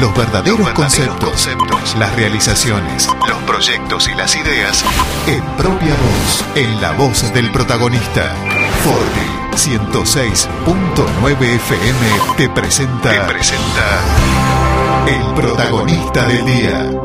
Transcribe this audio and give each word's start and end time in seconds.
Los 0.00 0.14
verdaderos, 0.14 0.68
conceptos, 0.70 1.48
las 1.98 2.14
realizaciones, 2.14 3.08
los 3.26 3.38
proyectos 3.42 4.08
y 4.08 4.14
las 4.14 4.36
ideas 4.36 4.84
en 5.26 5.42
propia 5.56 5.94
voz, 5.94 6.44
en 6.54 6.80
la 6.80 6.92
voz 6.92 7.32
del 7.34 7.50
protagonista. 7.50 8.32
Forti 8.84 9.38
106.9 9.56 11.42
FM 11.42 11.98
te 12.36 12.48
presenta, 12.48 13.10
te 13.10 13.20
presenta 13.32 14.00
el 15.08 15.34
protagonista 15.34 16.26
del 16.26 16.44
día. 16.44 16.97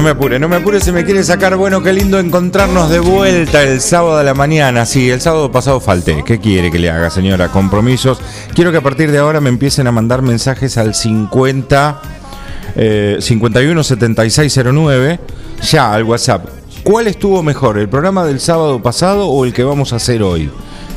No 0.00 0.04
me 0.04 0.10
apure, 0.12 0.38
no 0.38 0.48
me 0.48 0.56
apure 0.56 0.80
si 0.80 0.92
me 0.92 1.04
quiere 1.04 1.22
sacar. 1.22 1.56
Bueno, 1.58 1.82
qué 1.82 1.92
lindo 1.92 2.18
encontrarnos 2.18 2.88
de 2.88 3.00
vuelta 3.00 3.62
el 3.62 3.82
sábado 3.82 4.16
a 4.16 4.22
la 4.22 4.32
mañana. 4.32 4.86
Sí, 4.86 5.10
el 5.10 5.20
sábado 5.20 5.52
pasado 5.52 5.78
falté. 5.78 6.24
¿Qué 6.24 6.38
quiere 6.40 6.70
que 6.70 6.78
le 6.78 6.88
haga, 6.90 7.10
señora? 7.10 7.48
Compromisos. 7.48 8.18
Quiero 8.54 8.70
que 8.72 8.78
a 8.78 8.80
partir 8.80 9.10
de 9.12 9.18
ahora 9.18 9.42
me 9.42 9.50
empiecen 9.50 9.86
a 9.88 9.92
mandar 9.92 10.22
mensajes 10.22 10.78
al 10.78 10.94
50 10.94 12.00
eh, 12.76 13.18
51 13.20 13.84
7609, 13.84 15.20
ya 15.70 15.92
al 15.92 16.04
WhatsApp. 16.04 16.46
¿Cuál 16.82 17.06
estuvo 17.06 17.42
mejor, 17.42 17.76
el 17.76 17.90
programa 17.90 18.24
del 18.24 18.40
sábado 18.40 18.80
pasado 18.82 19.26
o 19.28 19.44
el 19.44 19.52
que 19.52 19.64
vamos 19.64 19.92
a 19.92 19.96
hacer 19.96 20.22
hoy? 20.22 20.48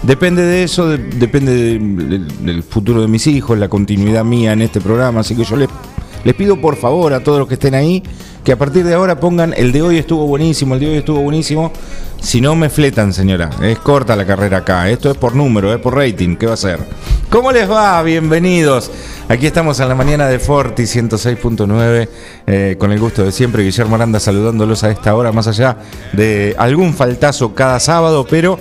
Depende 0.04 0.44
de 0.44 0.64
eso, 0.64 0.88
de- 0.88 0.98
depende 0.98 1.52
de- 1.54 1.80
de- 1.80 2.20
del 2.20 2.64
futuro 2.64 3.02
de 3.02 3.09
mis 3.09 3.28
hijos, 3.28 3.58
la 3.59 3.68
continuidad 3.68 4.24
mía 4.24 4.54
en 4.54 4.62
este 4.62 4.80
programa. 4.80 5.20
Así 5.20 5.36
que 5.36 5.44
yo 5.44 5.58
les, 5.58 5.68
les 6.24 6.34
pido 6.36 6.60
por 6.60 6.76
favor 6.76 7.14
a 7.14 7.24
todos 7.24 7.40
los 7.40 7.48
que 7.48 7.56
estén 7.56 7.76
ahí 7.76 8.04
que 8.44 8.52
a 8.52 8.58
partir 8.58 8.84
de 8.84 8.94
ahora 8.94 9.20
pongan 9.20 9.54
el 9.56 9.72
de 9.72 9.82
hoy 9.82 9.98
estuvo 9.98 10.28
buenísimo, 10.28 10.74
el 10.74 10.82
de 10.82 10.88
hoy 10.88 10.98
estuvo 10.98 11.22
buenísimo. 11.22 11.72
Si 12.20 12.42
no 12.42 12.56
me 12.56 12.70
fletan, 12.70 13.14
señora. 13.14 13.50
Es 13.62 13.80
corta 13.80 14.16
la 14.16 14.26
carrera 14.26 14.60
acá. 14.60 14.90
Esto 14.90 15.12
es 15.12 15.18
por 15.18 15.36
número, 15.36 15.74
es 15.74 15.80
por 15.80 15.96
rating. 15.96 16.36
¿Qué 16.36 16.46
va 16.46 16.54
a 16.54 16.58
ser? 16.58 16.80
¿Cómo 17.30 17.52
les 17.52 17.70
va? 17.70 18.02
Bienvenidos. 18.04 18.92
Aquí 19.30 19.46
estamos 19.46 19.80
en 19.80 19.90
la 19.90 19.96
mañana 19.96 20.28
de 20.28 20.40
Forti 20.40 20.84
106.9. 20.84 22.10
eh, 22.48 22.76
con 22.78 22.92
el 22.92 23.00
gusto 23.00 23.24
de 23.24 23.32
siempre, 23.32 23.64
Guillermo 23.64 23.96
Aranda 23.96 24.20
saludándolos 24.20 24.84
a 24.84 24.92
esta 24.92 25.16
hora, 25.16 25.32
más 25.32 25.48
allá 25.48 25.78
de 26.12 26.56
algún 26.58 26.94
faltazo 26.94 27.56
cada 27.56 27.80
sábado, 27.80 28.26
pero 28.30 28.60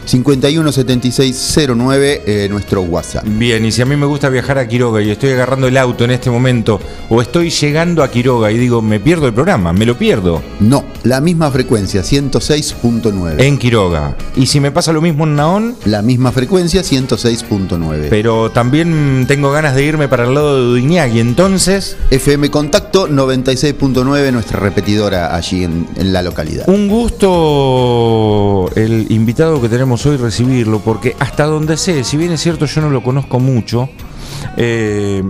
517609, 0.05 2.21
eh, 2.25 2.47
nuestro 2.49 2.81
WhatsApp. 2.81 3.23
Bien, 3.25 3.65
y 3.65 3.71
si 3.71 3.81
a 3.81 3.85
mí 3.85 3.95
me 3.95 4.05
gusta 4.05 4.29
viajar 4.29 4.57
a 4.57 4.67
Quiroga 4.67 5.01
y 5.01 5.09
estoy 5.09 5.31
agarrando 5.31 5.67
el 5.67 5.77
auto 5.77 6.03
en 6.03 6.11
este 6.11 6.29
momento, 6.29 6.79
o 7.09 7.21
estoy 7.21 7.49
llegando 7.49 8.03
a 8.03 8.11
Quiroga 8.11 8.51
y 8.51 8.57
digo, 8.57 8.81
me 8.81 8.99
pierdo 8.99 9.27
el 9.27 9.33
programa, 9.33 9.73
me 9.73 9.85
lo 9.85 9.97
pierdo. 9.97 10.41
No, 10.59 10.83
la 11.03 11.21
misma 11.21 11.51
frecuencia, 11.51 12.01
106.9. 12.01 13.41
En 13.41 13.57
Quiroga. 13.57 14.15
Y 14.35 14.47
si 14.47 14.59
me 14.59 14.71
pasa 14.71 14.93
lo 14.93 15.01
mismo 15.01 15.25
en 15.25 15.35
Naón, 15.35 15.75
La 15.85 16.01
misma 16.01 16.31
frecuencia, 16.31 16.81
106.9. 16.81 18.07
pero 18.09 18.51
también 18.51 19.25
tengo 19.27 19.51
ganas 19.51 19.75
de 19.75 19.83
irme 19.83 20.07
para 20.07 20.25
el 20.25 20.33
lado 20.33 20.57
de 20.57 20.63
Dudignac 20.63 21.13
y 21.13 21.19
entonces... 21.19 21.97
FM 22.11 22.49
Contacto 22.49 23.07
96.9, 23.07 24.31
nuestra 24.31 24.59
repetidora 24.59 25.35
allí 25.35 25.63
en, 25.63 25.87
en 25.95 26.13
la 26.13 26.21
localidad. 26.21 26.67
Un 26.67 26.87
gusto 26.87 28.69
el 28.75 29.11
invitado 29.11 29.61
que 29.61 29.69
tenemos 29.69 29.90
hoy 30.05 30.17
recibirlo, 30.17 30.79
porque 30.79 31.15
hasta 31.19 31.45
donde 31.45 31.77
sé, 31.77 32.03
si 32.03 32.17
bien 32.17 32.31
es 32.31 32.41
cierto 32.41 32.65
yo 32.65 32.81
no 32.81 32.89
lo 32.89 33.03
conozco 33.03 33.39
mucho, 33.39 33.89
eh, 34.57 35.23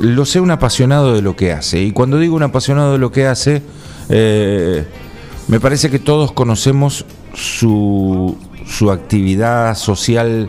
lo 0.00 0.24
sé 0.24 0.40
un 0.40 0.50
apasionado 0.50 1.14
de 1.14 1.22
lo 1.22 1.36
que 1.36 1.52
hace. 1.52 1.80
Y 1.82 1.92
cuando 1.92 2.18
digo 2.18 2.36
un 2.36 2.42
apasionado 2.42 2.92
de 2.92 2.98
lo 2.98 3.12
que 3.12 3.26
hace, 3.26 3.62
eh, 4.08 4.86
me 5.48 5.60
parece 5.60 5.90
que 5.90 5.98
todos 5.98 6.32
conocemos 6.32 7.04
su, 7.34 8.36
su 8.66 8.90
actividad 8.90 9.76
social 9.76 10.48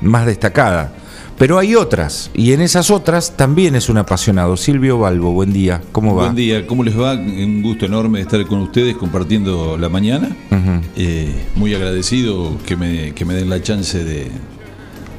más 0.00 0.26
destacada. 0.26 0.92
Pero 1.42 1.58
hay 1.58 1.74
otras, 1.74 2.30
y 2.34 2.52
en 2.52 2.60
esas 2.60 2.92
otras 2.92 3.36
también 3.36 3.74
es 3.74 3.88
un 3.88 3.98
apasionado. 3.98 4.56
Silvio 4.56 5.00
Balbo, 5.00 5.32
buen 5.32 5.52
día, 5.52 5.82
¿cómo 5.90 6.14
va? 6.14 6.26
Buen 6.26 6.36
día, 6.36 6.68
¿cómo 6.68 6.84
les 6.84 6.96
va? 6.96 7.14
Un 7.14 7.62
gusto 7.62 7.84
enorme 7.84 8.20
estar 8.20 8.46
con 8.46 8.60
ustedes 8.60 8.96
compartiendo 8.96 9.76
la 9.76 9.88
mañana. 9.88 10.36
Eh, 10.94 11.34
muy 11.56 11.74
agradecido 11.74 12.56
que 12.64 12.76
me, 12.76 13.12
que 13.14 13.24
me 13.24 13.34
den 13.34 13.50
la 13.50 13.60
chance 13.60 14.04
de, 14.04 14.30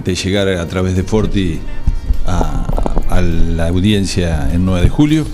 de 0.05 0.15
llegar 0.15 0.47
a 0.47 0.65
través 0.65 0.95
de 0.95 1.03
Forti 1.03 1.59
a, 2.25 2.92
a 3.15 3.21
la 3.21 3.67
audiencia 3.67 4.49
en 4.53 4.65
9 4.65 4.81
de 4.81 4.89
julio. 4.89 5.25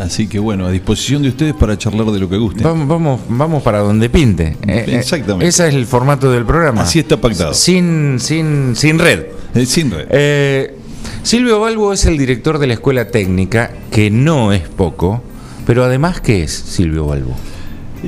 Así 0.00 0.28
que 0.28 0.38
bueno, 0.38 0.66
a 0.66 0.70
disposición 0.70 1.22
de 1.22 1.28
ustedes 1.30 1.54
para 1.54 1.76
charlar 1.76 2.06
de 2.06 2.20
lo 2.20 2.28
que 2.28 2.36
gusten. 2.36 2.62
Vamos, 2.62 2.86
vamos, 2.86 3.20
vamos 3.28 3.62
para 3.62 3.78
donde 3.78 4.08
pinte. 4.08 4.56
Eh, 4.66 4.84
eh, 4.86 4.96
Exactamente. 4.96 5.46
ese 5.48 5.66
es 5.68 5.74
el 5.74 5.86
formato 5.86 6.30
del 6.30 6.44
programa. 6.44 6.82
Así 6.82 7.00
está 7.00 7.20
pactado. 7.20 7.52
Sin, 7.52 8.18
sin, 8.20 8.76
sin 8.76 8.98
red. 8.98 9.26
Eh, 9.54 9.66
sin 9.66 9.90
red. 9.90 10.06
Eh, 10.10 10.76
Silvio 11.22 11.58
Balbo 11.60 11.92
es 11.92 12.04
el 12.06 12.16
director 12.16 12.58
de 12.58 12.68
la 12.68 12.74
escuela 12.74 13.08
técnica, 13.08 13.72
que 13.90 14.10
no 14.10 14.52
es 14.52 14.68
poco, 14.68 15.22
pero 15.66 15.84
además, 15.84 16.20
¿qué 16.20 16.44
es 16.44 16.52
Silvio 16.52 17.06
Balbo? 17.06 17.34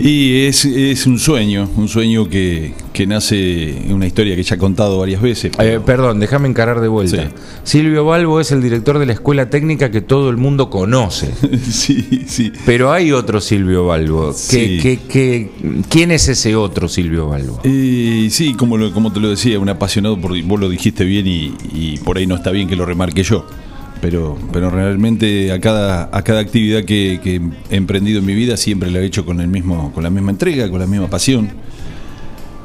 Y 0.00 0.46
es, 0.46 0.64
es 0.64 1.06
un 1.06 1.18
sueño, 1.18 1.68
un 1.76 1.88
sueño 1.88 2.28
que, 2.28 2.72
que 2.92 3.06
nace 3.06 3.78
en 3.78 3.92
una 3.92 4.06
historia 4.06 4.36
que 4.36 4.42
ya 4.42 4.54
he 4.54 4.58
contado 4.58 4.98
varias 4.98 5.20
veces. 5.20 5.52
Eh, 5.58 5.80
perdón, 5.84 6.20
déjame 6.20 6.48
encarar 6.48 6.80
de 6.80 6.88
vuelta. 6.88 7.24
Sí. 7.24 7.34
Silvio 7.64 8.04
Balbo 8.04 8.40
es 8.40 8.52
el 8.52 8.62
director 8.62 8.98
de 8.98 9.06
la 9.06 9.12
escuela 9.14 9.50
técnica 9.50 9.90
que 9.90 10.00
todo 10.00 10.30
el 10.30 10.36
mundo 10.36 10.70
conoce. 10.70 11.30
sí, 11.70 12.24
sí. 12.28 12.52
Pero 12.64 12.92
hay 12.92 13.10
otro 13.12 13.40
Silvio 13.40 13.86
Balbo. 13.86 14.28
¿Qué- 14.28 14.58
Sí. 14.68 14.78
qué- 14.80 14.98
qué- 15.08 15.50
quién 15.88 16.10
es 16.12 16.28
ese 16.28 16.54
otro 16.54 16.88
Silvio 16.88 17.28
Balbo? 17.28 17.60
Eh, 17.64 18.28
sí, 18.30 18.54
como, 18.54 18.76
lo- 18.78 18.92
como 18.92 19.12
te 19.12 19.20
lo 19.20 19.30
decía, 19.30 19.58
un 19.58 19.68
apasionado, 19.68 20.20
por, 20.20 20.40
vos 20.44 20.60
lo 20.60 20.68
dijiste 20.68 21.04
bien 21.04 21.26
y, 21.26 21.54
y 21.72 21.98
por 21.98 22.18
ahí 22.18 22.26
no 22.26 22.34
está 22.36 22.50
bien 22.50 22.68
que 22.68 22.76
lo 22.76 22.84
remarque 22.86 23.22
yo. 23.22 23.46
Pero, 24.00 24.38
pero 24.52 24.70
realmente 24.70 25.50
a 25.50 25.60
cada, 25.60 26.08
a 26.12 26.22
cada 26.22 26.40
actividad 26.40 26.84
que, 26.84 27.20
que 27.22 27.40
he 27.70 27.76
emprendido 27.76 28.20
en 28.20 28.26
mi 28.26 28.34
vida 28.34 28.56
siempre 28.56 28.90
la 28.90 29.00
he 29.00 29.04
hecho 29.04 29.24
con, 29.26 29.40
el 29.40 29.48
mismo, 29.48 29.92
con 29.92 30.04
la 30.04 30.10
misma 30.10 30.30
entrega, 30.30 30.70
con 30.70 30.78
la 30.78 30.86
misma 30.86 31.08
pasión. 31.08 31.50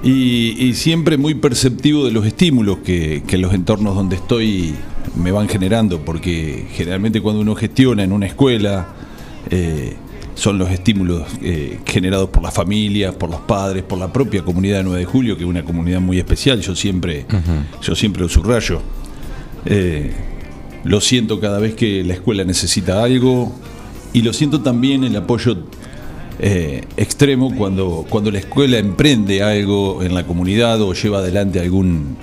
Y, 0.04 0.56
y 0.60 0.74
siempre 0.74 1.18
muy 1.18 1.34
perceptivo 1.34 2.06
de 2.06 2.12
los 2.12 2.26
estímulos 2.26 2.80
que, 2.80 3.24
que 3.26 3.38
los 3.38 3.54
entornos 3.54 3.96
donde 3.96 4.18
estoy 4.18 4.76
me 5.16 5.32
van 5.32 5.48
generando, 5.48 6.00
porque 6.00 6.68
generalmente 6.74 7.22
cuando 7.22 7.42
uno 7.42 7.56
gestiona 7.56 8.04
en 8.04 8.12
una 8.12 8.26
escuela, 8.26 8.88
eh, 9.50 9.96
son 10.36 10.58
los 10.58 10.72
estímulos 10.72 11.24
eh, 11.42 11.80
generados 11.86 12.30
por 12.30 12.44
las 12.44 12.54
familias, 12.54 13.14
por 13.16 13.30
los 13.30 13.42
padres, 13.42 13.84
por 13.84 14.00
la 14.00 14.12
propia 14.12 14.44
comunidad 14.44 14.78
de 14.78 14.84
9 14.84 15.00
de 15.00 15.06
Julio, 15.06 15.38
que 15.38 15.44
es 15.44 15.50
una 15.50 15.64
comunidad 15.64 16.02
muy 16.02 16.18
especial, 16.18 16.62
yo 16.62 16.76
siempre, 16.76 17.26
yo 17.82 17.96
siempre 17.96 18.24
lo 18.24 18.30
subrayo. 18.30 18.82
Eh, 19.66 20.12
lo 20.84 21.02
siento 21.02 21.40
cada 21.40 21.60
vez 21.60 21.76
que 21.76 22.04
la 22.04 22.14
escuela 22.14 22.44
necesita 22.44 23.04
algo 23.04 23.54
y 24.12 24.22
lo 24.22 24.34
siento 24.34 24.62
también 24.62 25.04
el 25.04 25.16
apoyo 25.16 25.58
eh, 26.40 26.86
extremo 26.98 27.56
cuando, 27.56 28.06
cuando 28.10 28.32
la 28.32 28.40
escuela 28.40 28.78
emprende 28.78 29.44
algo 29.44 30.04
en 30.04 30.14
la 30.14 30.26
comunidad 30.26 30.82
o 30.82 30.94
lleva 30.94 31.20
adelante 31.20 31.60
algún, 31.60 32.18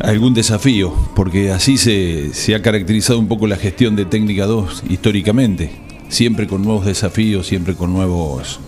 algún 0.00 0.34
desafío, 0.34 0.92
porque 1.14 1.50
así 1.50 1.78
se, 1.78 2.34
se 2.34 2.54
ha 2.54 2.62
caracterizado 2.62 3.18
un 3.18 3.28
poco 3.28 3.46
la 3.46 3.56
gestión 3.56 3.96
de 3.96 4.04
Técnica 4.04 4.46
2 4.46 4.84
históricamente, 4.90 5.70
siempre 6.08 6.46
con 6.46 6.62
nuevos 6.62 6.84
desafíos, 6.84 7.46
siempre 7.46 7.74
con 7.74 7.92
nuevos 7.92 8.60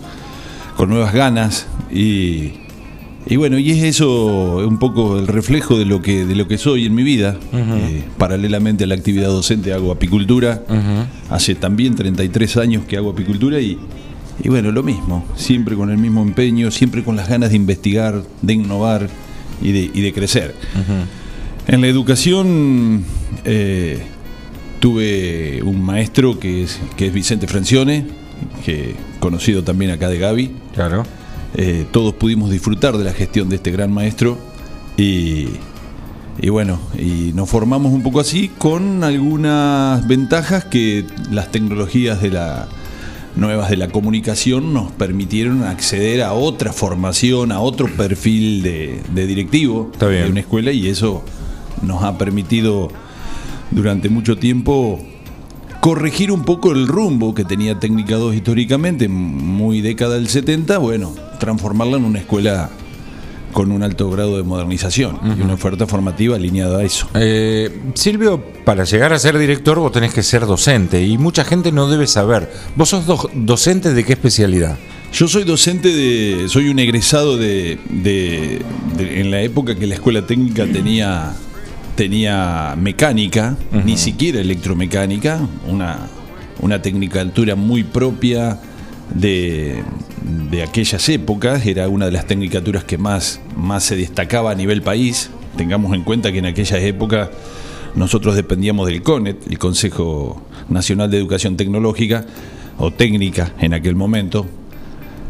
con 0.75 0.89
nuevas 0.89 1.13
ganas 1.13 1.67
y, 1.91 2.53
Y 3.27 3.35
bueno, 3.35 3.59
y 3.59 3.71
es 3.71 3.83
eso 3.83 4.65
un 4.67 4.79
poco 4.79 5.19
el 5.19 5.27
reflejo 5.27 5.77
de 5.77 5.85
lo 5.85 6.01
que, 6.01 6.25
de 6.25 6.35
lo 6.35 6.47
que 6.47 6.57
soy 6.57 6.85
en 6.85 6.95
mi 6.95 7.03
vida. 7.03 7.37
Eh, 7.53 8.03
paralelamente 8.17 8.85
a 8.85 8.87
la 8.87 8.95
actividad 8.95 9.27
docente 9.27 9.73
hago 9.73 9.91
apicultura. 9.91 10.63
Hace 11.29 11.55
también 11.55 11.95
33 11.95 12.57
años 12.57 12.85
que 12.85 12.97
hago 12.97 13.11
apicultura 13.11 13.59
y, 13.59 13.77
y 14.43 14.49
bueno, 14.49 14.71
lo 14.71 14.83
mismo. 14.83 15.25
Siempre 15.35 15.75
con 15.75 15.89
el 15.89 15.97
mismo 15.97 16.21
empeño, 16.21 16.71
siempre 16.71 17.03
con 17.03 17.15
las 17.15 17.29
ganas 17.29 17.49
de 17.51 17.57
investigar, 17.57 18.23
de 18.41 18.53
innovar 18.53 19.09
y 19.61 19.71
de, 19.73 19.91
y 19.93 20.01
de 20.01 20.13
crecer. 20.13 20.55
En 21.67 21.81
la 21.81 21.87
educación 21.87 23.03
eh, 23.45 23.99
tuve 24.79 25.61
un 25.63 25.83
maestro 25.83 26.39
que 26.39 26.63
es, 26.63 26.79
que 26.95 27.07
es 27.07 27.13
Vicente 27.13 27.47
Francione, 27.47 28.05
que 28.65 28.95
conocido 29.19 29.63
también 29.63 29.91
acá 29.91 30.09
de 30.09 30.17
Gaby. 30.17 30.51
Claro. 30.73 31.03
Eh, 31.55 31.85
todos 31.91 32.13
pudimos 32.13 32.51
disfrutar 32.51 32.97
de 32.97 33.03
la 33.03 33.13
gestión 33.13 33.49
de 33.49 33.55
este 33.55 33.71
gran 33.71 33.91
maestro 33.91 34.37
y, 34.97 35.47
y 36.41 36.49
bueno, 36.49 36.79
y 36.97 37.31
nos 37.33 37.49
formamos 37.49 37.91
un 37.91 38.03
poco 38.03 38.19
así 38.19 38.49
con 38.57 39.03
algunas 39.03 40.07
ventajas 40.07 40.65
que 40.65 41.05
las 41.31 41.51
tecnologías 41.51 42.21
de 42.21 42.31
la 42.31 42.67
nuevas 43.35 43.69
de 43.69 43.77
la 43.77 43.87
comunicación 43.87 44.73
nos 44.73 44.91
permitieron 44.91 45.63
acceder 45.63 46.23
a 46.23 46.33
otra 46.33 46.73
formación, 46.73 47.51
a 47.51 47.59
otro 47.61 47.87
perfil 47.87 48.61
de, 48.63 49.01
de 49.13 49.27
directivo 49.27 49.89
Está 49.93 50.07
bien. 50.07 50.23
de 50.25 50.31
una 50.31 50.39
escuela 50.41 50.71
y 50.71 50.87
eso 50.87 51.23
nos 51.81 52.03
ha 52.03 52.17
permitido 52.17 52.89
durante 53.71 54.09
mucho 54.09 54.37
tiempo 54.37 54.99
corregir 55.79 56.31
un 56.31 56.43
poco 56.43 56.71
el 56.71 56.87
rumbo 56.87 57.33
que 57.33 57.45
tenía 57.45 57.79
Técnica 57.79 58.15
2 58.15 58.35
históricamente, 58.35 59.07
muy 59.07 59.81
década 59.81 60.15
del 60.15 60.27
70, 60.27 60.77
bueno, 60.79 61.13
transformarla 61.39 61.97
en 61.97 62.05
una 62.05 62.19
escuela 62.19 62.69
con 63.53 63.71
un 63.71 63.81
alto 63.81 64.11
grado 64.11 64.37
de 64.37 64.43
modernización 64.43 65.17
y 65.37 65.41
una 65.41 65.55
oferta 65.55 65.87
formativa 65.87 66.35
alineada 66.35 66.79
a 66.79 66.83
eso. 66.83 67.07
Eh, 67.15 67.81
Silvio, 67.95 68.43
para 68.63 68.83
llegar 68.83 69.11
a 69.11 69.17
ser 69.17 69.39
director 69.39 69.79
vos 69.79 69.91
tenés 69.91 70.13
que 70.13 70.21
ser 70.21 70.45
docente 70.45 71.01
y 71.03 71.17
mucha 71.17 71.43
gente 71.43 71.71
no 71.71 71.87
debe 71.89 72.05
saber. 72.05 72.51
¿Vos 72.75 72.89
sos 72.89 73.07
do- 73.07 73.29
docente 73.33 73.93
de 73.95 74.03
qué 74.05 74.13
especialidad? 74.13 74.77
Yo 75.11 75.27
soy 75.27 75.45
docente 75.45 75.89
de. 75.91 76.47
soy 76.47 76.69
un 76.69 76.77
egresado 76.77 77.37
de. 77.37 77.79
de- 77.89 78.61
de- 78.95 79.21
en 79.21 79.31
la 79.31 79.41
época 79.41 79.73
que 79.73 79.87
la 79.87 79.95
escuela 79.95 80.27
técnica 80.27 80.67
tenía. 80.67 81.33
tenía 81.95 82.75
mecánica, 82.77 83.57
ni 83.83 83.97
siquiera 83.97 84.39
electromecánica, 84.39 85.39
una, 85.67 86.07
una 86.61 86.81
tecnicatura 86.81 87.55
muy 87.55 87.83
propia 87.83 88.59
de, 89.13 89.83
de 90.49 90.63
aquellas 90.63 91.07
épocas, 91.09 91.65
era 91.65 91.87
una 91.89 92.05
de 92.05 92.11
las 92.11 92.25
tecnicaturas 92.25 92.83
que 92.83 92.97
más, 92.97 93.41
más 93.55 93.83
se 93.83 93.95
destacaba 93.95 94.51
a 94.51 94.55
nivel 94.55 94.81
país. 94.81 95.29
Tengamos 95.57 95.93
en 95.93 96.03
cuenta 96.03 96.31
que 96.31 96.39
en 96.39 96.45
aquellas 96.45 96.81
épocas 96.81 97.29
nosotros 97.95 98.35
dependíamos 98.35 98.87
del 98.87 99.01
CONET, 99.01 99.47
el 99.47 99.57
Consejo 99.57 100.41
Nacional 100.69 101.09
de 101.09 101.17
Educación 101.17 101.57
Tecnológica, 101.57 102.25
o 102.77 102.91
técnica 102.91 103.53
en 103.59 103.73
aquel 103.73 103.95
momento, 103.95 104.45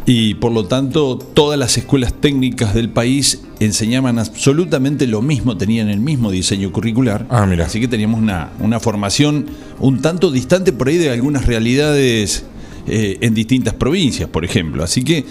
y 0.06 0.36
por 0.36 0.52
lo 0.52 0.66
tanto 0.66 1.18
todas 1.18 1.60
las 1.60 1.78
escuelas 1.78 2.14
técnicas 2.14 2.74
del 2.74 2.90
país 2.90 3.42
enseñaban 3.60 4.18
absolutamente 4.18 5.06
lo 5.06 5.22
mismo, 5.22 5.58
tenían 5.58 5.90
el 5.90 6.00
mismo 6.00 6.32
diseño 6.32 6.72
curricular. 6.72 7.28
Ah, 7.30 7.46
mira. 7.46 7.66
Así 7.66 7.80
que 7.80 7.88
teníamos 7.88 8.20
una, 8.20 8.50
una 8.60 8.80
formación 8.80 9.46
un 9.80 10.02
tanto 10.02 10.32
distante 10.32 10.74
por 10.74 10.88
ahí 10.88 10.98
de 10.98 11.12
algunas 11.12 11.46
realidades 11.46 12.46
eh, 12.90 13.18
en 13.22 13.34
distintas 13.34 13.74
provincias, 13.74 14.30
por 14.30 14.44
ejemplo. 14.44 14.84
Así 14.84 15.04
que 15.04 15.26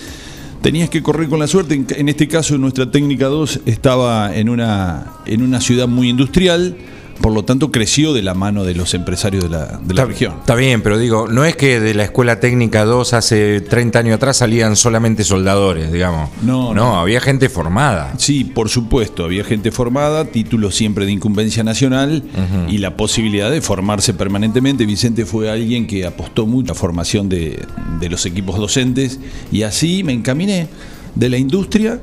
tenías 0.62 0.90
que 0.90 1.02
correr 1.02 1.28
con 1.28 1.38
la 1.38 1.46
suerte. 1.46 1.74
En, 1.74 1.86
en 1.88 2.08
este 2.08 2.28
caso, 2.28 2.56
nuestra 2.58 2.90
técnica 2.90 3.26
2 3.26 3.60
estaba 3.66 4.34
en 4.36 4.48
una, 4.48 5.14
en 5.26 5.42
una 5.42 5.60
ciudad 5.60 5.88
muy 5.88 6.08
industrial, 6.08 6.76
por 7.20 7.32
lo 7.32 7.44
tanto 7.44 7.70
creció 7.72 8.12
de 8.12 8.22
la 8.22 8.34
mano 8.34 8.64
de 8.64 8.74
los 8.74 8.94
empresarios 8.94 9.44
de 9.44 9.50
la, 9.50 9.66
de 9.66 9.94
la 9.94 10.02
Está- 10.02 10.04
región. 10.04 10.34
Está 10.40 10.54
bien, 10.54 10.82
pero 10.82 10.98
digo, 10.98 11.26
no 11.28 11.44
es 11.44 11.56
que 11.56 11.80
de 11.80 11.94
la 11.94 12.04
Escuela 12.04 12.38
Técnica 12.40 12.84
2 12.84 13.12
hace 13.14 13.60
30 13.60 13.98
años 13.98 14.14
atrás 14.16 14.36
salían 14.36 14.76
solamente 14.76 15.24
soldadores, 15.24 15.92
digamos. 15.92 16.30
No, 16.42 16.72
no, 16.72 16.74
no. 16.74 17.00
había 17.00 17.20
gente 17.20 17.48
formada. 17.48 18.14
Sí, 18.18 18.44
por 18.44 18.68
supuesto, 18.68 19.24
había 19.24 19.42
gente 19.44 19.70
formada, 19.72 20.26
títulos 20.26 20.74
siempre 20.76 21.06
de 21.06 21.12
incumbencia 21.12 21.64
nacional 21.64 22.22
y 22.68 22.78
la 22.78 22.96
posibilidad 22.96 23.50
de 23.50 23.60
formarse 23.60 24.14
permanentemente. 24.14 24.86
Vicente 24.86 25.26
fue 25.26 25.50
alguien 25.50 25.86
que 25.86 26.06
apostó 26.06 26.46
mucho 26.46 26.72
a 26.72 26.74
la 26.74 26.80
formación 26.80 27.28
de, 27.28 27.64
de 28.00 28.08
los 28.08 28.24
equipos 28.26 28.58
docentes 28.58 29.18
y 29.50 29.62
así 29.62 30.04
me 30.04 30.12
encaminé 30.12 30.68
de 31.14 31.28
la 31.28 31.36
industria. 31.38 32.00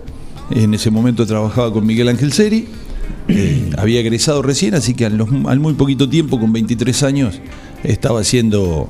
En 0.51 0.73
ese 0.73 0.91
momento 0.91 1.25
trabajaba 1.25 1.71
con 1.73 1.85
Miguel 1.85 2.07
Ángel 2.09 2.31
Seri, 2.33 2.67
había 3.77 3.99
egresado 3.99 4.41
recién, 4.41 4.75
así 4.75 4.93
que 4.93 5.05
al, 5.05 5.59
muy 5.59 5.73
poquito 5.73 6.09
tiempo, 6.09 6.39
con 6.39 6.53
23 6.53 7.03
años, 7.03 7.41
estaba 7.83 8.23
siendo 8.23 8.89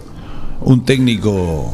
un 0.61 0.83
técnico 0.83 1.73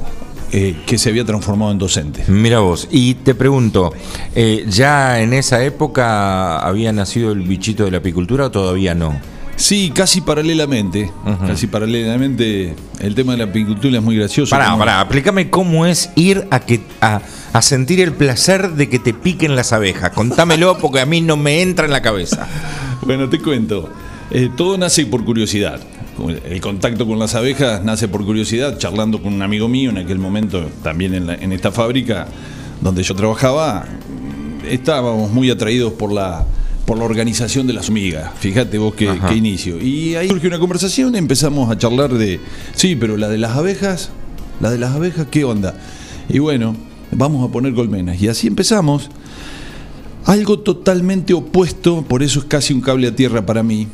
eh, 0.52 0.76
que 0.86 0.98
se 0.98 1.10
había 1.10 1.26
transformado 1.26 1.72
en 1.72 1.78
docente. 1.78 2.24
Mira 2.28 2.60
vos, 2.60 2.88
y 2.92 3.16
te 3.16 3.36
pregunto, 3.36 3.94
eh, 4.36 4.66
¿ya 4.70 5.22
en 5.22 5.34
esa 5.34 5.64
época 5.64 6.60
había 6.60 6.92
nacido 6.92 7.32
el 7.32 7.42
bichito 7.42 7.86
de 7.86 7.92
la 7.92 7.98
apicultura 7.98 8.48
o 8.48 8.52
todavía 8.52 8.94
no? 8.94 9.20
Sí, 9.56 9.92
casi 9.94 10.22
paralelamente. 10.22 11.12
Casi 11.46 11.68
paralelamente. 11.68 12.76
El 13.00 13.14
tema 13.16 13.34
de 13.34 13.40
la 13.40 13.44
apicultura 13.46 13.98
es 13.98 14.04
muy 14.04 14.16
gracioso. 14.18 14.50
Pará, 14.50 14.76
pará, 14.78 15.02
explícame 15.02 15.50
cómo 15.50 15.86
es 15.86 16.10
ir 16.16 16.48
a, 16.50 16.60
que, 16.62 16.82
a, 17.00 17.22
a 17.54 17.62
sentir 17.62 18.00
el 18.00 18.14
placer 18.14 18.72
de 18.72 18.90
que 18.90 18.98
te 18.98 19.14
piquen 19.14 19.56
las 19.56 19.72
abejas. 19.72 20.12
Contámelo 20.12 20.78
porque 20.82 21.00
a 21.02 21.06
mí 21.06 21.22
no 21.22 21.38
me 21.38 21.62
entra 21.62 21.86
en 21.86 21.92
la 21.92 22.02
cabeza. 22.02 22.48
Bueno, 23.06 23.30
te 23.30 23.40
cuento. 23.40 23.90
Eh, 24.32 24.50
todo 24.56 24.78
nace 24.78 25.06
por 25.06 25.24
curiosidad. 25.24 25.80
El 26.46 26.60
contacto 26.62 27.06
con 27.06 27.20
las 27.20 27.36
abejas 27.36 27.84
nace 27.84 28.08
por 28.08 28.26
curiosidad. 28.26 28.78
Charlando 28.80 29.22
con 29.22 29.34
un 29.34 29.42
amigo 29.44 29.68
mío 29.68 29.90
en 29.92 29.98
aquel 30.00 30.18
momento, 30.20 30.70
también 30.84 31.14
en, 31.14 31.28
la- 31.28 31.36
en 31.36 31.52
esta 31.52 31.72
fábrica 31.72 32.28
donde 32.82 33.04
yo 33.04 33.14
trabajaba, 33.16 33.86
estábamos 34.68 35.32
muy 35.32 35.50
atraídos 35.52 35.94
por 35.94 36.12
la 36.12 36.46
por 36.86 36.98
la 36.98 37.06
organización 37.06 37.68
de 37.68 37.74
las 37.74 37.88
hormigas. 37.88 38.32
Fíjate 38.40 38.78
vos 38.78 38.94
qué, 38.96 39.08
inicio. 39.36 39.82
Y 39.82 40.16
ahí 40.16 40.28
surgió 40.28 40.50
una 40.50 40.60
conversación, 40.60 41.16
empezamos 41.16 41.70
a 41.72 41.78
charlar 41.78 42.14
de, 42.14 42.40
sí, 42.76 42.96
pero 42.96 43.18
la 43.18 43.30
de 43.30 43.38
las 43.38 43.56
abejas, 43.56 44.10
la 44.60 44.72
de 44.72 44.78
las 44.78 44.92
abejas, 44.92 45.28
¿qué 45.30 45.44
onda? 45.44 45.76
Y 46.30 46.40
bueno, 46.40 46.76
vamos 47.12 47.48
a 47.48 47.52
poner 47.52 47.74
colmenas. 47.74 48.22
Y 48.22 48.28
así 48.28 48.48
empezamos. 48.48 49.10
Algo 50.26 50.60
totalmente 50.60 51.34
opuesto, 51.34 52.04
por 52.04 52.24
eso 52.24 52.40
es 52.40 52.46
casi 52.46 52.74
un 52.74 52.82
cable 52.82 53.08
a 53.08 53.16
tierra 53.16 53.46
para 53.46 53.64
mí. 53.64 53.88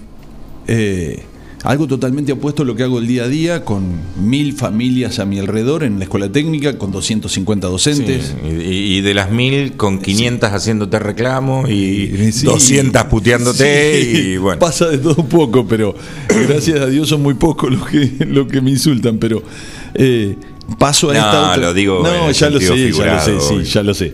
Eh, 0.68 1.24
algo 1.64 1.88
totalmente 1.88 2.32
opuesto 2.32 2.64
a 2.64 2.66
lo 2.66 2.76
que 2.76 2.84
hago 2.84 3.00
el 3.00 3.08
día 3.08 3.24
a 3.24 3.28
día, 3.28 3.66
con 3.66 3.84
mil 4.22 4.54
familias 4.54 5.20
a 5.20 5.26
mi 5.26 5.40
alrededor 5.40 5.84
en 5.84 5.98
la 5.98 6.06
escuela 6.06 6.32
técnica, 6.32 6.78
con 6.78 6.92
250 6.92 7.68
docentes. 7.68 8.36
Y, 8.46 8.98
y 8.98 9.02
de 9.02 9.14
las 9.14 9.32
mil, 9.32 9.74
con 9.74 10.00
500 10.00 10.50
haciéndote 10.52 11.00
reclamo 11.00 11.68
y 11.68 12.32
Sí. 12.32 12.46
200 12.46 13.04
puteándote 13.06 14.00
y 14.02 14.38
bueno. 14.38 14.60
Pasa 14.60 14.88
de 14.88 14.98
todo 15.00 15.16
un 15.18 15.30
poco, 15.30 15.68
pero 15.68 15.96
gracias 16.48 16.80
a 16.80 16.86
Dios 16.88 17.10
son 17.10 17.22
muy 17.24 17.34
pocos 17.34 17.72
los 17.72 17.88
que, 17.88 18.12
los 18.28 18.48
que 18.48 18.62
me 18.62 18.70
insultan, 18.72 19.18
pero 19.18 19.42
eh, 19.96 20.36
paso 20.78 21.10
a 21.10 21.14
No, 21.14 21.20
esta 21.20 21.52
otra. 21.52 21.58
lo 21.68 21.74
digo 21.74 22.02
No, 22.04 22.32
ya 22.32 22.50
lo 22.50 22.60
sé, 22.60 22.68
sentido 22.68 22.98
ya 23.00 23.14
lo 23.16 23.20
sé, 23.22 23.32
figurado, 23.32 23.62
ya 23.64 23.84
lo 23.84 23.94
sé. 23.94 24.14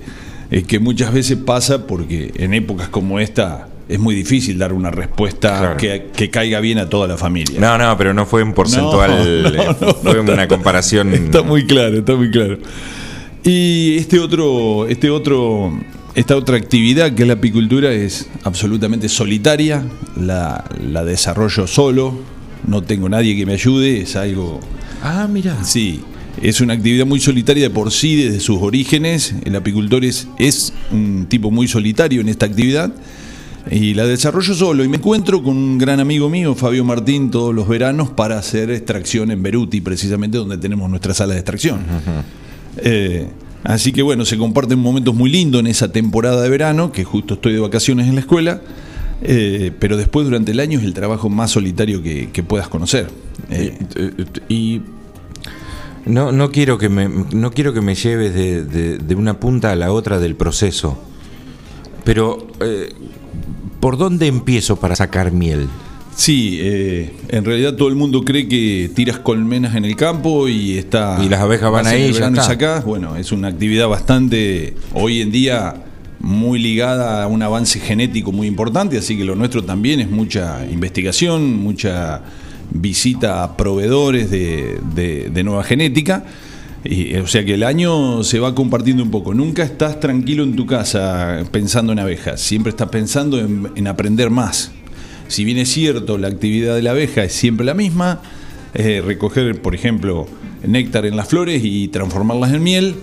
Es 0.50 0.64
que 0.66 0.80
muchas 0.80 1.12
veces 1.14 1.38
pasa 1.38 1.88
porque 1.88 2.32
en 2.36 2.54
épocas 2.54 2.88
como 2.90 3.20
esta 3.20 3.68
es 3.90 4.00
muy 4.00 4.16
difícil 4.16 4.58
dar 4.58 4.74
una 4.74 4.92
respuesta 4.92 5.60
Claro. 5.60 5.78
que, 5.78 6.08
que 6.16 6.30
caiga 6.30 6.60
bien 6.60 6.78
a 6.80 6.90
toda 6.90 7.08
la 7.08 7.18
familia. 7.18 7.60
No, 7.60 7.78
no, 7.78 7.98
pero 7.98 8.14
no 8.14 8.26
fue 8.26 8.42
en 8.42 8.54
porcentual, 8.54 9.12
No, 9.44 9.50
no, 9.52 9.62
eh, 9.64 9.76
no, 9.82 9.94
fue 9.96 10.20
una 10.20 10.48
comparación. 10.48 11.14
Está 11.14 11.44
muy 11.44 11.66
claro, 11.66 12.00
está 12.00 12.16
muy 12.16 12.32
claro. 12.32 12.58
Y 13.44 13.98
este 13.98 14.20
otro, 14.20 14.88
este 14.88 15.10
otro, 15.10 15.78
esta 16.16 16.36
otra 16.38 16.56
actividad 16.58 17.14
que 17.14 17.24
es 17.24 17.28
la 17.28 17.34
apicultura 17.36 17.92
es 17.92 18.30
absolutamente 18.44 19.10
solitaria, 19.10 19.84
la, 20.20 20.64
la 20.82 21.04
desarrollo 21.04 21.68
solo, 21.68 22.20
no 22.66 22.84
tengo 22.84 23.10
nadie 23.10 23.36
que 23.36 23.46
me 23.46 23.54
ayude, 23.54 24.02
es 24.02 24.16
algo 24.16 24.62
Ah, 25.02 25.28
mira. 25.30 25.62
Sí, 25.66 26.00
es 26.42 26.62
una 26.62 26.74
actividad 26.76 27.06
muy 27.06 27.20
solitaria 27.20 27.64
de 27.64 27.70
por 27.70 27.92
sí, 27.92 28.16
desde 28.24 28.40
sus 28.40 28.60
orígenes. 28.62 29.36
El 29.44 29.54
apicultor 29.58 30.06
es, 30.06 30.30
es 30.40 30.72
un 30.92 31.26
tipo 31.28 31.52
muy 31.52 31.68
solitario 31.68 32.22
en 32.22 32.30
esta 32.30 32.46
actividad. 32.46 32.94
Y 33.72 33.94
la 33.94 34.06
desarrollo 34.06 34.54
solo. 34.54 34.84
Y 34.84 34.90
me 34.90 34.98
encuentro 34.98 35.42
con 35.42 35.56
un 35.56 35.78
gran 35.78 36.00
amigo 36.00 36.30
mío, 36.30 36.54
Fabio 36.56 36.84
Martín, 36.84 37.32
todos 37.32 37.56
los 37.56 37.68
veranos 37.68 38.10
para 38.10 38.38
hacer 38.38 38.70
extracción 38.72 39.32
en 39.32 39.42
Beruti, 39.42 39.80
precisamente 39.82 40.38
donde 40.38 40.58
tenemos 40.58 40.90
nuestra 40.90 41.14
sala 41.14 41.34
de 41.34 41.40
extracción. 41.40 41.80
Eh, 42.78 43.28
así 43.64 43.92
que 43.94 44.02
bueno, 44.02 44.26
se 44.26 44.38
comparten 44.38 44.80
momentos 44.80 45.16
muy 45.16 45.30
lindos 45.30 45.60
en 45.62 45.68
esa 45.68 45.92
temporada 45.92 46.42
de 46.42 46.50
verano, 46.50 46.92
que 46.92 47.04
justo 47.04 47.36
estoy 47.36 47.54
de 47.54 47.60
vacaciones 47.60 48.08
en 48.08 48.16
la 48.16 48.22
escuela. 48.22 48.62
eh, 49.22 49.72
pero 49.80 49.96
después 49.96 50.26
durante 50.26 50.52
el 50.52 50.60
año 50.60 50.80
es 50.80 50.84
el 50.86 50.94
trabajo 50.94 51.30
más 51.30 51.52
solitario 51.52 52.04
que, 52.04 52.30
que 52.34 52.44
puedas 52.44 52.68
conocer. 52.68 53.08
Eh, 53.50 53.78
Y, 54.50 54.82
no, 56.06 56.34
no 56.34 56.52
quiero 56.52 56.78
que 56.78 56.90
me 56.90 57.08
no 57.08 57.52
quiero 57.52 57.72
que 57.74 57.80
me 57.80 57.96
lleves 57.96 58.34
de, 58.34 58.66
de- 58.66 58.98
de 58.98 59.16
una 59.16 59.40
punta 59.40 59.72
a 59.72 59.76
la 59.78 59.94
otra 59.94 60.20
del 60.20 60.36
proceso. 60.36 61.02
Pero, 62.04 62.46
¿por 63.84 63.98
dónde 63.98 64.28
empiezo 64.28 64.78
para 64.78 64.96
sacar 64.96 65.32
miel? 65.34 65.68
Sí, 66.16 66.58
eh, 66.62 67.12
en 67.30 67.44
realidad 67.44 67.74
todo 67.76 67.90
el 67.90 67.96
mundo 67.96 68.24
cree 68.24 68.48
que 68.48 68.90
tiras 68.96 69.20
colmenas 69.20 69.76
en 69.76 69.84
el 69.84 69.96
campo 69.96 70.48
y 70.48 70.78
está. 70.78 71.20
Y 71.22 71.28
las 71.28 71.42
abejas 71.42 71.70
van 71.72 71.88
ahí, 71.88 72.12
y 72.12 72.14
sacás. 72.14 72.86
Bueno, 72.86 73.16
es 73.18 73.32
una 73.32 73.48
actividad 73.50 73.88
bastante 73.88 74.76
hoy 74.94 75.22
en 75.22 75.32
día 75.32 75.74
muy 76.20 76.60
ligada 76.60 77.24
a 77.24 77.28
un 77.28 77.42
avance 77.44 77.80
genético 77.80 78.32
muy 78.32 78.48
importante, 78.48 78.98
así 78.98 79.18
que 79.18 79.26
lo 79.26 79.36
nuestro 79.36 79.64
también 79.64 80.00
es 80.00 80.10
mucha 80.10 80.66
investigación, 80.72 81.58
mucha 81.58 82.22
visita 82.72 83.44
a 83.44 83.58
proveedores 83.58 84.32
de, 84.32 84.80
de- 84.96 85.30
de 85.30 85.44
nueva 85.44 85.64
genética. 85.64 86.24
Y, 86.84 87.16
o 87.16 87.28
sea 87.28 87.46
que 87.46 87.54
el 87.54 87.64
año 87.64 88.24
se 88.24 88.40
va 88.40 88.54
compartiendo 88.54 89.04
un 89.04 89.12
poco. 89.12 89.34
Nunca 89.34 89.64
estás 89.64 90.00
tranquilo 90.00 90.44
en 90.44 90.56
tu 90.56 90.66
casa 90.66 91.44
pensando 91.52 91.94
en 91.94 92.00
abejas, 92.00 92.42
siempre 92.42 92.72
estás 92.72 92.90
pensando 92.90 93.40
en, 93.40 93.72
en 93.76 93.88
aprender 93.88 94.30
más. 94.30 94.72
Si 95.28 95.46
bien 95.46 95.58
es 95.58 95.70
cierto, 95.70 96.18
la 96.18 96.28
actividad 96.28 96.76
de 96.76 96.82
la 96.82 96.92
abeja 96.92 97.24
es 97.24 97.34
siempre 97.34 97.66
la 97.66 97.74
misma, 97.74 98.22
eh, 98.74 99.02
recoger, 99.06 99.62
por 99.62 99.76
ejemplo, 99.76 100.28
néctar 100.66 101.06
en 101.06 101.16
las 101.16 101.28
flores 101.28 101.62
y 101.64 101.88
transformarlas 101.90 102.54
en 102.54 102.64
miel, 102.64 102.96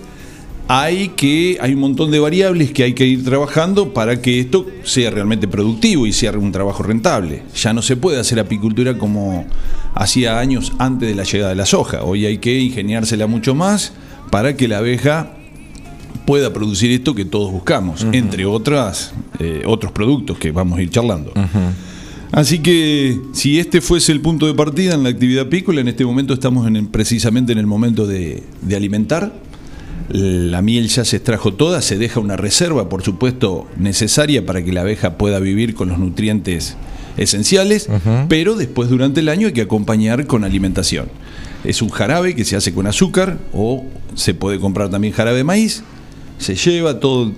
hay 0.72 1.08
que 1.08 1.58
hay 1.60 1.74
un 1.74 1.80
montón 1.80 2.12
de 2.12 2.20
variables 2.20 2.70
que 2.70 2.84
hay 2.84 2.92
que 2.92 3.04
ir 3.04 3.24
trabajando 3.24 3.92
para 3.92 4.22
que 4.22 4.38
esto 4.38 4.66
sea 4.84 5.10
realmente 5.10 5.48
productivo 5.48 6.06
y 6.06 6.12
sea 6.12 6.30
un 6.38 6.52
trabajo 6.52 6.84
rentable. 6.84 7.42
Ya 7.60 7.72
no 7.72 7.82
se 7.82 7.96
puede 7.96 8.20
hacer 8.20 8.38
apicultura 8.38 8.96
como 8.96 9.46
hacía 9.94 10.38
años 10.38 10.72
antes 10.78 11.08
de 11.08 11.16
la 11.16 11.24
llegada 11.24 11.50
de 11.50 11.56
la 11.56 11.66
soja. 11.66 12.04
Hoy 12.04 12.24
hay 12.24 12.38
que 12.38 12.56
ingeniársela 12.60 13.26
mucho 13.26 13.52
más 13.56 13.94
para 14.30 14.56
que 14.56 14.68
la 14.68 14.78
abeja 14.78 15.32
pueda 16.24 16.52
producir 16.52 16.92
esto 16.92 17.16
que 17.16 17.24
todos 17.24 17.50
buscamos, 17.50 18.06
entre 18.12 18.46
otras 18.46 19.12
eh, 19.40 19.64
otros 19.66 19.90
productos 19.90 20.38
que 20.38 20.52
vamos 20.52 20.78
a 20.78 20.82
ir 20.82 20.90
charlando. 20.90 21.32
Así 22.30 22.60
que 22.60 23.18
si 23.32 23.58
este 23.58 23.80
fuese 23.80 24.12
el 24.12 24.20
punto 24.20 24.46
de 24.46 24.54
partida 24.54 24.94
en 24.94 25.02
la 25.02 25.08
actividad 25.08 25.46
apícola, 25.46 25.80
en 25.80 25.88
este 25.88 26.04
momento 26.04 26.32
estamos 26.32 26.68
en 26.68 26.76
el- 26.76 26.86
precisamente 26.86 27.50
en 27.50 27.58
el 27.58 27.66
momento 27.66 28.06
de, 28.06 28.44
de 28.62 28.76
alimentar. 28.76 29.32
La 30.10 30.60
miel 30.60 30.88
ya 30.88 31.04
se 31.04 31.16
extrajo 31.16 31.54
toda, 31.54 31.80
se 31.82 31.96
deja 31.96 32.18
una 32.18 32.36
reserva, 32.36 32.88
por 32.88 33.02
supuesto, 33.02 33.68
necesaria 33.76 34.44
para 34.44 34.64
que 34.64 34.72
la 34.72 34.80
abeja 34.80 35.16
pueda 35.16 35.38
vivir 35.38 35.74
con 35.74 35.88
los 35.88 35.98
nutrientes 35.98 36.76
esenciales, 37.16 37.88
pero 38.28 38.56
después 38.56 38.88
durante 38.88 39.20
el 39.20 39.28
año 39.28 39.46
hay 39.46 39.52
que 39.52 39.60
acompañar 39.60 40.26
con 40.26 40.42
alimentación. 40.42 41.08
Es 41.62 41.80
un 41.80 41.90
jarabe 41.90 42.34
que 42.34 42.44
se 42.44 42.56
hace 42.56 42.74
con 42.74 42.88
azúcar 42.88 43.38
o 43.52 43.84
se 44.16 44.34
puede 44.34 44.58
comprar 44.58 44.90
también 44.90 45.14
jarabe 45.14 45.36
de 45.36 45.44
maíz, 45.44 45.84
se 46.38 46.56
lleva 46.56 46.98
todo, 46.98 47.32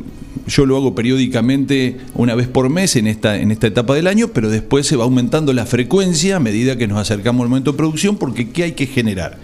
yo 0.46 0.64
lo 0.64 0.76
hago 0.76 0.94
periódicamente 0.94 1.98
una 2.14 2.34
vez 2.34 2.48
por 2.48 2.70
mes 2.70 2.96
en 2.96 3.06
esta, 3.06 3.36
en 3.38 3.50
esta 3.50 3.66
etapa 3.66 3.94
del 3.94 4.06
año, 4.06 4.28
pero 4.28 4.48
después 4.48 4.86
se 4.86 4.96
va 4.96 5.04
aumentando 5.04 5.52
la 5.52 5.66
frecuencia 5.66 6.36
a 6.36 6.40
medida 6.40 6.76
que 6.76 6.88
nos 6.88 6.98
acercamos 6.98 7.42
al 7.42 7.50
momento 7.50 7.72
de 7.72 7.76
producción, 7.76 8.16
porque 8.16 8.48
¿qué 8.48 8.62
hay 8.62 8.72
que 8.72 8.86
generar? 8.86 9.38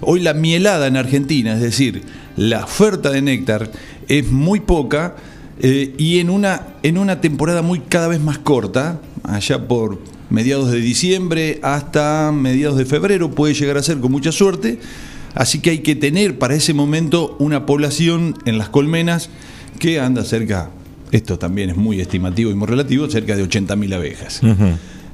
Hoy 0.00 0.20
la 0.20 0.32
mielada 0.32 0.86
en 0.86 0.96
Argentina, 0.96 1.54
es 1.54 1.60
decir, 1.60 2.02
la 2.38 2.64
oferta 2.64 3.10
de 3.10 3.20
néctar 3.20 3.70
es 4.06 4.30
muy 4.30 4.60
poca 4.60 5.16
eh, 5.60 5.92
y 5.98 6.20
en 6.20 6.30
una, 6.30 6.68
en 6.84 6.96
una 6.96 7.20
temporada 7.20 7.62
muy 7.62 7.80
cada 7.80 8.06
vez 8.06 8.20
más 8.20 8.38
corta, 8.38 9.00
allá 9.24 9.66
por 9.66 9.98
mediados 10.30 10.70
de 10.70 10.80
diciembre 10.80 11.58
hasta 11.62 12.30
mediados 12.32 12.78
de 12.78 12.84
febrero 12.84 13.32
puede 13.32 13.54
llegar 13.54 13.76
a 13.76 13.82
ser 13.82 13.98
con 13.98 14.12
mucha 14.12 14.30
suerte, 14.30 14.78
así 15.34 15.58
que 15.58 15.70
hay 15.70 15.78
que 15.80 15.96
tener 15.96 16.38
para 16.38 16.54
ese 16.54 16.74
momento 16.74 17.36
una 17.40 17.66
población 17.66 18.36
en 18.44 18.56
las 18.56 18.68
colmenas 18.68 19.30
que 19.80 19.98
anda 19.98 20.24
cerca, 20.24 20.70
esto 21.10 21.40
también 21.40 21.70
es 21.70 21.76
muy 21.76 22.00
estimativo 22.00 22.52
y 22.52 22.54
muy 22.54 22.68
relativo, 22.68 23.10
cerca 23.10 23.34
de 23.34 23.42
80.000 23.48 23.94
abejas. 23.94 24.40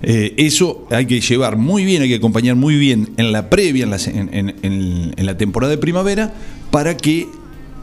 Eh, 0.06 0.34
eso 0.37 0.87
hay 0.90 1.06
que 1.06 1.20
llevar 1.20 1.56
muy 1.56 1.84
bien, 1.84 2.02
hay 2.02 2.08
que 2.11 2.16
acompañar 2.16 2.56
muy 2.56 2.76
bien 2.76 3.11
en 3.16 3.32
la 3.32 3.49
previa, 3.49 3.84
en 3.84 3.90
la, 3.90 3.96
en- 3.96 4.28
en- 4.34 4.54
en- 4.62 5.14
en 5.16 5.26
la 5.26 5.37
temporada 5.38 5.70
de 5.70 5.78
primavera, 5.78 6.34
para 6.70 6.96
que 6.96 7.26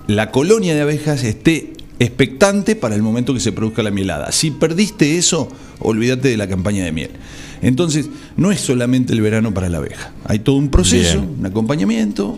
la 0.08 0.30
colonia 0.30 0.76
de 0.76 0.82
abejas 0.82 1.24
esté 1.24 1.74
expectante 2.00 2.76
para 2.76 2.96
el 2.96 3.02
momento 3.02 3.34
que 3.34 3.40
se 3.40 3.52
produzca 3.52 3.82
la 3.84 3.90
mielada. 3.92 4.32
Si 4.32 4.52
perdiste 4.52 5.18
eso, 5.18 5.50
olvídate 5.80 6.28
de 6.30 6.38
la 6.38 6.48
campaña 6.48 6.84
de 6.86 6.92
miel. 6.92 7.10
Entonces, 7.64 8.08
no 8.38 8.52
es 8.52 8.60
solamente 8.60 9.14
el 9.14 9.22
verano 9.22 9.54
para 9.54 9.70
la 9.70 9.78
abeja. 9.78 10.12
Hay 10.26 10.40
todo 10.40 10.56
un 10.58 10.70
proceso, 10.70 11.20
Bien. 11.22 11.36
un 11.40 11.46
acompañamiento, 11.46 12.38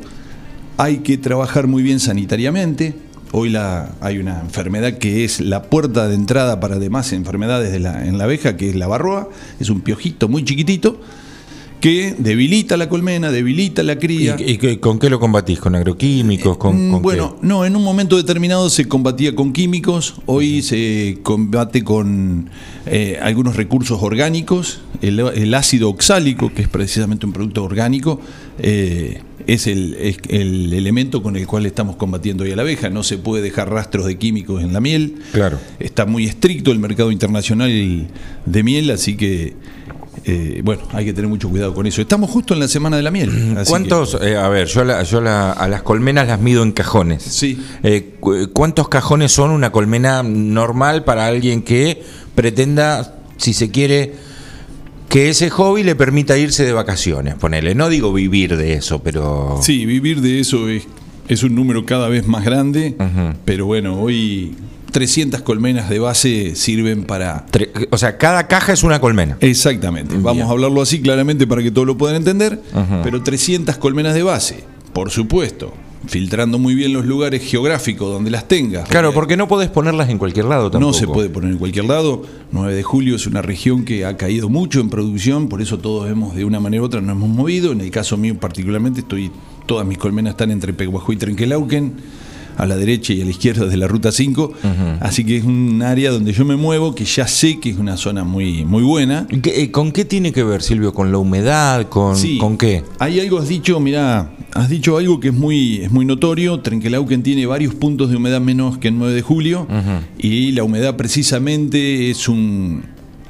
hay 0.78 0.98
que 0.98 1.18
trabajar 1.18 1.68
muy 1.68 1.84
bien 1.84 2.00
sanitariamente. 2.00 2.94
Hoy 3.36 3.50
la, 3.50 3.96
hay 4.00 4.20
una 4.20 4.40
enfermedad 4.42 5.00
que 5.00 5.26
es 5.26 5.42
la 5.42 5.64
puerta 5.64 6.08
de 6.08 6.14
entrada 6.14 6.60
para 6.60 6.78
demás 6.78 7.12
enfermedades 7.14 7.72
de 7.72 7.80
la- 7.80 8.06
en 8.06 8.20
la 8.20 8.26
abeja, 8.26 8.58
que 8.58 8.70
es 8.70 8.76
la 8.76 8.86
barroa. 8.86 9.28
Es 9.60 9.72
un 9.72 9.82
piojito 9.82 10.30
muy 10.30 10.46
chiquitito 10.46 11.02
que 11.82 12.16
debilita 12.18 12.78
la 12.78 12.88
colmena, 12.88 13.32
debilita 13.32 13.82
la 13.84 13.94
¿Y, 13.94 13.98
cría. 13.98 14.36
y 14.40 14.58
qué- 14.58 14.80
con 14.80 15.00
qué 15.00 15.10
lo 15.10 15.20
combatís? 15.20 15.60
¿Con 15.60 15.74
agroquímicos? 15.76 16.58
¿Con, 16.58 16.92
con 16.92 17.02
bueno, 17.02 17.38
qué? 17.42 17.48
no, 17.48 17.66
en 17.66 17.76
un 17.76 17.84
momento 17.84 18.16
determinado 18.18 18.70
se 18.70 18.88
combatía 18.88 19.34
con 19.36 19.52
químicos, 19.52 20.14
hoy 20.28 20.62
se 20.62 21.18
combate 21.24 21.84
con 21.84 22.50
eh, 22.86 23.18
algunos 23.22 23.56
recursos 23.58 23.98
orgánicos, 24.02 24.80
el, 25.02 25.20
el 25.20 25.54
ácido 25.56 25.90
oxálico, 25.90 26.54
que 26.54 26.62
es 26.62 26.70
precisamente 26.70 27.26
un 27.26 27.34
producto 27.34 27.64
orgánico, 27.64 28.22
eh, 28.60 29.22
es, 29.48 29.68
el, 29.68 29.96
es 29.96 30.18
el 30.30 30.72
elemento 30.74 31.22
con 31.24 31.36
el 31.36 31.46
cual 31.48 31.66
estamos 31.66 31.96
combatiendo 31.96 32.44
hoy 32.44 32.52
a 32.52 32.56
la 32.56 32.62
abeja, 32.62 32.90
no 32.90 33.04
se 33.04 33.18
puede 33.18 33.42
dejar 33.44 33.70
rastros 33.70 34.06
de 34.06 34.18
químicos 34.18 34.64
en 34.64 34.74
la 34.74 34.80
miel, 34.80 35.16
Claro. 35.34 35.60
está 35.80 36.06
muy 36.06 36.26
estricto 36.26 36.72
el 36.72 36.80
mercado 36.80 37.12
internacional 37.12 38.08
de 38.46 38.64
miel, 38.64 38.90
así 38.92 39.16
que... 39.18 39.54
eh, 40.26 40.62
bueno, 40.64 40.84
hay 40.94 41.04
que 41.06 41.12
tener 41.14 41.30
mucho 41.30 41.50
cuidado 41.50 41.74
con 41.74 41.86
eso. 41.88 42.00
Estamos 42.02 42.30
justo 42.30 42.54
en 42.54 42.62
la 42.62 42.68
semana 42.70 42.96
de 42.96 43.04
la 43.04 43.12
miel. 43.12 43.30
así 43.58 43.66
que- 43.66 43.70
¿Cuántos? 43.70 44.18
eh, 44.22 44.38
a 44.38 44.48
ver, 44.48 44.68
yo, 44.68 44.82
a 44.82 44.86
la- 44.86 45.04
yo 45.04 45.20
la- 45.20 45.52
a 45.52 45.68
las 45.68 45.82
colmenas 45.82 46.28
las 46.28 46.40
mido 46.40 46.64
en 46.64 46.72
cajones. 46.72 47.24
Sí. 47.24 47.60
Eh, 47.84 48.16
cu- 48.22 48.50
¿Cuántos 48.54 48.88
cajones 48.88 49.32
son 49.34 49.50
una 49.52 49.72
colmena 49.72 50.24
normal 50.24 51.04
para 51.04 51.26
alguien 51.26 51.62
que 51.64 52.02
pretenda, 52.36 53.16
si 53.38 53.54
se 53.54 53.70
quiere, 53.72 54.14
que 55.14 55.30
ese 55.30 55.52
hobby 55.52 55.84
le 55.84 55.96
permita 55.96 56.40
irse 56.40 56.66
de 56.66 56.74
vacaciones? 56.74 57.36
Ponele, 57.36 57.76
no 57.76 57.88
digo 57.88 58.12
vivir 58.12 58.58
de 58.58 58.74
eso, 58.74 59.04
pero. 59.04 59.60
Sí, 59.62 59.86
vivir 59.86 60.22
de 60.22 60.40
eso 60.40 60.68
es, 60.68 60.88
es 61.28 61.44
un 61.44 61.54
número 61.54 61.86
cada 61.86 62.10
vez 62.10 62.26
más 62.26 62.44
grande, 62.44 62.96
pero 63.46 63.68
bueno, 63.68 64.02
hoy 64.02 64.56
300 64.92 65.44
colmenas 65.44 65.88
de 65.88 66.00
base 66.00 66.56
sirven 66.56 67.04
para... 67.04 67.46
O 67.92 67.98
sea, 68.00 68.18
cada 68.18 68.48
caja 68.48 68.74
es 68.74 68.82
una 68.82 69.00
colmena. 69.00 69.38
Exactamente, 69.40 70.16
vamos 70.18 70.48
a 70.48 70.52
hablarlo 70.52 70.82
así 70.82 71.00
claramente 71.00 71.46
para 71.46 71.62
que 71.62 71.70
todos 71.70 71.86
lo 71.86 71.96
puedan 71.96 72.16
entender, 72.16 72.60
pero 73.04 73.22
300 73.22 73.78
colmenas 73.78 74.16
de 74.16 74.24
base, 74.24 74.64
por 74.94 75.12
supuesto, 75.12 75.76
filtrando 76.06 76.60
muy 76.60 76.76
bien 76.76 76.94
los 76.94 77.06
lugares 77.06 77.44
geográficos 77.44 78.12
donde 78.12 78.30
las 78.30 78.48
tengas. 78.48 78.88
Claro, 78.90 79.14
porque 79.14 79.38
no 79.38 79.48
podés 79.48 79.70
ponerlas 79.70 80.10
en 80.10 80.18
cualquier 80.18 80.46
lado 80.46 80.70
tampoco. 80.70 80.92
No 80.92 80.98
se 80.98 81.08
puede 81.08 81.30
poner 81.30 81.52
en 81.52 81.58
cualquier 81.58 81.86
lado. 81.86 82.24
9 82.52 82.74
de 82.74 82.84
julio 82.84 83.16
es 83.16 83.26
una 83.28 83.42
región 83.42 83.86
que 83.86 84.06
ha 84.06 84.18
caído 84.18 84.50
mucho 84.50 84.80
en 84.80 84.90
producción, 84.90 85.50
por 85.50 85.62
eso 85.62 85.80
todos 85.80 86.10
hemos 86.10 86.36
de 86.36 86.46
una 86.46 86.60
manera 86.60 86.84
u 86.84 86.86
otra 86.86 87.02
nos 87.02 87.16
hemos 87.16 87.30
movido. 87.30 87.72
En 87.72 87.82
el 87.82 87.92
caso 87.92 88.18
mío 88.18 88.38
particularmente, 88.40 89.02
estoy 89.02 89.32
todas 89.66 89.88
mis 89.88 89.98
colmenas 89.98 90.32
están 90.32 90.52
entre 90.52 90.74
Peguajú 90.74 91.14
y 91.14 91.18
Trenquelauquen, 91.18 91.94
a 92.58 92.66
la 92.66 92.76
derecha 92.76 93.14
y 93.14 93.22
a 93.22 93.26
la 93.26 93.32
izquierda 93.32 93.66
de 93.66 93.78
la 93.78 93.88
ruta 93.88 94.12
5. 94.12 94.54
Así 95.00 95.24
que 95.24 95.38
es 95.38 95.44
un 95.44 95.82
área 95.82 96.12
donde 96.12 96.34
yo 96.34 96.46
me 96.46 96.56
muevo, 96.56 96.94
que 96.96 97.06
ya 97.06 97.28
sé 97.28 97.60
que 97.60 97.70
es 97.72 97.78
una 97.78 97.98
zona 97.98 98.24
muy, 98.24 98.66
muy 98.66 98.84
buena. 98.84 99.28
¿Y 99.30 99.40
qué- 99.40 99.62
eh, 99.64 99.72
¿Con 99.72 99.92
qué 99.92 100.06
tiene 100.06 100.32
que 100.32 100.44
ver, 100.44 100.62
Silvio? 100.62 100.94
¿Con 100.94 101.12
la 101.12 101.18
humedad? 101.18 101.88
¿Con, 101.90 102.16
Sí. 102.16 102.38
¿con 102.38 102.58
qué? 102.58 102.84
Hay 103.00 103.20
algo, 103.20 103.40
has 103.40 103.48
dicho, 103.48 103.80
mira, 103.80 104.32
has 104.54 104.70
dicho 104.70 104.98
algo 104.98 105.20
que 105.20 105.30
es 105.30 105.34
muy, 105.34 105.78
es 105.82 105.92
muy 105.92 106.06
notorio. 106.06 106.60
Trenquelauquen 106.60 107.24
tiene 107.24 107.46
varios 107.46 107.74
puntos 107.76 108.10
de 108.10 108.18
humedad 108.18 108.42
menos 108.42 108.78
que 108.78 108.88
el 108.90 108.98
9 108.98 109.14
de 109.14 109.22
julio. 109.22 109.68
Y 110.18 110.52
la 110.52 110.64
humedad 110.64 110.96
precisamente 110.96 112.10
es 112.10 112.28
un, 112.30 112.84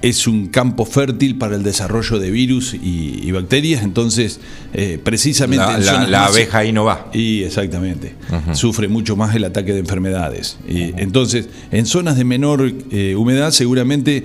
es 0.04 0.28
un 0.28 0.48
campo 0.50 0.86
fértil 0.86 1.38
para 1.38 1.56
el 1.56 1.64
desarrollo 1.64 2.20
de 2.20 2.30
virus 2.30 2.74
y, 2.76 3.20
y 3.24 3.32
bacterias. 3.32 3.84
Entonces, 3.84 4.40
eh, 4.74 5.00
precisamente. 5.04 5.66
La, 5.66 5.76
en 5.78 5.86
la- 5.86 6.08
la 6.08 6.20
más- 6.22 6.30
abeja 6.32 6.58
ahí 6.60 6.72
no 6.72 6.84
va. 6.84 7.10
y 7.14 7.42
exactamente, 7.44 8.14
sufre 8.54 8.88
mucho 8.88 9.16
más 9.16 9.34
el 9.36 9.46
ataque 9.46 9.74
de 9.74 9.80
enfermedades. 9.80 10.58
Y 10.70 10.92
entonces, 11.02 11.48
en 11.72 11.86
zonas 11.86 12.18
de 12.18 12.26
menor 12.26 12.72
eh, 12.92 13.16
humedad 13.16 13.52
seguramente 13.52 14.24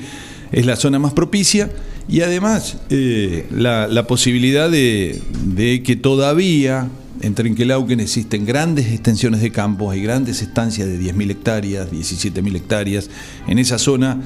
es 0.52 0.66
la 0.66 0.76
zona 0.76 0.98
más 0.98 1.12
propicia 1.12 1.70
y 2.08 2.22
además 2.22 2.78
eh, 2.90 3.46
la, 3.50 3.86
la 3.86 4.06
posibilidad 4.06 4.70
de, 4.70 5.20
de 5.44 5.82
que 5.82 5.94
todavía 5.94 6.88
en 7.20 7.34
Trenquelauquen 7.34 8.00
existen 8.00 8.46
grandes 8.46 8.86
extensiones 8.86 9.40
de 9.42 9.50
campos, 9.52 9.92
hay 9.92 10.00
grandes 10.02 10.40
estancias 10.40 10.88
de 10.88 10.98
10.000 11.00 11.30
hectáreas, 11.32 11.90
17.000 11.90 12.56
hectáreas. 12.56 13.10
En 13.46 13.58
esa 13.58 13.78
zona 13.78 14.20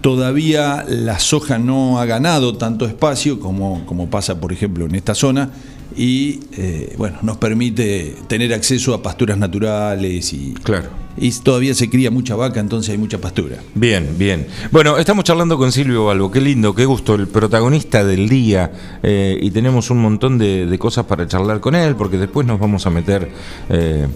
todavía 0.00 0.84
la 0.88 1.18
soja 1.18 1.58
no 1.58 1.98
ha 2.00 2.06
ganado 2.06 2.56
tanto 2.56 2.86
espacio 2.86 3.38
como, 3.40 3.84
como 3.86 4.08
pasa, 4.08 4.40
por 4.40 4.52
ejemplo, 4.52 4.86
en 4.86 4.94
esta 4.94 5.14
zona. 5.14 5.50
y 5.96 6.38
eh, 6.56 6.94
bueno, 6.98 7.18
nos 7.22 7.36
permite 7.38 8.14
tener 8.28 8.54
acceso 8.54 8.94
a 8.94 9.02
pasturas 9.02 9.36
naturales 9.36 10.32
y, 10.32 10.54
Claro. 10.62 10.88
y 11.18 11.32
todavía 11.32 11.74
se 11.74 11.90
cría 11.90 12.12
mucha 12.12 12.36
vaca, 12.36 12.60
entonces 12.60 12.90
hay 12.92 12.96
mucha 12.98 13.18
pastura. 13.18 13.56
Bien, 13.74 14.08
bien. 14.16 14.46
Bueno, 14.70 14.98
estamos 14.98 15.24
charlando 15.24 15.58
con 15.58 15.72
Silvio 15.72 16.04
Balbo. 16.06 16.30
Qué 16.30 16.40
lindo, 16.40 16.76
qué 16.76 16.84
gusto, 16.84 17.16
el 17.16 17.26
protagonista 17.26 18.04
del 18.04 18.28
día. 18.28 18.70
eh, 19.02 19.36
y 19.42 19.50
tenemos 19.50 19.90
un 19.90 19.98
montón 19.98 20.38
de, 20.38 20.64
de 20.66 20.78
cosas 20.78 21.06
para 21.06 21.26
charlar 21.26 21.58
con 21.58 21.74
él, 21.74 21.96
porque 21.96 22.18
después 22.18 22.46
nos 22.46 22.60
vamos 22.60 22.86
a 22.86 22.90
meter 22.90 23.28
eh, 23.68 24.06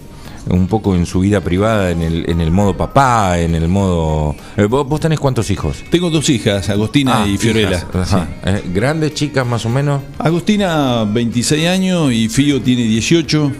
un 0.47 0.67
poco 0.67 0.95
en 0.95 1.05
su 1.05 1.21
vida 1.21 1.41
privada, 1.41 1.89
en 1.91 2.01
el, 2.01 2.29
en 2.29 2.39
el 2.41 2.51
modo 2.51 2.77
papá, 2.77 3.39
en 3.39 3.55
el 3.55 3.67
modo. 3.67 4.35
eh, 4.57 4.65
¿vos, 4.65 4.87
vos 4.87 4.99
tenés 4.99 5.19
cuántos 5.19 5.49
hijos? 5.49 5.77
Tengo 5.89 6.09
dos 6.09 6.29
hijas, 6.29 6.69
Agostina 6.69 7.23
Ah, 7.23 7.27
y 7.27 7.37
Fiorella. 7.37 7.83
ajá. 7.93 8.27
Eh, 8.45 8.63
¿Grandes, 8.73 9.13
chicas, 9.15 9.45
más 9.45 9.65
o 9.65 9.69
menos? 9.69 10.01
Agostina 10.19 11.03
26 11.05 11.67
años 11.67 12.11
y 12.11 12.29
Fío 12.29 12.61
tiene 12.61 12.83
18, 12.83 13.51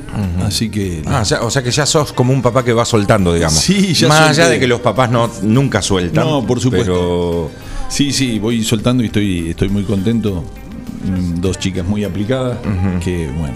así 0.46 0.70
que 0.70 1.02
Ah, 1.08 1.24
ya- 1.24 1.42
o 1.42 1.50
sea 1.50 1.64
que 1.64 1.72
ya 1.72 1.86
sos 1.86 2.14
como 2.14 2.34
un 2.34 2.42
papá 2.42 2.64
que 2.64 2.74
va 2.74 2.86
soltando, 2.86 3.34
digamos. 3.34 3.58
Sí, 3.60 3.94
ya 3.94 4.08
Más 4.08 4.30
allá 4.30 4.50
de 4.50 4.60
que 4.60 4.68
los 4.68 4.82
papás 4.82 5.10
no 5.10 5.30
nunca 5.42 5.82
sueltan. 5.82 6.26
No, 6.26 6.46
por 6.46 6.60
supuesto. 6.60 6.86
Pero 6.86 7.52
sí, 7.90 8.12
sí, 8.12 8.38
voy 8.40 8.64
soltando 8.64 9.02
y 9.04 9.08
estoy, 9.08 9.50
estoy 9.50 9.70
muy 9.70 9.84
contento. 9.84 10.44
Mm, 11.06 11.40
Dos 11.42 11.58
chicas 11.60 11.86
muy 11.86 12.04
aplicadas, 12.04 12.58
que 13.04 13.28
bueno, 13.38 13.56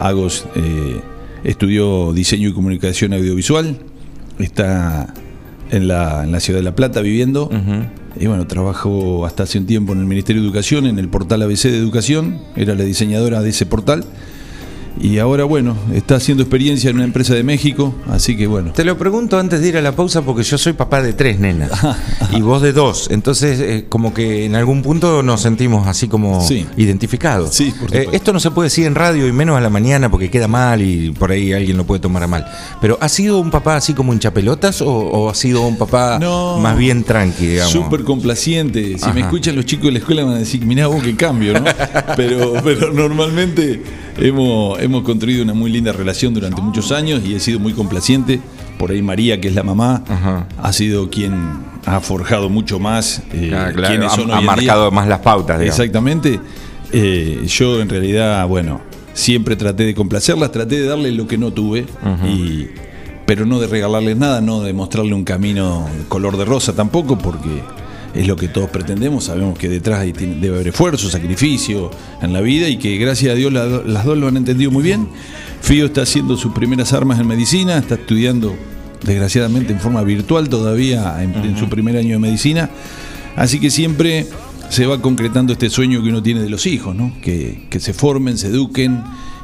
Agos 0.00 0.44
eh, 0.56 1.00
estudió 1.44 2.12
diseño 2.12 2.48
y 2.48 2.52
comunicación 2.52 3.12
audiovisual, 3.12 3.78
está 4.38 5.12
en 5.70 5.88
la, 5.88 6.24
en 6.24 6.32
la 6.32 6.40
ciudad 6.40 6.58
de 6.58 6.64
La 6.64 6.74
Plata 6.74 7.00
viviendo. 7.00 7.50
Y 8.18 8.26
bueno, 8.26 8.46
trabajó 8.46 9.24
hasta 9.24 9.44
hace 9.44 9.58
un 9.58 9.66
tiempo 9.66 9.92
en 9.92 10.00
el 10.00 10.06
Ministerio 10.06 10.42
de 10.42 10.48
Educación, 10.48 10.86
en 10.86 10.98
el 10.98 11.08
portal 11.08 11.42
ABC 11.42 11.64
de 11.64 11.78
Educación, 11.78 12.40
era 12.56 12.74
la 12.74 12.84
diseñadora 12.84 13.40
de 13.40 13.50
ese 13.50 13.66
portal. 13.66 14.04
Y 14.98 15.18
ahora, 15.18 15.44
bueno, 15.44 15.76
está 15.94 16.16
haciendo 16.16 16.42
experiencia 16.42 16.90
en 16.90 16.96
una 16.96 17.04
empresa 17.04 17.34
de 17.34 17.42
México, 17.42 17.94
así 18.10 18.36
que 18.36 18.46
bueno. 18.46 18.72
Te 18.72 18.84
lo 18.84 18.98
pregunto 18.98 19.38
antes 19.38 19.60
de 19.60 19.68
ir 19.68 19.76
a 19.76 19.80
la 19.82 19.92
pausa 19.92 20.22
porque 20.22 20.42
yo 20.42 20.58
soy 20.58 20.72
papá 20.72 21.00
de 21.02 21.12
tres 21.12 21.38
nenas 21.38 21.70
y 22.32 22.40
vos 22.42 22.60
de 22.60 22.72
dos. 22.72 23.08
Entonces, 23.10 23.60
eh, 23.60 23.86
como 23.88 24.12
que 24.12 24.44
en 24.44 24.56
algún 24.56 24.82
punto 24.82 25.22
nos 25.22 25.40
sentimos 25.42 25.86
así 25.86 26.08
como 26.08 26.40
Sí. 26.46 26.66
identificados. 26.76 27.54
Sí, 27.54 27.72
por 27.78 27.94
Eh, 27.94 28.08
esto 28.12 28.32
no 28.32 28.40
se 28.40 28.50
puede 28.50 28.66
decir 28.66 28.86
en 28.86 28.94
radio 28.94 29.26
y 29.26 29.32
menos 29.32 29.56
a 29.56 29.60
la 29.60 29.70
mañana 29.70 30.10
porque 30.10 30.30
queda 30.30 30.48
mal 30.48 30.82
y 30.82 31.10
por 31.10 31.30
ahí 31.30 31.52
alguien 31.52 31.76
lo 31.76 31.84
puede 31.84 32.00
tomar 32.00 32.22
a 32.22 32.26
mal. 32.26 32.46
Pero 32.80 32.98
¿ha 33.00 33.08
sido 33.08 33.38
un 33.40 33.50
papá 33.50 33.76
así 33.76 33.94
como 33.94 34.12
hinchapelotas 34.12 34.82
o, 34.82 34.88
o 34.92 35.30
ha 35.30 35.34
sido 35.34 35.62
un 35.62 35.78
papá 35.78 36.18
No. 36.20 36.58
más 36.58 36.76
bien 36.76 37.04
tranqui, 37.04 37.46
digamos? 37.46 37.72
Súper 37.72 38.04
complaciente. 38.04 38.98
Si 38.98 39.04
Ajá. 39.04 39.14
me 39.14 39.20
escuchan 39.22 39.56
los 39.56 39.64
chicos 39.64 39.86
de 39.86 39.92
la 39.92 39.98
escuela 40.00 40.24
van 40.24 40.34
a 40.34 40.38
decir, 40.38 40.64
mirá 40.66 40.88
vos 40.88 41.02
qué 41.02 41.14
cambio, 41.16 41.54
¿no? 41.54 41.64
pero, 42.16 42.54
pero 42.62 42.92
normalmente 42.92 43.82
hemos, 44.20 44.80
hemos 44.80 45.02
construido 45.02 45.42
una 45.42 45.54
muy 45.54 45.70
linda 45.70 45.92
relación 45.92 46.34
durante 46.34 46.60
muchos 46.60 46.92
años 46.92 47.22
y 47.24 47.34
he 47.34 47.40
sido 47.40 47.58
muy 47.58 47.72
complaciente. 47.72 48.40
Por 48.78 48.90
ahí 48.92 49.02
María, 49.02 49.40
que 49.40 49.48
es 49.48 49.54
la 49.54 49.62
mamá, 49.62 50.02
Ajá. 50.08 50.46
ha 50.62 50.72
sido 50.72 51.10
quien 51.10 51.34
ha 51.86 52.00
forjado 52.00 52.48
mucho 52.48 52.78
más 52.78 53.22
eh, 53.32 53.52
Ah, 53.54 53.70
claro, 53.74 53.88
quiénes 53.88 54.12
son 54.12 54.30
ha, 54.30 54.38
día. 54.38 54.46
marcado 54.46 54.90
más 54.90 55.06
las 55.08 55.18
pautas, 55.20 55.58
digamos. 55.58 55.78
Exactamente. 55.78 56.40
Eh, 56.92 57.44
yo 57.46 57.80
en 57.80 57.88
realidad, 57.88 58.46
bueno, 58.48 58.80
siempre 59.12 59.56
traté 59.56 59.84
de 59.84 59.94
complacerlas, 59.94 60.50
traté 60.50 60.80
de 60.80 60.86
darle 60.86 61.12
lo 61.12 61.26
que 61.26 61.36
no 61.38 61.52
tuve, 61.52 61.84
y, 62.26 62.68
pero 63.26 63.44
no 63.46 63.60
de 63.60 63.66
regalarles 63.66 64.16
nada, 64.16 64.40
no 64.40 64.62
de 64.62 64.72
mostrarle 64.72 65.14
un 65.14 65.24
camino 65.24 65.86
color 66.08 66.36
de 66.36 66.44
rosa 66.46 66.74
tampoco, 66.74 67.16
porque 67.18 67.62
es 68.14 68.26
lo 68.26 68.36
que 68.36 68.48
todos 68.48 68.70
pretendemos. 68.70 69.24
Sabemos 69.24 69.58
que 69.58 69.68
detrás 69.68 70.04
debe 70.04 70.54
haber 70.54 70.68
esfuerzo, 70.68 71.08
sacrificio 71.10 71.90
en 72.22 72.32
la 72.32 72.40
vida 72.40 72.68
y 72.68 72.76
que 72.76 72.96
gracias 72.98 73.32
a 73.32 73.34
Dios 73.36 73.52
la- 73.52 73.66
las 73.66 74.04
dos 74.04 74.18
lo 74.18 74.28
han 74.28 74.36
entendido 74.36 74.70
muy 74.70 74.82
bien. 74.82 75.08
Fío 75.62 75.86
está 75.86 76.02
haciendo 76.02 76.36
sus 76.36 76.52
primeras 76.52 76.92
armas 76.92 77.20
en 77.20 77.26
medicina, 77.26 77.76
está 77.78 77.94
estudiando 77.94 78.54
desgraciadamente 79.04 79.72
en 79.72 79.80
forma 79.80 80.02
virtual 80.02 80.48
todavía 80.48 81.22
en, 81.22 81.34
en 81.34 81.56
su 81.56 81.68
primer 81.68 81.96
año 81.96 82.12
de 82.14 82.18
medicina. 82.18 82.68
Así 83.36 83.60
que 83.60 83.70
siempre 83.70 84.26
se 84.68 84.86
va 84.86 85.00
concretando 85.00 85.52
este 85.52 85.70
sueño 85.70 86.02
que 86.02 86.08
uno 86.10 86.22
tiene 86.22 86.40
de 86.42 86.50
los 86.50 86.66
hijos, 86.66 86.94
¿no? 86.94 87.12
Que, 87.22 87.66
que 87.70 87.80
se 87.80 87.92
formen, 87.92 88.36
se 88.38 88.48
eduquen 88.48 89.00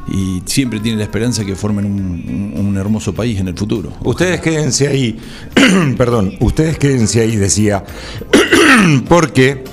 y 0.08 0.42
siempre 0.46 0.80
tiene 0.80 0.98
la 0.98 1.04
esperanza 1.04 1.44
que 1.44 1.56
formen 1.56 1.86
un, 1.86 2.76
hermoso 2.76 3.14
país 3.14 3.40
en 3.40 3.48
el 3.48 3.56
futuro. 3.56 3.90
Ustedes 4.04 4.40
quédense 4.40 4.86
ahí, 4.86 5.18
perdón, 5.96 6.36
ustedes 6.40 6.78
quédense 6.78 7.20
ahí, 7.20 7.36
decía, 7.36 7.84
porque 9.08 9.64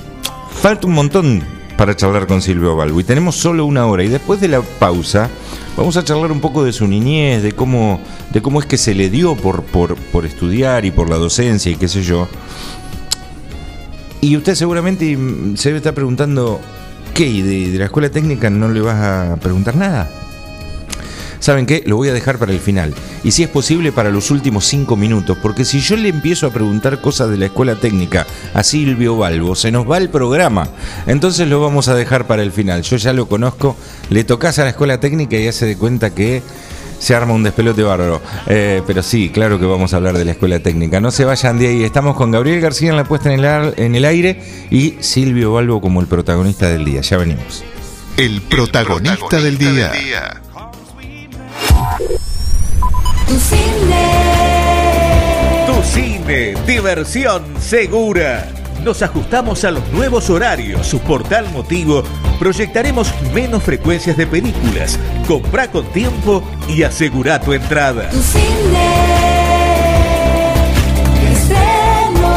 falta 0.61 0.87
un 0.87 0.93
montón 0.93 1.43
para 1.77 1.95
charlar 1.95 2.27
con 2.27 2.41
Silvio 2.41 2.75
Balbo 2.77 2.99
y 2.99 3.03
tenemos 3.03 3.35
solo 3.35 3.65
una 3.65 3.85
hora 3.85 4.03
y 4.03 4.07
después 4.07 4.39
de 4.39 4.47
la 4.47 4.61
pausa 4.61 5.29
vamos 5.75 5.97
a 5.97 6.03
charlar 6.03 6.31
un 6.31 6.39
poco 6.39 6.63
de 6.63 6.71
su 6.71 6.87
niñez, 6.87 7.43
de 7.43 7.51
cómo, 7.51 7.99
de 8.31 8.41
cómo 8.41 8.61
es 8.61 8.65
que 8.65 8.77
se 8.77 8.95
le 8.95 9.09
dio 9.09 9.35
por, 9.35 9.63
por, 9.63 9.95
por 9.95 10.25
estudiar 10.25 10.85
y 10.85 10.91
por 10.91 11.09
la 11.09 11.17
docencia 11.17 11.71
y 11.71 11.75
qué 11.75 11.89
sé 11.89 12.03
yo. 12.03 12.27
Y 14.21 14.37
usted 14.37 14.55
seguramente 14.55 15.17
se 15.55 15.75
estar 15.75 15.93
preguntando, 15.93 16.61
¿qué? 17.13 17.27
¿Y 17.27 17.41
de, 17.41 17.71
de 17.71 17.79
la 17.79 17.85
escuela 17.85 18.09
técnica 18.09 18.49
no 18.49 18.69
le 18.69 18.79
vas 18.79 18.95
a 18.95 19.35
preguntar 19.35 19.75
nada? 19.75 20.22
¿Saben 21.43 21.65
qué? 21.65 21.83
Lo 21.85 21.97
voy 21.97 22.07
a 22.07 22.13
dejar 22.13 22.37
para 22.37 22.53
el 22.53 22.61
final. 22.61 22.93
Y 23.21 23.31
si 23.31 23.43
es 23.43 23.49
posible, 23.49 23.91
para 23.91 24.11
los 24.11 24.31
últimos 24.31 24.63
cinco 24.63 24.95
minutos. 24.95 25.37
Porque 25.41 25.65
si 25.65 25.81
yo 25.81 25.97
le 25.97 26.07
empiezo 26.07 26.47
a 26.47 26.51
preguntar 26.51 27.01
cosas 27.01 27.29
de 27.31 27.37
la 27.37 27.47
escuela 27.47 27.75
técnica 27.75 28.25
a 28.53 28.63
Silvio 28.63 29.17
Balbo, 29.17 29.53
se 29.53 29.69
nos 29.69 29.85
va 29.85 29.97
el 29.97 30.07
programa. 30.07 30.69
Entonces 31.05 31.49
lo 31.49 31.59
vamos 31.59 31.89
a 31.89 31.95
dejar 31.95 32.27
para 32.27 32.43
el 32.43 32.53
final. 32.53 32.81
Yo 32.83 32.95
ya 32.95 33.11
lo 33.11 33.27
conozco. 33.27 33.75
Le 34.09 34.23
tocas 34.23 34.57
a 34.59 34.63
la 34.63 34.69
escuela 34.69 35.01
técnica 35.01 35.35
y 35.35 35.45
hace 35.45 35.65
de 35.65 35.75
cuenta 35.75 36.15
que 36.15 36.41
se 36.97 37.13
arma 37.13 37.33
un 37.33 37.43
despelote 37.43 37.83
bárbaro. 37.83 38.21
Eh, 38.47 38.81
pero 38.87 39.03
sí, 39.03 39.29
claro 39.29 39.59
que 39.59 39.65
vamos 39.65 39.93
a 39.93 39.97
hablar 39.97 40.17
de 40.17 40.23
la 40.23 40.31
escuela 40.31 40.61
técnica. 40.61 41.01
No 41.01 41.11
se 41.11 41.25
vayan 41.25 41.59
de 41.59 41.67
ahí. 41.67 41.83
Estamos 41.83 42.15
con 42.15 42.31
Gabriel 42.31 42.61
García 42.61 42.91
en 42.91 42.95
la 42.95 43.03
puesta 43.03 43.33
en 43.33 43.43
el, 43.43 43.73
en 43.75 43.95
el 43.95 44.05
aire 44.05 44.41
y 44.71 44.95
Silvio 45.01 45.51
Balbo 45.51 45.81
como 45.81 45.99
el 45.99 46.07
protagonista 46.07 46.69
del 46.69 46.85
día. 46.85 47.01
Ya 47.01 47.17
venimos. 47.17 47.65
El 48.15 48.41
protagonista 48.43 49.41
del 49.41 49.57
día. 49.57 49.91
Tu 53.27 53.39
cine. 53.39 54.05
Tu 55.65 55.83
cine, 55.83 56.53
diversión 56.67 57.43
segura. 57.59 58.47
Nos 58.83 59.01
ajustamos 59.01 59.63
a 59.63 59.71
los 59.71 59.87
nuevos 59.91 60.29
horarios. 60.29 60.93
Por 61.07 61.23
tal 61.23 61.49
motivo, 61.51 62.03
proyectaremos 62.37 63.13
menos 63.33 63.63
frecuencias 63.63 64.17
de 64.17 64.27
películas. 64.27 64.99
Comprá 65.27 65.71
con 65.71 65.85
tiempo 65.87 66.43
y 66.67 66.83
asegura 66.83 67.39
tu 67.39 67.53
entrada. 67.53 68.09
Tu 68.09 68.21
cine. 68.21 68.43
Estreno. 71.31 72.33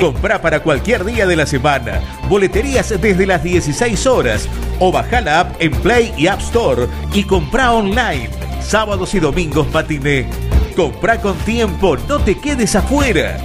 Comprá 0.00 0.40
para 0.40 0.60
cualquier 0.60 1.04
día 1.04 1.26
de 1.26 1.36
la 1.36 1.46
semana. 1.46 2.00
Boleterías 2.28 2.88
desde 3.00 3.26
las 3.26 3.42
16 3.42 4.06
horas. 4.06 4.48
O 4.80 4.90
baja 4.90 5.20
la 5.20 5.40
app 5.40 5.56
en 5.60 5.72
Play 5.72 6.14
y 6.16 6.26
App 6.26 6.40
Store 6.40 6.86
y 7.12 7.24
comprá 7.24 7.72
online. 7.72 8.43
Sábados 8.66 9.14
y 9.14 9.20
domingos 9.20 9.70
matiné. 9.72 10.26
Comprá 10.74 11.20
con 11.20 11.36
tiempo, 11.38 11.96
no 12.08 12.18
te 12.18 12.38
quedes 12.38 12.74
afuera. 12.74 13.38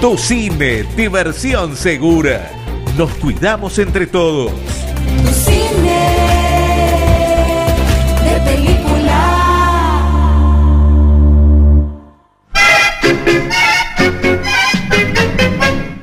Tu 0.00 0.16
cine, 0.18 0.84
diversión 0.96 1.76
segura. 1.76 2.50
Nos 2.96 3.10
cuidamos 3.14 3.78
entre 3.78 4.06
todos. 4.06 4.52
Tu 5.22 5.32
cine. 5.32 6.16
De 8.22 8.40
película. 8.44 9.20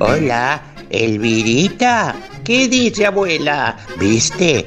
Hola, 0.00 0.62
Elvirita. 0.90 2.16
¿Qué 2.44 2.68
dice 2.68 3.06
abuela? 3.06 3.76
¿Viste? 3.98 4.66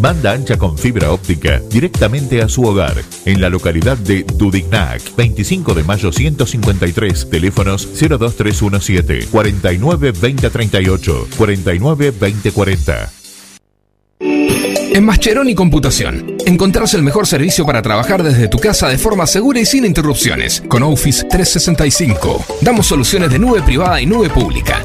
Banda 0.00 0.32
ancha 0.32 0.56
con 0.58 0.76
fibra 0.76 1.12
óptica 1.12 1.60
directamente 1.70 2.42
a 2.42 2.48
su 2.48 2.62
hogar. 2.62 2.94
En 3.24 3.40
la 3.40 3.48
localidad 3.48 3.96
de 3.96 4.24
Dudignac, 4.24 5.02
25 5.16 5.74
de 5.74 5.84
mayo 5.84 6.12
153, 6.12 7.30
teléfonos 7.30 7.88
02317 7.98 9.26
49 9.30 10.12
2038 10.12 11.28
49 11.36 12.12
2040. 12.12 13.12
En 14.94 15.04
Mascheroni 15.04 15.56
Computación, 15.56 16.36
encontrarás 16.46 16.94
el 16.94 17.02
mejor 17.02 17.26
servicio 17.26 17.66
para 17.66 17.82
trabajar 17.82 18.22
desde 18.22 18.46
tu 18.46 18.60
casa 18.60 18.88
de 18.88 18.96
forma 18.96 19.26
segura 19.26 19.58
y 19.58 19.66
sin 19.66 19.84
interrupciones. 19.84 20.62
Con 20.68 20.84
Office 20.84 21.26
365, 21.28 22.44
damos 22.60 22.86
soluciones 22.86 23.28
de 23.30 23.40
nube 23.40 23.60
privada 23.62 24.00
y 24.00 24.06
nube 24.06 24.30
pública, 24.30 24.84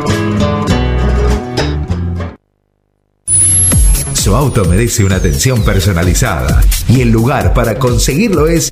Su 4.13 4.35
auto 4.35 4.65
merece 4.65 5.03
una 5.03 5.15
atención 5.15 5.63
personalizada 5.63 6.61
y 6.87 7.01
el 7.01 7.09
lugar 7.09 7.53
para 7.53 7.79
conseguirlo 7.79 8.47
es 8.47 8.71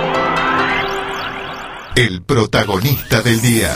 El 1.95 2.21
protagonista 2.23 3.21
del 3.21 3.41
día. 3.41 3.75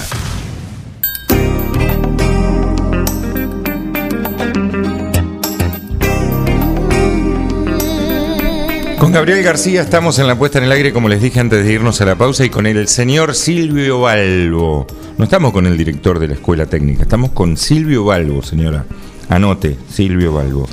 Con 9.00 9.12
Gabriel 9.12 9.44
García 9.44 9.82
estamos 9.82 10.18
en 10.20 10.28
la 10.28 10.38
puesta 10.38 10.58
en 10.58 10.64
el 10.64 10.72
aire, 10.72 10.92
como 10.94 11.10
les 11.10 11.22
dije 11.22 11.40
antes 11.40 11.64
de 11.66 11.74
irnos 11.74 12.00
a 12.02 12.06
la 12.06 12.16
pausa, 12.16 12.46
y 12.46 12.50
con 12.50 12.66
el 12.66 12.88
señor 12.88 13.36
Silvio 13.36 14.02
Balbo. 14.02 14.88
No 15.18 15.24
estamos 15.26 15.52
con 15.52 15.66
el 15.68 15.78
director 15.78 16.18
de 16.18 16.30
la 16.30 16.34
escuela 16.36 16.66
técnica, 16.66 17.04
estamos 17.04 17.32
con 17.32 17.58
Silvio 17.58 18.06
Balbo, 18.06 18.42
señora. 18.42 18.86
Anote, 19.30 19.78
Silvio 19.92 20.34
Balbo. 20.34 20.68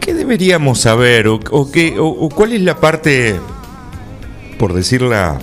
¿Qué, 0.00 0.14
deberíamos 0.14 0.80
saber 0.80 1.28
o, 1.28 1.40
o 1.50 1.70
qué, 1.70 1.98
o- 1.98 2.06
o 2.06 2.28
cuál 2.28 2.52
es 2.52 2.60
la 2.62 2.76
parte, 2.76 3.36
por 4.58 4.72
decirla 4.74 5.38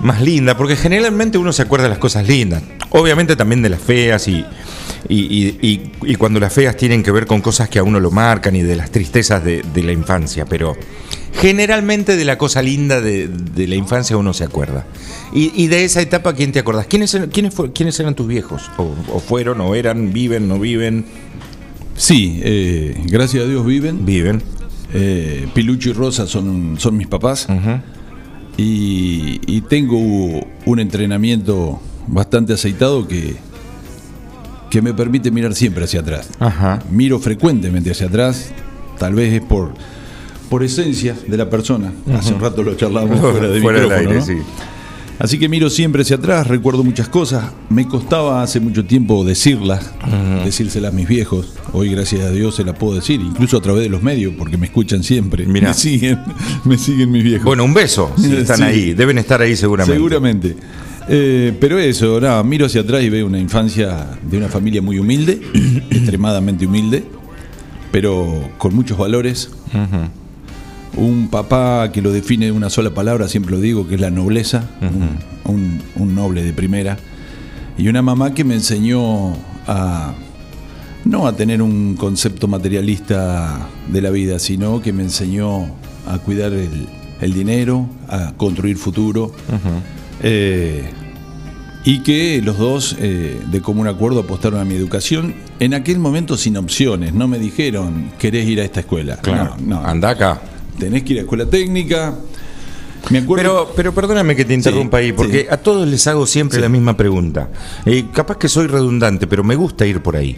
más 0.00 0.20
linda? 0.22 0.56
Porque 0.56 0.76
generalmente 0.76 1.38
uno 1.38 1.52
se 1.52 1.62
acuerda 1.62 1.84
de 1.84 1.90
las 1.90 1.98
cosas 1.98 2.26
lindas, 2.28 2.62
obviamente 2.90 3.36
también 3.36 3.62
de 3.62 3.68
las 3.70 3.80
feas 3.80 4.28
y, 4.28 4.44
y, 5.08 5.16
y- 5.18 5.58
y- 5.62 5.92
y 6.12 6.14
cuando 6.16 6.40
las 6.40 6.52
feas 6.52 6.76
tienen 6.76 7.02
que 7.02 7.10
ver 7.10 7.26
con 7.26 7.40
cosas 7.40 7.68
que 7.68 7.78
a 7.78 7.82
uno 7.82 8.00
lo 8.00 8.10
marcan 8.10 8.54
y 8.56 8.62
de 8.62 8.76
las 8.76 8.90
tristezas 8.90 9.44
de, 9.44 9.62
de 9.74 9.82
la 9.82 9.92
infancia, 9.92 10.44
pero 10.46 10.76
generalmente 11.40 12.16
de 12.16 12.24
la 12.24 12.38
cosa 12.38 12.62
linda 12.62 13.00
de, 13.00 13.28
de 13.28 13.66
la 13.66 13.74
infancia 13.74 14.16
uno 14.16 14.32
se 14.32 14.44
acuerda. 14.44 14.86
Y, 15.32 15.66
de 15.66 15.84
esa 15.84 16.00
etapa, 16.00 16.34
¿quién 16.34 16.52
te 16.52 16.60
acordás? 16.60 16.86
¿Quiénes, 16.86 17.12
eran- 17.14 17.28
quiénes, 17.30 17.54
quiénes 17.74 17.98
eran 18.00 18.14
tus 18.14 18.26
viejos? 18.26 18.70
O, 18.78 18.94
o 19.12 19.20
fueron, 19.20 19.60
o 19.60 19.74
eran, 19.74 20.12
viven, 20.12 20.48
no 20.48 20.58
viven? 20.58 21.04
Sí, 21.96 22.40
eh, 22.42 22.94
gracias 23.06 23.44
a 23.44 23.46
Dios 23.48 23.66
viven. 23.66 24.06
Viven. 24.06 24.42
Eh, 24.94 25.46
Pilucho 25.52 25.90
y 25.90 25.92
Rosa 25.94 26.26
son, 26.26 26.76
son 26.78 26.96
mis 26.96 27.06
papás. 27.08 27.48
Y, 28.56 29.40
y 29.46 29.60
tengo 29.62 29.98
un 29.98 30.80
entrenamiento 30.80 31.80
bastante 32.06 32.52
aceitado 32.54 33.06
que, 33.06 33.36
que 34.70 34.82
me 34.82 34.94
permite 34.94 35.30
mirar 35.30 35.54
siempre 35.54 35.84
hacia 35.84 36.00
atrás. 36.00 36.28
Ajá. 36.38 36.80
Miro 36.90 37.18
frecuentemente 37.18 37.90
hacia 37.90 38.06
atrás, 38.06 38.52
tal 38.98 39.14
vez 39.14 39.32
es 39.34 39.42
por, 39.42 39.72
por 40.48 40.62
esencia 40.62 41.14
de 41.26 41.36
la 41.36 41.50
persona. 41.50 41.92
Hace 42.14 42.34
un 42.34 42.40
rato 42.40 42.62
lo 42.62 42.74
charlábamos 42.74 43.20
fuera 43.32 43.48
de 43.48 43.60
Fuera 43.60 43.80
del 43.80 43.92
aire, 43.92 44.14
¿no? 44.16 44.24
sí. 44.24 44.36
Así 45.18 45.38
que 45.38 45.48
miro 45.48 45.70
siempre 45.70 46.02
hacia 46.02 46.16
atrás, 46.16 46.46
recuerdo 46.46 46.84
muchas 46.84 47.08
cosas. 47.08 47.46
Me 47.70 47.88
costaba 47.88 48.42
hace 48.42 48.60
mucho 48.60 48.84
tiempo 48.84 49.24
decirlas, 49.24 49.90
decírselas 50.44 50.92
a 50.92 50.94
mis 50.96 51.08
viejos. 51.08 51.54
Hoy, 51.72 51.90
gracias 51.90 52.22
a 52.22 52.30
Dios, 52.30 52.54
se 52.56 52.64
las 52.64 52.76
puedo 52.76 52.94
decir, 52.96 53.20
incluso 53.22 53.56
a 53.56 53.62
través 53.62 53.82
de 53.82 53.88
los 53.88 54.02
medios, 54.02 54.34
porque 54.36 54.58
me 54.58 54.66
escuchan 54.66 55.02
siempre. 55.02 55.46
Mirá. 55.46 55.68
Me 55.68 55.74
siguen, 55.74 56.18
me 56.64 56.76
siguen 56.76 57.10
mis 57.10 57.24
viejos. 57.24 57.44
Bueno, 57.46 57.64
un 57.64 57.72
beso. 57.72 58.12
Si 58.18 58.30
están 58.36 58.58
Sí. 58.58 58.62
ahí. 58.62 58.94
Deben 58.94 59.16
estar 59.16 59.40
ahí 59.40 59.56
seguramente. 59.56 59.94
Seguramente. 59.96 60.56
Eh, 61.08 61.56
pero 61.60 61.78
eso, 61.78 62.20
nada, 62.20 62.42
miro 62.42 62.66
hacia 62.66 62.82
atrás 62.82 63.02
y 63.02 63.08
veo 63.08 63.26
una 63.26 63.38
infancia 63.38 64.18
de 64.28 64.36
una 64.36 64.48
familia 64.48 64.82
muy 64.82 64.98
humilde, 64.98 65.40
extremadamente 65.90 66.66
humilde, 66.66 67.04
pero 67.90 68.50
con 68.58 68.74
muchos 68.74 68.98
valores. 68.98 69.50
Un 70.96 71.28
papá 71.28 71.90
que 71.92 72.00
lo 72.00 72.10
define 72.12 72.46
de 72.46 72.52
una 72.52 72.70
sola 72.70 72.90
palabra, 72.94 73.28
siempre 73.28 73.52
lo 73.52 73.60
digo, 73.60 73.86
que 73.86 73.96
es 73.96 74.00
la 74.00 74.10
nobleza, 74.10 74.64
un, 74.80 75.18
un- 75.54 75.82
un 75.96 76.14
noble 76.14 76.42
de 76.42 76.52
primera. 76.52 76.96
Y 77.78 77.88
una 77.88 78.00
mamá 78.02 78.32
que 78.32 78.44
me 78.44 78.54
enseñó 78.54 79.34
a 79.66 80.14
no 81.04 81.26
a 81.28 81.36
tener 81.36 81.60
un 81.62 81.94
concepto 81.96 82.48
materialista 82.48 83.68
de 83.92 84.00
la 84.00 84.10
vida, 84.10 84.38
sino 84.38 84.80
que 84.82 84.92
me 84.92 85.02
enseñó 85.04 85.66
a 86.08 86.18
cuidar 86.18 86.52
el, 86.52 86.88
el 87.20 87.32
dinero, 87.34 87.86
a 88.08 88.32
construir 88.36 88.76
futuro. 88.76 89.32
Eh, 90.22 90.82
y 91.84 92.00
que 92.00 92.40
los 92.42 92.58
dos, 92.58 92.96
eh, 92.98 93.40
de 93.50 93.60
común 93.60 93.86
acuerdo, 93.86 94.20
apostaron 94.20 94.58
a 94.58 94.64
mi 94.64 94.74
educación. 94.74 95.34
En 95.60 95.74
aquel 95.74 95.98
momento 96.00 96.36
sin 96.36 96.56
opciones, 96.56 97.12
no 97.14 97.28
me 97.28 97.38
dijeron, 97.38 98.10
querés 98.18 98.48
ir 98.48 98.60
a 98.60 98.64
esta 98.64 98.80
escuela. 98.80 99.16
Claro. 99.18 99.56
No, 99.60 99.80
no. 99.80 99.86
Anda 99.86 100.10
acá. 100.10 100.40
Tenés 100.78 101.02
que 101.02 101.12
ir 101.14 101.18
a 101.18 101.22
escuela 101.22 101.46
técnica. 101.46 102.14
Me 103.10 103.18
acuerdo. 103.18 103.42
Pero, 103.42 103.72
pero 103.76 103.94
perdóname 103.94 104.34
que 104.34 104.44
te 104.44 104.54
interrumpa 104.54 104.98
ahí, 104.98 105.12
porque 105.12 105.42
sí. 105.42 105.46
a 105.48 105.56
todos 105.58 105.86
les 105.86 106.06
hago 106.08 106.26
siempre 106.26 106.60
la 106.60 106.68
misma 106.68 106.96
pregunta. 106.96 107.50
Eh, 107.84 108.06
capaz 108.12 108.36
que 108.38 108.48
soy 108.48 108.66
redundante, 108.66 109.26
pero 109.26 109.44
me 109.44 109.54
gusta 109.54 109.86
ir 109.86 110.00
por 110.02 110.16
ahí. 110.16 110.36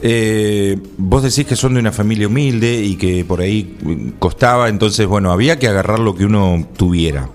Eh, 0.00 0.78
vos 0.96 1.22
decís 1.24 1.44
que 1.46 1.56
son 1.56 1.74
de 1.74 1.80
una 1.80 1.90
familia 1.90 2.28
humilde 2.28 2.82
y 2.84 2.94
que 2.96 3.24
por 3.24 3.40
ahí 3.40 3.74
mm, 3.82 4.08
costaba, 4.18 4.68
entonces, 4.68 5.06
bueno, 5.06 5.32
había 5.32 5.58
que 5.58 5.66
agarrar 5.66 5.98
lo 5.98 6.14
que 6.14 6.24
uno 6.24 6.68
tuviera. 6.76 7.28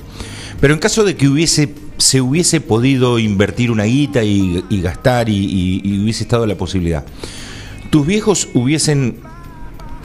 Pero 0.61 0.73
en 0.73 0.79
caso 0.79 1.03
de 1.03 1.15
que 1.15 1.27
hubiese 1.27 1.73
se 1.97 2.21
hubiese 2.21 2.59
podido 2.59 3.19
invertir 3.19 3.69
una 3.69 3.83
guita 3.83 4.23
y, 4.23 4.63
y 4.69 4.81
gastar 4.81 5.29
y, 5.29 5.35
y- 5.35 5.81
y 5.83 5.99
hubiese 6.03 6.23
estado 6.23 6.45
la 6.47 6.55
posibilidad, 6.55 7.05
tus 7.89 8.05
viejos 8.05 8.47
hubiesen 8.53 9.17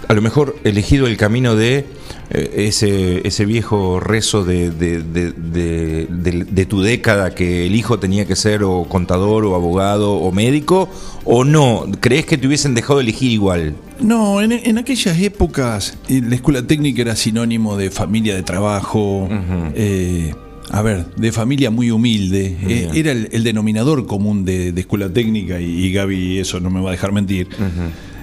a 0.08 0.14
lo 0.14 0.22
mejor 0.22 0.56
elegido 0.64 1.06
el 1.06 1.16
camino 1.18 1.54
de 1.54 1.84
eh, 2.30 2.54
ese, 2.66 3.26
ese 3.26 3.44
viejo 3.44 4.00
rezo 4.00 4.42
de, 4.44 4.70
de- 4.70 6.66
tu 6.66 6.80
década 6.82 7.34
que 7.34 7.66
el 7.66 7.74
hijo 7.74 7.98
tenía 7.98 8.26
que 8.26 8.36
ser 8.36 8.62
o 8.62 8.84
contador 8.84 9.44
o 9.44 9.54
abogado 9.54 10.12
o 10.14 10.32
médico 10.32 10.88
o 11.24 11.44
no? 11.44 11.84
¿Crees 12.00 12.26
que 12.26 12.36
te 12.38 12.46
hubiesen 12.46 12.74
dejado 12.74 13.00
elegir 13.00 13.30
igual? 13.32 13.74
No, 14.00 14.40
en, 14.40 14.52
en 14.52 14.78
aquellas 14.78 15.18
épocas 15.20 15.96
eh, 16.08 16.20
la 16.26 16.34
escuela 16.36 16.62
técnica 16.66 17.02
era 17.02 17.16
sinónimo 17.16 17.76
de 17.76 17.90
familia 17.90 18.34
de 18.34 18.42
trabajo, 18.42 19.28
eh, 19.74 20.34
a 20.70 20.82
ver, 20.82 21.06
de 21.16 21.32
familia 21.32 21.70
muy 21.70 21.90
humilde. 21.90 22.56
Eh, 22.66 22.90
era 22.94 23.12
el, 23.12 23.28
el 23.32 23.42
denominador 23.44 24.06
común 24.06 24.44
de, 24.44 24.68
escuela 24.76 25.08
técnica 25.10 25.60
y, 25.60 25.64
y 25.86 25.92
Gaby 25.92 26.38
eso 26.38 26.60
no 26.60 26.70
me 26.70 26.80
va 26.80 26.90
a 26.90 26.92
dejar 26.92 27.12
mentir. 27.12 27.48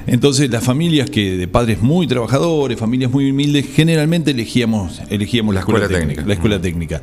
Entonces 0.07 0.49
las 0.51 0.63
familias 0.63 1.09
que 1.09 1.37
de 1.37 1.47
padres 1.47 1.81
muy 1.81 2.07
trabajadores, 2.07 2.77
familias 2.79 3.11
muy 3.11 3.29
humildes, 3.31 3.65
generalmente 3.73 4.31
elegíamos, 4.31 5.01
elegíamos 5.09 5.53
la, 5.55 5.61
escuela, 5.61 5.85
escuela 5.85 5.99
técnica, 5.99 6.21
técnica. 6.21 6.27
La 6.27 6.33
escuela 6.33 6.61
técnica. 6.61 7.01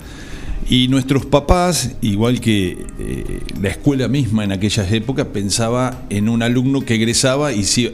Y 0.70 0.86
nuestros 0.88 1.26
papás, 1.26 1.96
igual 2.02 2.40
que 2.40 2.78
eh, 3.00 3.40
la 3.60 3.68
escuela 3.68 4.06
misma 4.06 4.44
en 4.44 4.52
aquellas 4.52 4.90
épocas, 4.92 5.26
pensaba 5.26 6.04
en 6.08 6.28
un 6.28 6.42
alumno 6.42 6.82
que 6.82 6.94
egresaba 6.94 7.52
y 7.52 7.64
si 7.64 7.90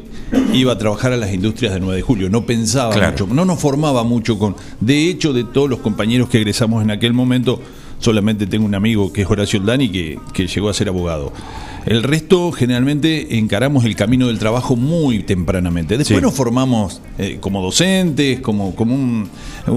iba 0.53 0.73
a 0.75 0.79
trabajar 0.79 1.13
a 1.13 1.17
las 1.17 1.33
industrias 1.33 1.73
de 1.73 1.81
9 1.81 1.97
de 1.97 2.03
julio. 2.03 2.29
No 2.29 2.45
pensaba 2.45 2.93
Claro. 2.93 3.13
mucho, 3.13 3.35
no 3.35 3.47
nos 3.47 3.59
formaba 3.59 4.05
mucho 4.05 4.39
con. 4.39 4.55
De 4.81 5.09
hecho, 5.09 5.33
de 5.33 5.45
todos 5.45 5.71
los 5.71 5.79
compañeros 5.81 6.29
que 6.29 6.37
egresamos 6.39 6.83
en 6.83 6.91
aquel 6.91 7.15
momento, 7.15 7.61
solamente 8.01 8.47
tengo 8.47 8.67
un 8.67 8.75
amigo 8.75 9.13
que 9.15 9.23
es 9.23 9.31
Horacio 9.31 9.59
Aldani 9.61 9.89
que, 9.89 10.19
que 10.35 10.47
llegó 10.47 10.69
a 10.69 10.75
ser 10.75 10.89
abogado. 10.89 11.33
El 11.87 12.03
resto 12.03 12.53
generalmente 12.53 13.39
encaramos 13.39 13.85
el 13.85 13.97
camino 13.97 14.27
del 14.29 14.39
trabajo 14.39 14.77
muy 14.77 15.23
tempranamente. 15.23 15.97
Después 15.97 16.19
Sí. 16.19 16.23
nos 16.23 16.35
formamos 16.35 17.01
eh, 17.19 17.39
como 17.41 17.63
docentes, 17.63 18.41
como, 18.41 18.75
como 18.77 18.95
un- 18.95 19.29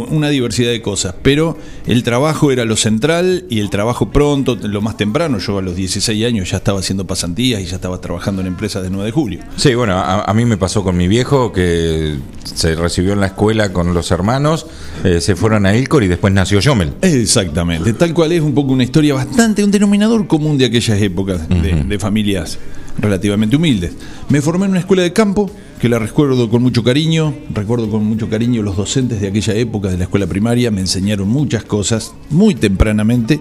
una 0.10 0.30
diversidad 0.30 0.70
de 0.72 0.82
cosas, 0.82 1.16
pero 1.22 1.58
el 1.88 2.04
trabajo 2.04 2.52
era 2.52 2.66
lo 2.66 2.76
central 2.78 3.46
y 3.50 3.60
el 3.60 3.70
trabajo 3.70 4.10
pronto, 4.12 4.56
lo 4.62 4.82
más 4.82 4.96
temprano. 4.98 5.38
Yo 5.40 5.58
a 5.58 5.62
los 5.62 5.76
16 5.76 6.26
años 6.26 6.52
ya 6.52 6.58
estaba 6.58 6.80
haciendo 6.80 7.06
pasantías 7.08 7.62
y 7.62 7.66
ya 7.66 7.76
estaba 7.76 8.00
trabajando 8.00 8.42
en 8.42 8.48
empresas 8.48 8.84
de 8.84 8.90
9 8.90 9.06
de 9.06 9.12
julio. 9.12 9.40
Sí, 9.58 9.74
bueno, 9.76 9.94
a, 9.98 10.24
a 10.24 10.34
mí 10.34 10.46
me 10.46 10.58
pasó 10.58 10.84
con 10.84 10.96
mi 10.98 11.08
viejo 11.08 11.52
que 11.52 12.16
se 12.44 12.76
recibió 12.76 13.14
en 13.14 13.20
la 13.22 13.28
escuela 13.28 13.74
con 13.74 13.94
los 13.94 14.12
hermanos, 14.12 14.66
eh, 15.04 15.20
se 15.22 15.36
fueron 15.36 15.66
a 15.66 15.76
Ilcor 15.76 16.04
y 16.04 16.08
después 16.08 16.32
nació 16.34 16.60
Yomel. 16.60 16.94
Exactamente, 17.02 17.94
tal 17.94 18.14
cual 18.14 18.32
es 18.34 18.42
un 18.42 18.54
poco 18.54 18.72
una 18.74 18.84
historia 18.84 19.14
bastante, 19.14 19.64
un 19.64 19.72
denominador 19.72 20.28
común 20.28 20.58
de 20.58 20.66
aquellas 20.66 21.02
épocas 21.02 21.48
de, 21.50 21.91
de 21.92 22.00
familias 22.00 22.58
relativamente 23.00 23.56
humildes. 23.56 23.92
Me 24.30 24.42
formé 24.42 24.66
en 24.66 24.72
una 24.72 24.80
escuela 24.80 25.04
de 25.04 25.14
campo, 25.14 25.50
que 25.80 25.90
la 25.90 26.00
recuerdo 26.00 26.50
con 26.50 26.62
mucho 26.62 26.84
cariño, 26.84 27.34
recuerdo 27.54 27.90
con 27.90 28.04
mucho 28.06 28.30
cariño 28.30 28.62
los 28.62 28.78
docentes 28.78 29.22
de 29.22 29.28
aquella 29.28 29.56
época 29.56 29.90
de 29.90 29.98
la 29.98 30.04
escuela 30.04 30.28
primaria, 30.28 30.72
me 30.72 30.82
enseñaron 30.82 31.28
muchas 31.28 31.64
cosas 31.64 32.14
muy 32.30 32.56
tempranamente. 32.56 33.40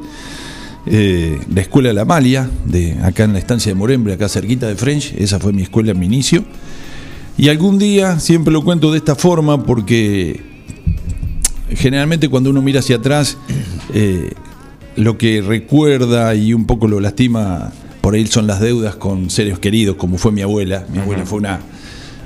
Eh, 0.87 1.39
la 1.55 1.61
escuela 1.61 1.93
la 1.93 2.07
Malia, 2.07 2.49
de 2.65 2.95
acá 3.03 3.25
en 3.25 3.35
la 3.35 3.39
estancia 3.39 3.71
de 3.71 3.75
Morembre, 3.75 4.15
acá 4.15 4.29
cerquita 4.29 4.67
de 4.67 4.77
French, 4.77 5.15
esa 5.19 5.39
fue 5.39 5.53
mi 5.53 5.63
escuela 5.63 5.93
en 5.93 5.99
mi 5.99 6.07
inicio. 6.07 6.45
Y 7.37 7.49
algún 7.49 7.79
día, 7.79 8.19
siempre 8.21 8.53
lo 8.53 8.63
cuento 8.65 8.91
de 8.91 8.99
esta 8.99 9.15
forma, 9.15 9.63
porque 9.63 10.41
generalmente 11.75 12.29
cuando 12.29 12.51
uno 12.51 12.63
mira 12.63 12.81
hacia 12.81 12.97
atrás, 12.97 13.37
eh, 13.93 14.33
lo 14.97 15.19
que 15.19 15.43
recuerda 15.43 16.35
y 16.35 16.53
un 16.53 16.67
poco 16.67 16.89
lo 16.89 17.01
lastima 17.01 17.73
por 18.11 18.17
ahí 18.17 18.27
son 18.27 18.49
las 18.49 18.59
deudas 18.59 18.97
con 18.97 19.31
seres 19.31 19.61
queridos, 19.61 19.95
como 19.95 20.19
fue 20.19 20.33
mi 20.33 20.43
abuela. 20.43 20.85
Mi 20.93 20.99
abuela 20.99 21.25
fue 21.25 21.39
una, 21.39 21.61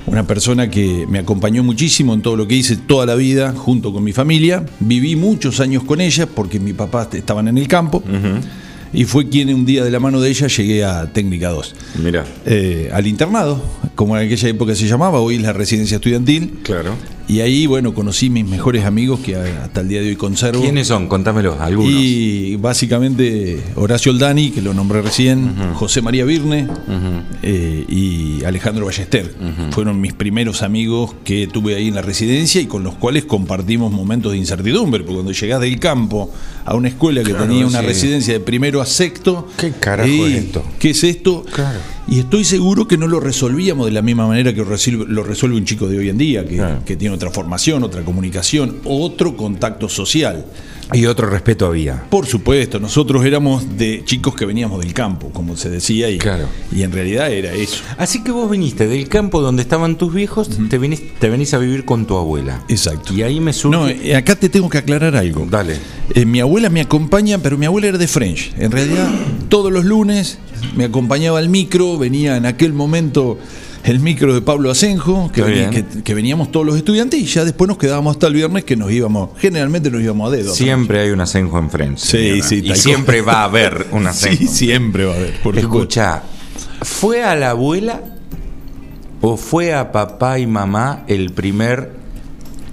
una 0.07 0.25
persona 0.25 0.67
que 0.67 1.05
me 1.07 1.19
acompañó 1.19 1.63
muchísimo 1.63 2.15
en 2.15 2.23
todo 2.23 2.35
lo 2.35 2.47
que 2.47 2.55
hice 2.55 2.75
toda 2.75 3.05
la 3.05 3.13
vida, 3.13 3.53
junto 3.55 3.93
con 3.93 4.03
mi 4.03 4.11
familia. 4.11 4.65
Viví 4.79 5.15
muchos 5.15 5.59
años 5.59 5.83
con 5.83 6.01
ella 6.01 6.25
porque 6.25 6.59
mi 6.59 6.73
papá 6.73 7.07
estaban 7.13 7.49
en 7.49 7.59
el 7.59 7.67
campo. 7.67 8.01
Y 8.93 9.03
fue 9.03 9.29
quien 9.29 9.53
un 9.53 9.63
día 9.63 9.83
de 9.83 9.91
la 9.91 9.99
mano 9.99 10.19
de 10.21 10.31
ella 10.31 10.47
llegué 10.47 10.83
a 10.83 11.05
Técnica 11.13 11.49
2. 11.49 11.75
Mira. 12.03 12.25
Eh, 12.47 12.89
al 12.91 13.05
internado, 13.05 13.61
como 13.93 14.17
en 14.17 14.25
aquella 14.25 14.49
época 14.49 14.73
se 14.73 14.87
llamaba, 14.87 15.19
hoy 15.19 15.35
es 15.35 15.43
la 15.43 15.53
residencia 15.53 15.97
estudiantil. 15.97 16.61
Claro. 16.63 16.95
Y 17.27 17.39
ahí, 17.39 17.65
bueno, 17.65 17.93
conocí 17.95 18.29
mis 18.29 18.45
mejores 18.45 18.85
amigos 18.85 19.19
que 19.19 19.35
hasta 19.35 19.81
el 19.81 19.87
día 19.87 20.01
de 20.01 20.09
hoy 20.09 20.15
conservo. 20.15 20.61
¿Quiénes 20.61 20.87
son? 20.87 21.07
Contámelos, 21.07 21.59
algunos. 21.59 21.91
Y 21.91 22.55
básicamente 22.57 23.63
Horacio 23.75 24.11
Oldani, 24.11 24.51
que 24.51 24.61
lo 24.61 24.73
nombré 24.75 25.01
recién, 25.01 25.73
José 25.73 26.01
María 26.03 26.23
Virne 26.23 26.67
eh, 27.41 27.85
y 27.89 28.43
Alejandro 28.43 28.85
Ballester. 28.85 29.33
Fueron 29.71 29.99
mis 30.01 30.13
primeros 30.13 30.61
amigos 30.61 31.15
que 31.23 31.47
tuve 31.47 31.75
ahí 31.75 31.87
en 31.87 31.95
la 31.95 32.01
residencia 32.03 32.61
y 32.61 32.67
con 32.67 32.83
los 32.83 32.93
cuales 32.95 33.25
compartimos 33.25 33.91
momentos 33.91 34.31
de 34.31 34.37
incertidumbre, 34.37 35.01
porque 35.01 35.15
cuando 35.15 35.31
llegás 35.31 35.61
del 35.61 35.79
campo 35.79 36.31
a 36.63 36.75
una 36.75 36.89
escuela 36.89 37.23
que 37.23 37.31
Claro, 37.31 37.45
tenía 37.47 37.65
una 37.65 37.79
sí. 37.81 37.85
residencia 37.87 38.33
de 38.33 38.39
primero 38.39 38.81
a 38.81 38.85
sexto, 38.85 39.47
¿Qué 39.57 39.71
carajo 39.71 40.09
es 40.09 40.33
esto? 40.35 40.63
¿Qué 40.79 40.91
es 40.91 41.03
esto? 41.03 41.43
Claro. 41.51 41.79
Y 42.07 42.19
estoy 42.19 42.43
seguro 42.43 42.87
que 42.87 42.97
no 42.97 43.07
lo 43.07 43.19
resolvíamos 43.19 43.87
de 43.87 43.91
la 43.91 44.01
misma 44.01 44.27
manera 44.27 44.53
que 44.53 44.59
lo 44.59 45.23
resuelve 45.23 45.57
un 45.57 45.65
chico 45.65 45.87
de 45.87 45.97
hoy 45.97 46.09
en 46.09 46.17
día, 46.17 46.45
que, 46.45 46.63
que 46.85 46.95
tiene 46.95 47.15
otra 47.15 47.31
formación, 47.31 47.83
otra 47.83 48.03
comunicación, 48.03 48.77
otro 48.83 49.35
contacto 49.35 49.89
social. 49.89 50.45
Y 50.93 51.05
otro 51.07 51.27
respeto 51.29 51.65
había. 51.65 52.03
Por 52.09 52.27
supuesto, 52.27 52.79
nosotros 52.79 53.25
éramos 53.25 53.77
de 53.77 54.03
chicos 54.05 54.35
que 54.35 54.45
veníamos 54.45 54.79
del 54.81 54.93
campo, 54.93 55.31
como 55.31 55.57
se 55.57 55.69
decía, 55.69 56.09
y, 56.09 56.17
Claro. 56.19 56.47
y 56.71 56.83
en 56.83 56.91
realidad 56.91 57.31
era 57.31 57.53
eso. 57.53 57.83
Así 57.97 58.23
que 58.23 58.31
vos 58.31 58.49
viniste 58.49 58.87
del 58.87 59.09
campo 59.09 59.41
donde 59.41 59.63
estaban 59.63 59.97
tus 59.97 60.13
viejos, 60.13 60.49
te, 60.69 60.77
venís, 60.77 61.01
te 61.19 61.29
venís 61.29 61.53
a 61.53 61.57
vivir 61.57 61.85
con 61.85 62.05
tu 62.05 62.15
abuela. 62.17 62.63
Exacto. 62.69 63.13
Y 63.13 63.23
ahí 63.23 63.39
me 63.39 63.51
surge... 63.53 63.77
No, 63.77 63.87
eh, 63.87 64.15
acá 64.15 64.35
te 64.35 64.47
tengo 64.49 64.69
que 64.69 64.77
aclarar 64.77 65.15
algo. 65.15 65.47
Dale. 65.49 65.77
Eh, 66.13 66.25
mi 66.25 66.39
abuela 66.39 66.69
me 66.69 66.81
acompaña, 66.81 67.39
pero 67.39 67.57
mi 67.57 67.65
abuela 67.65 67.87
era 67.87 67.97
de 67.97 68.07
French. 68.07 68.53
En 68.57 68.71
realidad, 68.71 69.09
todos 69.49 69.71
los 69.71 69.85
lunes 69.85 70.37
me 70.75 70.85
acompañaba 70.85 71.39
al 71.39 71.49
micro, 71.49 71.97
venía 71.97 72.37
en 72.37 72.45
aquel 72.45 72.73
momento 72.73 73.37
el 73.85 73.99
micro 73.99 74.33
de 74.33 74.41
Pablo 74.41 74.71
Asenjo, 74.71 75.31
que, 75.31 75.41
venía- 75.41 75.69
que- 75.69 75.85
que 76.03 76.13
veníamos 76.13 76.51
todos 76.51 76.65
los 76.65 76.75
estudiantes 76.75 77.19
y 77.19 77.25
ya 77.25 77.45
después 77.45 77.67
nos 77.67 77.77
quedábamos 77.77 78.15
hasta 78.15 78.27
el 78.27 78.33
viernes 78.33 78.63
que 78.63 78.75
nos 78.75 78.91
íbamos, 78.91 79.29
generalmente 79.37 79.89
nos 79.91 80.01
íbamos 80.01 80.31
a 80.31 80.35
dedo. 80.35 80.53
Siempre 80.55 80.99
hay 81.01 81.11
un 81.11 81.21
asenjo 81.21 81.57
en 81.59 81.69
frente. 81.69 82.01
Sí, 82.01 82.41
sí, 82.41 82.61
Y 82.65 82.75
siempre 82.75 83.21
va 83.21 83.41
a 83.41 83.43
haber 83.45 83.87
un 83.91 84.07
asenjo. 84.07 84.37
Sí, 84.37 84.47
siempre 84.47 85.05
va 85.05 85.13
a 85.13 85.17
haber. 85.17 85.39
Por. 85.41 85.57
Escucha, 85.57 86.23
¿fue 86.81 87.23
a 87.23 87.35
la 87.35 87.51
abuela 87.51 88.01
o 89.21 89.37
fue 89.37 89.73
a 89.73 89.91
papá 89.91 90.39
y 90.39 90.47
mamá 90.47 91.03
el 91.07 91.31
primer 91.31 91.91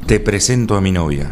te 0.06 0.18
presento 0.20 0.76
a 0.76 0.80
mi 0.80 0.92
novia? 0.92 1.30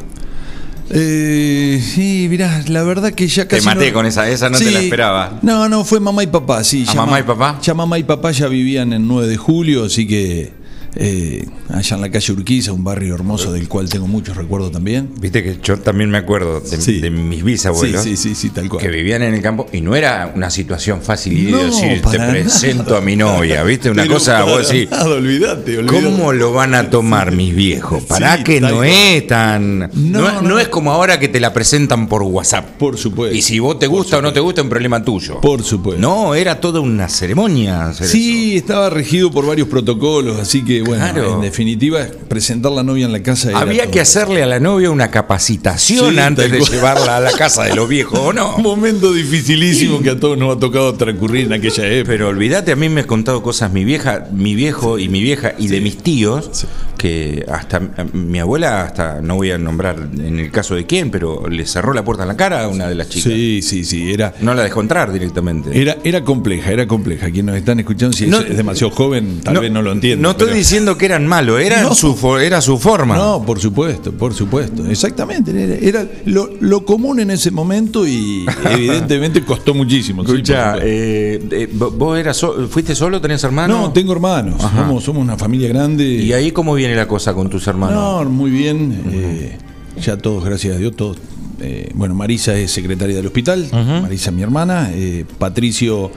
Eh, 0.93 1.81
sí, 1.85 2.27
mirá, 2.29 2.63
la 2.69 2.83
verdad 2.83 3.13
que 3.13 3.27
ya 3.29 3.45
Te 3.45 3.57
casi. 3.57 3.67
maté 3.67 3.89
no- 3.89 3.95
con 3.95 4.07
esa, 4.07 4.29
esa 4.29 4.51
no 4.51 4.59
te 4.59 4.71
la 4.71 4.81
esperaba. 4.81 5.39
No, 5.43 5.69
no, 5.69 5.85
fue 5.85 6.01
mamá 6.01 6.23
y 6.23 6.27
papá, 6.27 6.65
sí. 6.65 6.85
¿A 6.89 6.95
mamá 6.95 7.21
y 7.21 7.23
papá? 7.23 7.59
Ya 7.63 7.75
mamá 7.75 7.99
y 7.99 8.03
papá 8.03 8.33
ya 8.33 8.49
vivían 8.49 8.93
en 8.93 9.07
9 9.07 9.29
de 9.29 9.37
julio, 9.37 9.85
así 9.85 10.07
que 10.07 10.53
eh, 10.97 11.47
allá 11.69 11.97
en 11.97 12.03
la 12.03 12.11
calle 12.11 12.33
Urquiza, 12.33 12.73
un 12.73 12.83
barrio 12.85 13.15
hermoso 13.15 13.53
del 13.53 13.69
cual 13.69 13.89
tengo 13.89 14.07
muchos 14.07 14.37
recuerdos 14.37 14.73
también. 14.73 15.11
Viste 15.21 15.43
que 15.43 15.59
yo 15.63 15.79
también 15.79 16.11
me 16.11 16.19
acuerdo 16.19 16.61
de, 16.61 16.81
Sí. 16.81 17.01
de 17.01 17.11
mis 17.11 17.43
bisabuelos 17.45 18.03
Sí, 18.03 18.17
sí, 18.17 18.31
sí, 18.31 18.35
sí, 18.35 18.51
tal 18.51 18.69
cual. 18.69 18.83
que 18.83 18.89
vivían 18.89 19.23
en 19.23 19.35
el 19.35 19.43
campo 19.43 19.67
y 19.73 19.81
no 19.81 19.95
era 19.95 20.33
una 20.35 20.51
situación 20.51 21.01
fácil 21.03 21.51
No, 21.51 21.59
decir 21.59 22.03
te 22.03 22.19
presento 22.19 22.85
nada. 22.85 22.99
a 22.99 23.01
mi 23.01 23.17
novia, 23.17 23.63
¿viste? 23.63 23.91
Una 23.91 24.03
Pero 24.03 24.15
cosa, 24.15 24.43
vos 24.45 24.69
decís, 24.69 24.91
nada, 24.91 25.05
olvídate. 25.07 25.87
¿Cómo 25.87 26.33
lo 26.33 26.53
van 26.53 26.75
a 26.75 26.91
tomar 26.91 27.33
mis 27.33 27.55
viejos? 27.55 28.03
Para 28.05 28.43
que 28.43 28.61
no 28.61 28.77
cual. 28.77 28.89
es 28.89 29.27
tan. 29.27 29.79
No, 29.79 29.89
No, 29.95 30.29
es- 30.29 30.35
no. 30.35 30.43
no 30.43 30.59
es 30.59 30.69
como 30.69 30.93
ahora 30.93 31.19
que 31.21 31.29
te 31.29 31.39
la 31.41 31.53
presentan 31.53 32.09
por 32.09 32.23
WhatsApp. 32.23 32.67
Por 32.79 32.97
supuesto. 32.99 33.37
Y 33.37 33.43
si 33.43 33.59
vos 33.59 33.79
te 33.79 33.87
gusta 33.87 34.19
o 34.19 34.23
no 34.23 34.33
te 34.33 34.41
gusta, 34.41 34.61
es 34.61 34.65
un 34.65 34.71
problema 34.71 35.05
tuyo. 35.05 35.41
Por 35.41 35.63
supuesto. 35.63 36.01
No, 36.01 36.35
era 36.35 36.61
toda 36.61 36.81
una 36.81 37.09
ceremonia. 37.09 37.93
Sí, 37.93 38.57
estaba 38.57 38.91
regido 38.91 39.31
por 39.31 39.47
varios 39.47 39.69
protocolos, 39.69 40.39
así 40.39 40.65
que 40.65 40.80
bueno, 40.83 41.05
Claro. 41.13 41.35
en 41.37 41.41
definitiva, 41.43 42.07
presentar 42.29 42.73
la 42.73 42.83
novia 42.83 43.07
en 43.07 43.13
la 43.13 43.23
casa 43.23 43.51
Había 43.59 43.83
todo. 43.85 43.93
que 43.93 44.01
hacerle 44.01 44.43
a 44.43 44.47
la 44.47 44.61
novia 44.61 44.91
una 44.91 45.11
capacitación 45.11 46.13
Sí, 46.15 46.19
antes 46.19 46.51
de 46.51 46.59
cual. 46.59 46.71
llevarla 46.71 47.17
a 47.17 47.21
la 47.21 47.33
casa 47.33 47.65
de 47.65 47.75
los 47.75 47.89
viejos, 47.89 48.19
¿o 48.19 48.33
no? 48.33 48.57
Un 48.57 48.63
momento 48.63 49.13
dificilísimo 49.13 50.01
que 50.01 50.11
a 50.11 50.21
todos 50.21 50.37
nos 50.39 50.57
ha 50.57 50.61
tocado 50.61 50.95
transcurrir 50.95 51.47
en 51.47 51.53
aquella 51.55 51.87
época. 51.87 52.11
Pero 52.13 52.29
olvídate, 52.29 52.73
a 52.73 52.77
mí 52.77 52.89
me 52.89 53.03
ha 53.03 53.07
contado 53.07 53.43
cosas 53.43 53.73
mi 53.73 53.85
vieja, 53.85 54.27
mi 54.33 54.55
viejo 54.55 54.99
y 54.99 55.09
mi 55.09 55.23
vieja 55.23 55.55
y 55.59 55.69
de 55.69 55.81
mis 55.81 55.99
tíos, 55.99 56.67
que 56.99 57.47
hasta 57.51 57.79
eh, 57.79 58.05
mi 58.13 58.39
abuela, 58.41 58.83
hasta 58.83 59.21
no 59.23 59.37
voy 59.37 59.51
a 59.53 59.59
nombrar 59.59 59.97
en 60.19 60.39
el 60.39 60.51
caso 60.51 60.75
de 60.75 60.85
quién, 60.87 61.11
pero 61.11 61.49
le 61.49 61.67
cerró 61.67 61.95
la 61.95 62.05
puerta 62.05 62.25
en 62.25 62.29
la 62.29 62.37
cara 62.37 62.63
a 62.65 62.69
una 62.69 62.89
de 62.89 62.95
las 62.95 63.09
chicas. 63.09 63.33
Sí, 63.33 63.63
sí, 63.63 63.85
sí, 63.85 64.13
era, 64.13 64.35
No 64.41 64.55
la 64.55 64.63
dejó 64.65 64.81
entrar 64.83 65.11
directamente. 65.13 65.81
era, 65.81 65.97
era 66.05 66.23
compleja, 66.25 66.71
era 66.71 66.87
compleja. 66.87 67.27
Quienes 67.31 67.45
nos 67.47 67.57
están 67.57 67.81
escuchando, 67.81 68.17
si 68.17 68.25
es- 68.25 68.31
No- 68.31 68.41
es, 68.41 68.57
demasiado 68.57 68.91
joven, 68.91 69.41
tal 69.43 69.59
vez 69.59 69.71
no 69.73 69.81
lo 69.83 69.93
entiendan. 69.93 70.23
No 70.23 70.31
estoy 70.33 70.47
pero- 70.49 70.57
diciendo 70.71 70.97
que 70.97 71.07
eran 71.07 71.27
malos, 71.27 71.61
era, 71.61 71.83
No. 71.83 71.95
su, 71.97 72.17
era 72.39 72.61
su 72.61 72.79
forma. 72.79 73.17
No, 73.17 73.43
por 73.45 73.59
supuesto, 73.59 74.13
por 74.13 74.33
supuesto. 74.33 74.87
Exactamente. 74.87 75.51
Era, 75.51 75.75
era 76.01 76.11
lo, 76.27 76.49
lo 76.61 76.85
común 76.85 77.19
en 77.19 77.31
ese 77.33 77.51
momento 77.51 78.07
y 78.07 78.47
evidentemente 78.71 79.43
costó 79.45 79.75
muchísimo. 79.75 80.23
Escucha, 80.23 80.77
eh, 80.81 81.43
eh, 81.51 81.69
vo- 81.77 81.91
¿vos 81.91 82.17
eras 82.19 82.37
so- 82.37 82.69
fuiste 82.69 82.95
solo? 82.95 83.21
¿Tenés 83.21 83.43
hermanos? 83.43 83.81
no, 83.81 83.93
tengo 83.93 84.13
hermanos. 84.13 84.63
Somos, 84.63 85.03
somos 85.03 85.23
una 85.23 85.37
familia 85.37 85.69
grande. 85.69 86.05
¿Y 86.05 86.33
ahí 86.33 86.53
cómo 86.53 86.75
viene 86.75 86.95
la 86.95 87.09
cosa 87.09 87.35
con 87.35 87.51
tus 87.51 87.67
hermanos? 87.67 88.25
No, 88.25 88.31
muy 88.31 88.51
bien. 88.53 89.03
eh, 89.13 89.59
ya 90.01 90.17
todos, 90.19 90.45
gracias 90.45 90.77
a 90.77 90.79
Dios, 90.79 90.95
todos. 90.95 91.17
eh, 91.61 91.91
bueno, 91.95 92.15
Marisa 92.15 92.55
es 92.57 92.71
secretaria 92.71 93.17
del 93.17 93.27
hospital, 93.27 93.69
Marisa 94.03 94.31
mi 94.31 94.43
hermana, 94.43 94.91
eh, 94.93 95.25
Patricio 95.39 96.11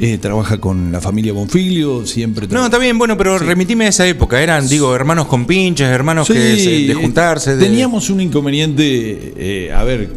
eh, 0.00 0.16
trabaja 0.18 0.58
con 0.58 0.92
la 0.92 1.00
familia 1.00 1.32
Bonfilio, 1.32 2.06
siempre 2.06 2.46
No, 2.48 2.64
está 2.64 2.78
bien, 2.78 2.96
bueno, 2.98 3.16
pero 3.18 3.36
remitime 3.38 3.86
a 3.86 3.88
esa 3.88 4.06
época. 4.06 4.40
Eran, 4.40 4.66
digo, 4.68 4.94
hermanos 4.94 5.26
con 5.26 5.44
pinches, 5.44 5.88
hermanos 5.88 6.28
que 6.28 6.56
Sí, 6.56 6.64
se- 6.64 6.70
de 6.86 6.94
juntarse. 6.94 7.56
de- 7.56 7.64
Teníamos 7.66 8.08
un 8.08 8.20
inconveniente, 8.20 9.34
eh, 9.36 9.72
a 9.72 9.82
ver, 9.84 10.08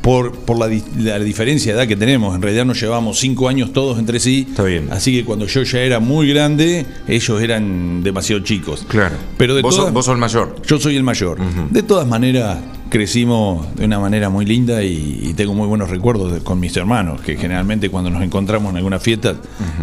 por, 0.00 0.32
por 0.32 0.58
la, 0.58 0.68
la 0.98 1.18
diferencia 1.18 1.72
de 1.72 1.78
edad 1.80 1.88
que 1.88 1.96
tenemos. 1.96 2.34
En 2.36 2.42
realidad 2.42 2.64
nos 2.66 2.78
llevamos 2.80 3.18
cinco 3.18 3.48
años 3.48 3.72
todos 3.72 3.98
entre 3.98 4.20
sí. 4.20 4.46
Está 4.50 4.62
bien. 4.62 4.88
Así 4.90 5.12
que 5.12 5.24
cuando 5.24 5.46
yo 5.46 5.62
ya 5.62 5.80
era 5.80 5.98
muy 5.98 6.28
grande, 6.28 6.84
ellos 7.08 7.42
eran 7.42 8.02
demasiado 8.02 8.42
chicos. 8.42 8.84
Claro. 8.86 9.16
Pero 9.38 9.54
de 9.54 9.62
vos, 9.62 9.74
todas- 9.74 9.86
sos, 9.86 9.94
vos 9.94 10.04
sos 10.04 10.14
el 10.14 10.20
mayor. 10.20 10.56
Yo 10.66 10.78
soy 10.78 10.96
el 10.96 11.02
mayor. 11.02 11.38
De 11.70 11.82
todas 11.82 12.06
maneras, 12.06 12.58
crecimos 12.98 13.66
de 13.74 13.86
una 13.86 13.98
manera 13.98 14.28
muy 14.30 14.46
linda 14.46 14.80
y, 14.84 15.18
y 15.20 15.34
tengo 15.34 15.52
muy 15.52 15.66
buenos 15.66 15.90
recuerdos 15.90 16.32
de- 16.32 16.38
con 16.42 16.60
mis 16.60 16.76
hermanos, 16.76 17.20
que 17.22 17.36
generalmente 17.36 17.90
cuando 17.90 18.08
nos 18.08 18.22
encontramos 18.22 18.70
en 18.70 18.76
alguna 18.76 19.00
fiesta, 19.00 19.34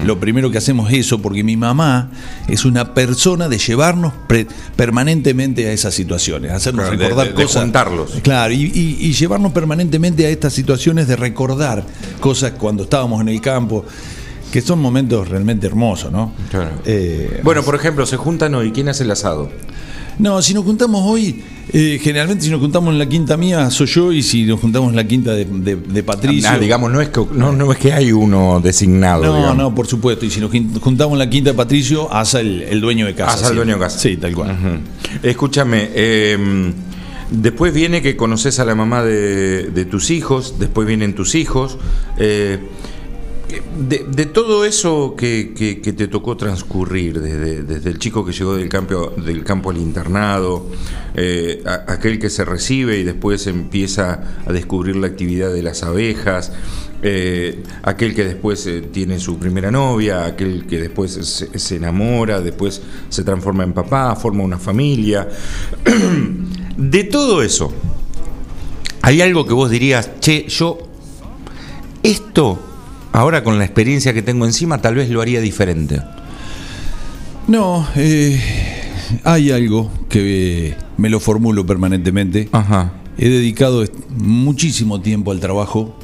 lo 0.05 0.17
primero 0.17 0.49
que 0.49 0.57
hacemos 0.57 0.89
es 0.93 0.99
eso, 1.07 1.21
porque 1.21 1.43
mi 1.43 1.57
mamá 1.57 2.09
es 2.47 2.63
una 2.63 2.93
persona 2.93 3.49
de 3.49 3.57
llevarnos 3.57 4.13
pre- 4.29 4.47
permanentemente 4.77 5.67
a 5.67 5.73
esas 5.73 5.93
situaciones, 5.93 6.53
hacernos 6.53 6.85
Claro, 6.87 6.97
recordar 7.01 7.27
de- 7.27 7.33
de 7.33 7.43
cosas. 7.43 7.63
juntarlos. 7.63 8.11
Claro, 8.23 8.53
y, 8.53 8.63
y- 8.73 8.97
y 9.01 9.11
llevarnos 9.11 9.51
permanentemente 9.51 10.25
a 10.25 10.29
estas 10.29 10.53
situaciones 10.53 11.09
de 11.09 11.17
recordar 11.17 11.85
cosas 12.21 12.53
cuando 12.57 12.83
estábamos 12.83 13.19
en 13.19 13.27
el 13.27 13.41
campo, 13.41 13.83
que 14.53 14.61
son 14.61 14.79
momentos 14.79 15.27
realmente 15.27 15.67
hermosos, 15.67 16.13
¿no? 16.13 16.33
Claro. 16.49 16.71
Eh, 16.85 17.41
Bueno, 17.43 17.61
por 17.63 17.75
ejemplo, 17.75 18.05
se 18.05 18.15
juntan 18.15 18.55
hoy. 18.55 18.71
¿Quién 18.71 18.87
hace 18.87 19.03
el 19.03 19.11
asado? 19.11 19.49
No, 20.19 20.41
si 20.41 20.53
nos 20.53 20.63
juntamos 20.63 21.01
hoy, 21.05 21.41
eh, 21.73 21.99
generalmente 22.01 22.43
si 22.45 22.49
nos 22.51 22.59
juntamos 22.59 22.91
en 22.91 22.99
la 22.99 23.07
quinta 23.07 23.37
mía 23.37 23.69
soy 23.71 23.87
yo 23.87 24.11
y 24.11 24.21
si 24.23 24.43
nos 24.43 24.59
juntamos 24.59 24.89
en 24.89 24.95
la 24.97 25.07
quinta 25.07 25.31
de, 25.33 25.45
de- 25.45 25.75
de 25.77 26.03
Patricio. 26.03 26.49
Ah, 26.49 26.57
digamos, 26.59 26.91
no 26.91 26.99
es, 27.01 27.09
que, 27.09 27.25
no, 27.33 27.51
no 27.53 27.71
es 27.71 27.77
que 27.79 27.93
hay 27.93 28.11
uno 28.11 28.59
designado. 28.61 29.23
no, 29.23 29.35
digamos. 29.35 29.57
no, 29.57 29.73
por 29.75 29.87
supuesto. 29.87 30.25
Y 30.25 30.29
si 30.29 30.39
nos 30.39 30.51
jun- 30.51 30.79
juntamos 30.79 31.13
en 31.13 31.19
la 31.19 31.29
quinta 31.29 31.51
de 31.51 31.55
Patricio, 31.57 32.11
asa 32.13 32.39
el, 32.41 32.61
el 32.63 32.81
dueño 32.81 33.05
de 33.05 33.15
casa. 33.15 33.33
Asa 33.33 33.49
el 33.49 33.55
dueño 33.55 33.75
de 33.75 33.79
casa. 33.79 33.99
Sí, 33.99 34.17
tal 34.17 34.33
cual. 34.35 34.81
Escúchame, 35.23 35.89
eh, 35.93 36.71
después 37.31 37.73
viene 37.73 38.01
que 38.01 38.15
conoces 38.17 38.59
a 38.59 38.65
la 38.65 38.75
mamá 38.75 39.03
de, 39.03 39.63
de 39.69 39.85
tus 39.85 40.09
hijos, 40.11 40.55
después 40.59 40.87
vienen 40.87 41.15
tus 41.15 41.35
hijos. 41.35 41.77
eh, 42.17 42.59
de, 43.77 44.25
todo 44.25 44.65
eso 44.65 45.15
que, 45.17 45.53
te 45.95 46.07
tocó 46.07 46.37
transcurrir, 46.37 47.19
desde, 47.19 47.63
desde 47.63 47.89
el 47.89 47.99
chico 47.99 48.25
que 48.25 48.31
llegó 48.31 48.55
del 48.55 48.69
campo, 48.69 49.13
del 49.17 49.43
campo 49.43 49.71
al 49.71 49.77
internado, 49.77 50.67
eh, 51.15 51.63
aquel 51.87 52.19
que 52.19 52.29
se 52.29 52.45
recibe 52.45 52.97
y 52.97 53.03
después 53.03 53.47
empieza 53.47 54.41
a 54.45 54.53
descubrir 54.53 54.95
la 54.95 55.07
actividad 55.07 55.51
de 55.51 55.63
las 55.63 55.83
abejas, 55.83 56.53
eh, 57.03 57.63
aquel 57.83 58.13
que 58.13 58.23
después 58.23 58.65
eh, 58.67 58.81
tiene 58.81 59.19
su 59.19 59.37
primera 59.37 59.71
novia, 59.71 60.25
aquel 60.25 60.65
que 60.67 60.79
después 60.79 61.11
se, 61.11 61.59
se 61.59 61.75
enamora, 61.75 62.41
después 62.41 62.81
se 63.09 63.23
transforma 63.23 63.63
en 63.63 63.73
papá, 63.73 64.15
forma 64.15 64.43
una 64.43 64.59
familia. 64.59 65.27
de 66.77 67.03
todo 67.05 67.41
eso, 67.41 67.73
¿hay 69.01 69.21
algo 69.21 69.45
que 69.45 69.53
vos 69.53 69.69
dirías, 69.69 70.19
che, 70.19 70.45
yo 70.47 70.77
esto, 72.03 72.59
ahora 73.13 73.43
con 73.43 73.57
la 73.57 73.65
experiencia 73.65 74.13
que 74.13 74.21
tengo 74.21 74.45
encima, 74.45 74.81
tal 74.81 74.95
vez 74.95 75.09
lo 75.09 75.21
haría 75.21 75.41
diferente? 75.41 76.01
No, 77.47 77.87
eh, 77.95 78.39
hay 79.23 79.51
algo 79.51 79.91
que 80.09 80.75
me 80.97 81.09
lo 81.09 81.19
formulo 81.19 81.65
permanentemente. 81.65 82.49
Ajá. 82.51 82.93
He 83.17 83.29
dedicado 83.29 83.83
muchísimo 84.09 85.01
tiempo 85.01 85.31
al 85.31 85.39
trabajo. 85.39 85.97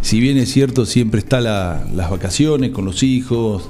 Si 0.00 0.20
bien 0.20 0.38
es 0.38 0.50
cierto, 0.52 0.86
siempre 0.86 1.20
está 1.20 1.40
la- 1.40 1.84
las 1.94 2.10
vacaciones 2.10 2.70
con 2.70 2.84
los 2.84 3.02
hijos. 3.02 3.68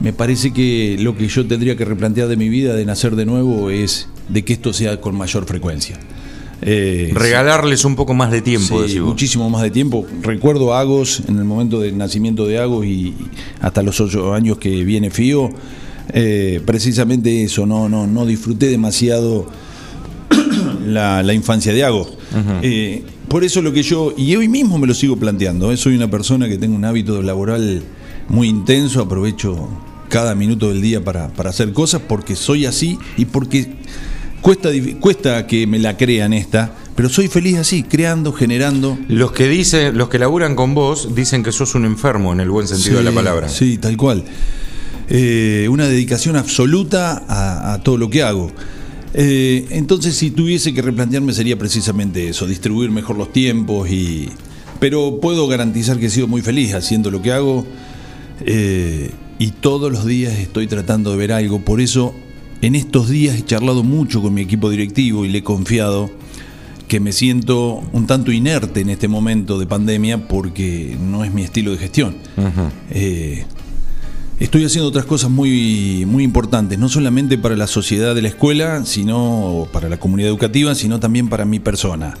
Me 0.00 0.12
parece 0.12 0.52
que 0.52 0.96
lo 1.00 1.16
que 1.16 1.28
yo 1.28 1.46
tendría 1.46 1.76
que 1.76 1.84
replantear 1.84 2.28
de 2.28 2.36
mi 2.36 2.48
vida, 2.48 2.74
de 2.74 2.84
nacer 2.84 3.16
de 3.16 3.26
nuevo, 3.26 3.70
es 3.70 4.08
de 4.28 4.44
que 4.44 4.52
esto 4.54 4.72
sea 4.72 5.00
con 5.00 5.16
mayor 5.16 5.44
frecuencia. 5.44 5.98
Eh, 6.64 7.10
Regalarles 7.12 7.84
un 7.84 7.96
poco 7.96 8.14
más 8.14 8.30
de 8.30 8.40
tiempo, 8.40 8.86
Sí, 8.86 9.00
muchísimo 9.00 9.50
más 9.50 9.62
de 9.62 9.70
tiempo. 9.70 10.06
Recuerdo 10.22 10.74
a 10.74 10.80
Agos, 10.80 11.22
en 11.28 11.38
el 11.38 11.44
momento 11.44 11.80
del 11.80 11.98
nacimiento 11.98 12.46
de 12.46 12.58
Agos 12.58 12.86
y 12.86 13.14
hasta 13.60 13.82
los 13.82 14.00
ocho 14.00 14.32
años 14.32 14.58
que 14.58 14.84
viene 14.84 15.10
Fío, 15.10 15.50
eh, 16.12 16.60
precisamente 16.64 17.42
eso, 17.42 17.66
no, 17.66 17.88
no, 17.88 18.06
no 18.06 18.26
disfruté 18.26 18.68
demasiado 18.68 19.46
la, 20.86 21.22
la 21.22 21.34
infancia 21.34 21.72
de 21.72 21.84
Agos. 21.84 22.16
Eh, 22.62 23.02
por 23.28 23.44
eso 23.44 23.60
lo 23.60 23.72
que 23.72 23.82
yo, 23.82 24.14
y 24.16 24.34
hoy 24.36 24.48
mismo 24.48 24.78
me 24.78 24.86
lo 24.86 24.94
sigo 24.94 25.16
planteando, 25.16 25.76
soy 25.76 25.96
una 25.96 26.10
persona 26.10 26.48
que 26.48 26.58
tengo 26.58 26.76
un 26.76 26.84
hábito 26.84 27.22
laboral 27.22 27.82
muy 28.28 28.48
intenso, 28.48 29.00
aprovecho 29.00 29.68
cada 30.08 30.34
minuto 30.34 30.68
del 30.68 30.80
día 30.80 31.02
para, 31.02 31.28
para 31.28 31.50
hacer 31.50 31.72
cosas 31.72 32.02
porque 32.06 32.36
soy 32.36 32.66
así 32.66 32.98
y 33.16 33.24
porque 33.24 33.72
cuesta, 34.42 34.68
cuesta 35.00 35.46
que 35.46 35.66
me 35.66 35.78
la 35.78 35.96
crean 35.96 36.32
esta, 36.34 36.74
pero 36.94 37.08
soy 37.08 37.28
feliz 37.28 37.56
así, 37.56 37.82
creando, 37.84 38.32
generando. 38.32 38.98
Los 39.08 39.32
que 39.32 39.48
dicen, 39.48 39.96
los 39.96 40.08
que 40.10 40.18
laburan 40.18 40.54
con 40.54 40.74
vos 40.74 41.14
dicen 41.14 41.42
que 41.42 41.52
sos 41.52 41.74
un 41.74 41.86
enfermo 41.86 42.32
en 42.32 42.40
el 42.40 42.50
buen 42.50 42.68
sentido 42.68 42.98
de 42.98 43.04
la 43.04 43.12
palabra. 43.12 43.48
Sí, 43.48 43.78
tal 43.78 43.96
cual. 43.96 44.24
Eh, 45.08 45.66
una 45.70 45.86
dedicación 45.88 46.36
absoluta 46.36 47.24
a, 47.28 47.72
a 47.72 47.82
todo 47.82 47.96
lo 47.96 48.10
que 48.10 48.22
hago. 48.22 48.50
Eh, 49.14 49.66
entonces, 49.70 50.14
si 50.14 50.30
tuviese 50.30 50.72
que 50.72 50.82
replantearme, 50.82 51.32
sería 51.32 51.58
precisamente 51.58 52.28
eso, 52.28 52.46
distribuir 52.46 52.90
mejor 52.90 53.16
los 53.16 53.32
tiempos 53.32 53.90
y. 53.90 54.28
Pero 54.80 55.20
puedo 55.20 55.46
garantizar 55.46 55.98
que 55.98 56.06
he 56.06 56.10
sido 56.10 56.26
muy 56.26 56.42
feliz 56.42 56.74
haciendo 56.74 57.10
lo 57.10 57.22
que 57.22 57.32
hago. 57.32 57.66
eh, 58.44 59.10
y 59.38 59.50
todos 59.50 59.90
los 59.90 60.06
días 60.06 60.38
estoy 60.38 60.66
tratando 60.68 61.10
de 61.10 61.16
ver 61.16 61.32
algo. 61.32 61.58
Por 61.60 61.80
eso, 61.80 62.14
en 62.62 62.74
estos 62.74 63.08
días 63.08 63.36
he 63.36 63.44
charlado 63.44 63.82
mucho 63.82 64.22
con 64.22 64.32
mi 64.34 64.40
equipo 64.40 64.70
directivo 64.70 65.24
y 65.24 65.28
le 65.28 65.38
he 65.38 65.42
confiado 65.42 66.10
que 66.88 67.00
me 67.00 67.12
siento 67.12 67.82
un 67.92 68.06
tanto 68.06 68.32
inerte 68.32 68.80
en 68.80 68.90
este 68.90 69.08
momento 69.08 69.58
de 69.58 69.66
pandemia 69.66 70.28
porque 70.28 70.96
no 71.00 71.24
es 71.24 71.32
mi 71.32 71.42
estilo 71.42 71.72
de 71.72 71.78
gestión. 71.78 72.16
Eh, 72.90 73.44
estoy 74.40 74.64
haciendo 74.64 74.88
otras 74.88 75.06
cosas 75.06 75.30
muy, 75.30 76.04
muy 76.06 76.22
importantes, 76.22 76.78
no 76.78 76.88
solamente 76.88 77.38
para 77.38 77.56
la 77.56 77.66
sociedad 77.66 78.14
de 78.14 78.22
la 78.22 78.28
escuela, 78.28 78.84
sino 78.84 79.66
para 79.72 79.88
la 79.88 79.98
comunidad 79.98 80.28
educativa, 80.30 80.74
sino 80.74 81.00
también 81.00 81.28
para 81.28 81.44
mi 81.44 81.60
persona. 81.60 82.14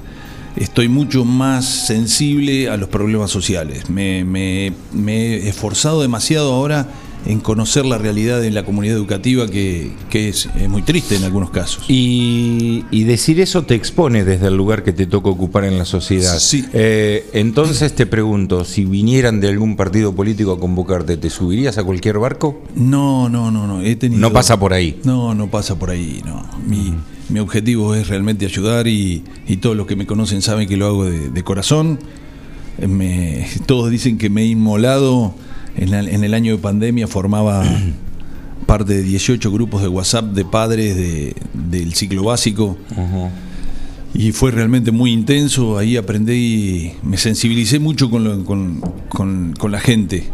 Estoy 0.56 0.88
mucho 0.88 1.24
más 1.24 1.64
sensible 1.86 2.68
a 2.68 2.76
los 2.76 2.88
problemas 2.88 3.30
sociales. 3.30 3.88
Me, 3.90 4.24
me- 4.24 4.72
me 4.92 5.34
he 5.36 5.48
esforzado 5.48 6.02
demasiado 6.02 6.52
ahora 6.52 6.88
en 7.24 7.38
conocer 7.40 7.86
la 7.86 7.98
realidad 7.98 8.40
de 8.40 8.50
la 8.50 8.64
comunidad 8.64 8.96
educativa 8.96 9.46
que, 9.46 9.92
que 10.10 10.28
es, 10.28 10.48
es 10.58 10.68
muy 10.68 10.82
triste 10.82 11.14
en 11.16 11.22
algunos 11.24 11.50
casos. 11.50 11.84
Y, 11.88 12.84
y 12.90 13.04
decir 13.04 13.40
eso 13.40 13.62
te 13.62 13.74
expone 13.74 14.24
desde 14.24 14.48
el 14.48 14.56
lugar 14.56 14.82
que 14.82 14.92
te 14.92 15.06
toca 15.06 15.28
ocupar 15.30 15.64
en 15.64 15.78
la 15.78 15.84
sociedad. 15.84 16.36
Sí. 16.38 16.64
Eh, 16.72 17.24
entonces 17.32 17.94
te 17.94 18.06
pregunto, 18.06 18.64
si 18.64 18.84
vinieran 18.84 19.40
de 19.40 19.48
algún 19.48 19.76
partido 19.76 20.14
político 20.14 20.52
a 20.52 20.58
convocarte, 20.58 21.16
¿te 21.16 21.30
subirías 21.30 21.78
a 21.78 21.84
cualquier 21.84 22.18
barco? 22.18 22.60
No, 22.74 23.28
no, 23.28 23.50
no, 23.50 23.66
no. 23.68 23.82
He 23.82 23.94
tenido, 23.96 24.20
No 24.20 24.32
pasa 24.32 24.58
por 24.58 24.72
ahí. 24.72 25.00
No, 25.04 25.34
no 25.34 25.48
pasa 25.48 25.78
por 25.78 25.90
ahí, 25.90 26.22
no. 26.26 26.44
Mi, 26.66 26.92
mi 27.28 27.38
objetivo 27.38 27.94
es 27.94 28.08
realmente 28.08 28.46
ayudar 28.46 28.88
y, 28.88 29.22
y 29.46 29.58
todos 29.58 29.76
los 29.76 29.86
que 29.86 29.94
me 29.94 30.06
conocen 30.06 30.42
saben 30.42 30.66
que 30.68 30.76
lo 30.76 30.86
hago 30.86 31.04
de, 31.04 31.30
de 31.30 31.42
corazón. 31.44 32.00
Me- 32.84 33.46
todos 33.66 33.90
dicen 33.90 34.18
que 34.18 34.28
me 34.30 34.42
he 34.42 34.46
inmolado. 34.46 35.34
En, 35.76 35.94
el 36.24 36.34
año 36.34 36.52
de 36.56 36.58
pandemia 36.62 37.06
formaba 37.06 37.64
parte 38.66 38.94
de 38.94 39.02
18 39.02 39.50
grupos 39.50 39.82
de 39.82 39.88
WhatsApp 39.88 40.26
de 40.32 40.44
padres 40.44 40.96
de- 40.96 41.34
del 41.54 41.94
ciclo 41.94 42.24
básico. 42.24 42.76
Y 44.14 44.32
fue 44.32 44.50
realmente 44.50 44.90
muy 44.92 45.10
intenso, 45.10 45.78
ahí 45.78 45.96
aprendí, 45.96 46.92
me 47.02 47.16
sensibilicé 47.16 47.78
mucho 47.78 48.10
con, 48.10 48.24
lo- 48.24 48.44
con- 48.44 48.82
con- 49.08 49.54
con 49.58 49.72
la 49.72 49.80
gente. 49.80 50.24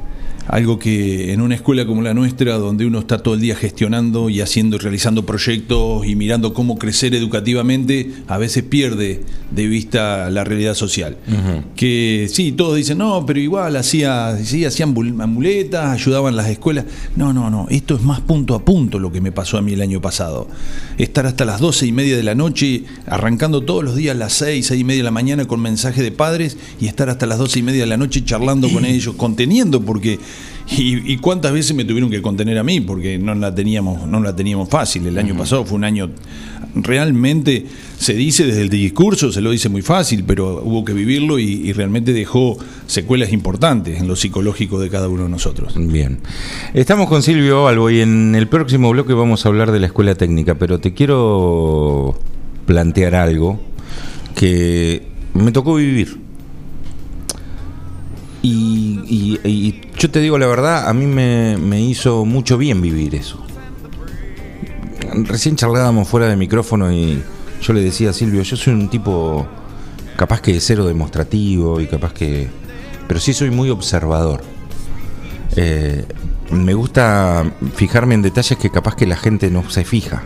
Algo 0.49 0.79
que 0.79 1.35
en 1.35 1.43
una 1.43 1.55
escuela 1.55 1.87
como 1.87 2.01
la 2.01 2.15
nuestra, 2.15 2.55
donde 2.57 2.87
uno 2.87 3.01
está 3.01 3.19
todo 3.19 3.35
el 3.35 3.41
día 3.41 3.55
gestionando 3.55 4.31
y 4.31 4.41
haciendo 4.41 4.77
y 4.77 4.79
realizando 4.79 5.27
proyectos 5.27 6.07
y 6.07 6.17
mirando 6.17 6.55
cómo 6.55 6.79
crecer 6.79 7.15
educativamente, 7.15 8.13
a 8.29 8.39
veces 8.39 8.63
pierde 8.63 9.21
de 9.51 9.67
vista 9.67 10.31
la 10.31 10.45
realidad 10.45 10.73
social. 10.73 11.19
Que 11.77 12.29
sí, 12.33 12.53
todos 12.53 12.77
dicen, 12.77 12.97
no, 12.97 13.27
pero 13.27 13.41
igual 13.41 13.77
hacía, 13.77 14.39
sí, 14.43 14.65
hacían 14.65 14.95
amuletas, 15.21 15.91
ayudaban 15.91 16.35
las 16.35 16.49
escuelas. 16.49 16.87
No, 17.15 17.35
no, 17.35 17.51
no, 17.51 17.67
esto 17.69 17.97
es 17.97 18.03
más 18.03 18.21
punto 18.21 18.55
a 18.55 18.65
punto 18.65 18.99
lo 18.99 19.13
que 19.13 19.21
me 19.21 19.33
pasó 19.33 19.59
a 19.59 19.63
mí 19.63 19.75
el 19.75 19.83
año 19.83 20.01
pasado. 20.01 20.49
Estar 20.97 21.27
hasta 21.27 21.45
las 21.45 21.61
doce 21.61 21.87
y 21.87 21.93
media 21.93 22.17
de 22.17 22.23
la 22.23 22.35
noche, 22.35 22.85
arrancando 23.07 23.65
todos 23.65 23.85
los 23.85 23.97
días 23.97 24.17
a 24.17 24.19
las 24.19 24.33
seis, 24.33 24.69
seis 24.69 24.81
y 24.81 24.85
media 24.85 25.01
de 25.01 25.05
la 25.05 25.11
mañana 25.11 25.45
con 25.47 25.61
mensaje 25.61 26.03
de 26.03 26.11
padres 26.11 26.57
y 26.81 26.87
estar 26.87 27.11
hasta 27.11 27.27
las 27.27 27.39
doce 27.39 27.59
y 27.59 27.63
media 27.63 27.83
de 27.83 27.87
la 27.87 27.99
noche 27.99 28.25
charlando 28.25 28.71
con 28.71 28.87
ellos, 28.87 29.15
conteniendo, 29.15 29.83
porque. 29.83 30.19
Y, 30.71 31.13
y 31.13 31.17
cuántas 31.17 31.53
veces 31.53 31.75
me 31.75 31.85
tuvieron 31.85 32.11
que 32.11 32.21
contener 32.21 32.59
a 32.59 32.63
mí, 32.63 32.81
porque 32.81 33.19
no 33.19 33.35
la 33.35 33.55
teníamos, 33.55 34.07
no 34.07 34.21
la 34.21 34.37
teníamos 34.37 34.69
fácil. 34.69 35.07
El 35.07 35.17
año 35.19 35.37
pasado 35.37 35.65
fue 35.65 35.77
un 35.77 35.85
año 35.85 36.11
realmente 36.75 37.65
se 37.99 38.13
dice 38.13 38.45
desde 38.45 38.61
el 38.61 38.69
discurso, 38.69 39.33
se 39.33 39.41
lo 39.41 39.51
dice 39.51 39.71
muy 39.71 39.81
fácil, 39.81 40.25
pero 40.25 40.61
hubo 40.63 40.85
que 40.85 40.93
vivirlo 40.93 41.39
y, 41.39 41.45
y 41.45 41.73
realmente 41.73 42.13
dejó 42.13 42.59
secuelas 42.87 43.33
importantes 43.33 43.99
en 43.99 44.07
lo 44.07 44.15
psicológico 44.15 44.79
de 44.79 44.91
cada 44.91 45.09
uno 45.09 45.23
de 45.25 45.29
nosotros. 45.31 45.75
Bien. 45.77 46.19
Estamos 46.75 47.09
con 47.09 47.23
Silvio 47.23 47.67
Albo 47.67 47.89
y 47.91 48.01
en 48.01 48.35
el 48.35 48.47
próximo 48.47 48.91
bloque 48.91 49.15
vamos 49.15 49.47
a 49.47 49.49
hablar 49.49 49.73
de 49.73 49.81
la 49.81 49.87
escuela 49.87 50.15
técnica, 50.15 50.57
pero 50.57 50.79
te 50.79 50.93
quiero 50.93 52.19
plantear 52.67 53.15
algo 53.15 53.59
que 54.35 55.07
me 55.33 55.51
tocó 55.51 55.77
vivir. 55.77 56.19
Y, 58.43 59.01
y- 59.09 59.41
y 59.49 59.81
yo 59.99 60.11
te 60.11 60.21
digo 60.21 60.39
la 60.39 60.47
verdad, 60.47 60.89
a 60.89 60.95
mí 60.95 61.07
me, 61.07 61.57
me 61.59 61.81
hizo 61.81 62.25
mucho 62.25 62.57
bien 62.57 62.81
vivir 62.81 63.15
eso. 63.15 63.45
Recién 65.25 65.57
charlábamos 65.57 66.09
fuera 66.09 66.29
de 66.29 66.37
micrófono 66.37 66.93
y 66.93 67.23
yo 67.61 67.73
le 67.73 67.81
decía 67.81 68.11
a 68.11 68.13
Silvio, 68.13 68.43
yo 68.43 68.57
soy 68.57 68.75
un 68.75 68.89
tipo 68.89 69.47
capaz 70.17 70.41
que 70.41 70.61
cero 70.61 70.87
demostrativo 70.87 71.81
y 71.81 71.87
capaz 71.87 72.13
que... 72.13 72.49
Pero 73.07 73.21
sí 73.21 73.33
soy 73.33 73.51
muy 73.51 73.71
observador. 73.71 74.43
Eh, 75.57 76.05
me 76.51 76.75
gusta 76.75 77.51
fijarme 77.75 78.15
en 78.15 78.23
detalles 78.23 78.59
que 78.59 78.71
capaz 78.71 78.95
que 78.95 79.07
la 79.07 79.17
gente 79.17 79.51
no 79.51 79.69
se 79.69 79.85
fija. 79.85 80.23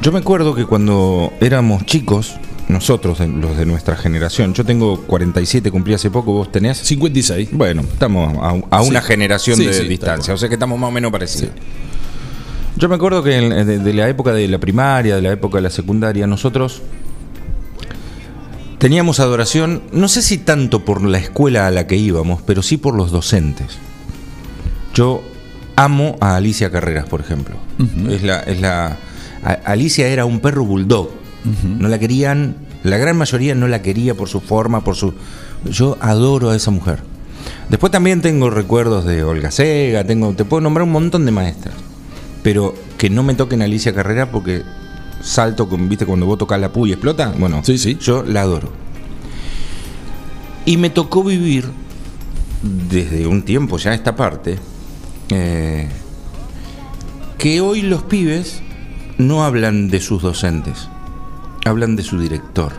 Yo 0.00 0.12
me 0.12 0.20
acuerdo 0.20 0.54
que 0.54 0.64
cuando 0.64 1.32
éramos 1.40 1.84
chicos, 1.84 2.36
nosotros, 2.70 3.20
los 3.20 3.56
de 3.56 3.66
nuestra 3.66 3.96
generación, 3.96 4.54
yo 4.54 4.64
tengo 4.64 5.00
47, 5.02 5.70
cumplí 5.70 5.94
hace 5.94 6.10
poco, 6.10 6.32
vos 6.32 6.50
tenés 6.52 6.78
56. 6.78 7.50
Bueno, 7.52 7.82
estamos 7.82 8.36
a, 8.38 8.76
a 8.76 8.82
una 8.82 9.00
Sí. 9.00 9.06
generación 9.08 9.56
Sí, 9.56 9.66
de 9.66 9.72
sí, 9.74 9.88
distancia, 9.88 10.32
o 10.32 10.36
sea 10.36 10.48
que 10.48 10.54
estamos 10.54 10.78
más 10.78 10.88
o 10.88 10.92
menos 10.92 11.10
parecidos. 11.12 11.52
Yo 12.76 12.88
me 12.88 12.94
acuerdo 12.94 13.22
que 13.22 13.30
de, 13.32 13.78
de 13.78 13.92
la 13.94 14.08
época 14.08 14.32
de 14.32 14.46
la 14.48 14.58
primaria, 14.58 15.16
de 15.16 15.22
la 15.22 15.32
época 15.32 15.58
de 15.58 15.62
la 15.62 15.70
secundaria, 15.70 16.26
nosotros 16.26 16.80
teníamos 18.78 19.20
adoración, 19.20 19.82
no 19.92 20.08
sé 20.08 20.22
si 20.22 20.38
tanto 20.38 20.84
por 20.84 21.02
la 21.04 21.18
escuela 21.18 21.66
a 21.66 21.70
la 21.70 21.86
que 21.86 21.96
íbamos, 21.96 22.40
pero 22.42 22.62
sí 22.62 22.76
por 22.76 22.94
los 22.94 23.10
docentes. 23.10 23.78
Yo 24.94 25.22
amo 25.76 26.16
a 26.20 26.36
Alicia 26.36 26.70
Carreras, 26.70 27.06
por 27.06 27.20
ejemplo. 27.20 27.56
Es 28.08 28.22
la, 28.22 28.40
es 28.40 28.60
la. 28.60 28.96
a- 29.44 29.52
Alicia 29.64 30.08
era 30.08 30.24
un 30.24 30.40
perro 30.40 30.64
bulldog. 30.64 31.10
No 31.44 31.88
la 31.88 31.98
querían, 31.98 32.56
la 32.82 32.98
gran 32.98 33.16
mayoría 33.16 33.54
no 33.54 33.66
la 33.66 33.82
quería 33.82 34.14
por 34.14 34.28
su 34.28 34.40
forma, 34.40 34.84
por 34.84 34.94
su. 34.94 35.14
Yo 35.64 35.96
adoro 36.00 36.50
a 36.50 36.56
esa 36.56 36.70
mujer. 36.70 37.00
Después 37.68 37.92
también 37.92 38.20
tengo 38.20 38.50
recuerdos 38.50 39.04
de 39.04 39.22
Olga 39.22 39.50
Sega, 39.50 40.04
tengo, 40.04 40.34
te 40.34 40.44
puedo 40.44 40.60
nombrar 40.60 40.84
un 40.84 40.92
montón 40.92 41.24
de 41.24 41.30
maestras. 41.32 41.74
Pero 42.42 42.74
que 42.98 43.10
no 43.10 43.22
me 43.22 43.34
toquen 43.34 43.62
a 43.62 43.66
Alicia 43.66 43.94
Carrera 43.94 44.30
porque 44.30 44.62
salto 45.22 45.68
con, 45.68 45.88
viste, 45.88 46.06
cuando 46.06 46.26
vos 46.26 46.38
tocas 46.38 46.60
la 46.60 46.72
puya 46.72 46.90
y 46.90 46.92
explota. 46.94 47.32
Bueno, 47.38 47.62
yo 47.62 48.22
la 48.24 48.42
adoro. 48.42 48.70
Y 50.66 50.76
me 50.76 50.90
tocó 50.90 51.24
vivir 51.24 51.70
desde 52.62 53.26
un 53.26 53.42
tiempo 53.42 53.78
ya 53.78 53.94
esta 53.94 54.16
parte, 54.16 54.58
eh, 55.30 55.88
que 57.38 57.60
hoy 57.60 57.82
los 57.82 58.02
pibes 58.02 58.60
no 59.18 59.44
hablan 59.44 59.88
de 59.88 60.00
sus 60.00 60.22
docentes, 60.22 60.88
hablan 61.64 61.96
de 61.96 62.02
su 62.02 62.18
director. 62.18 62.72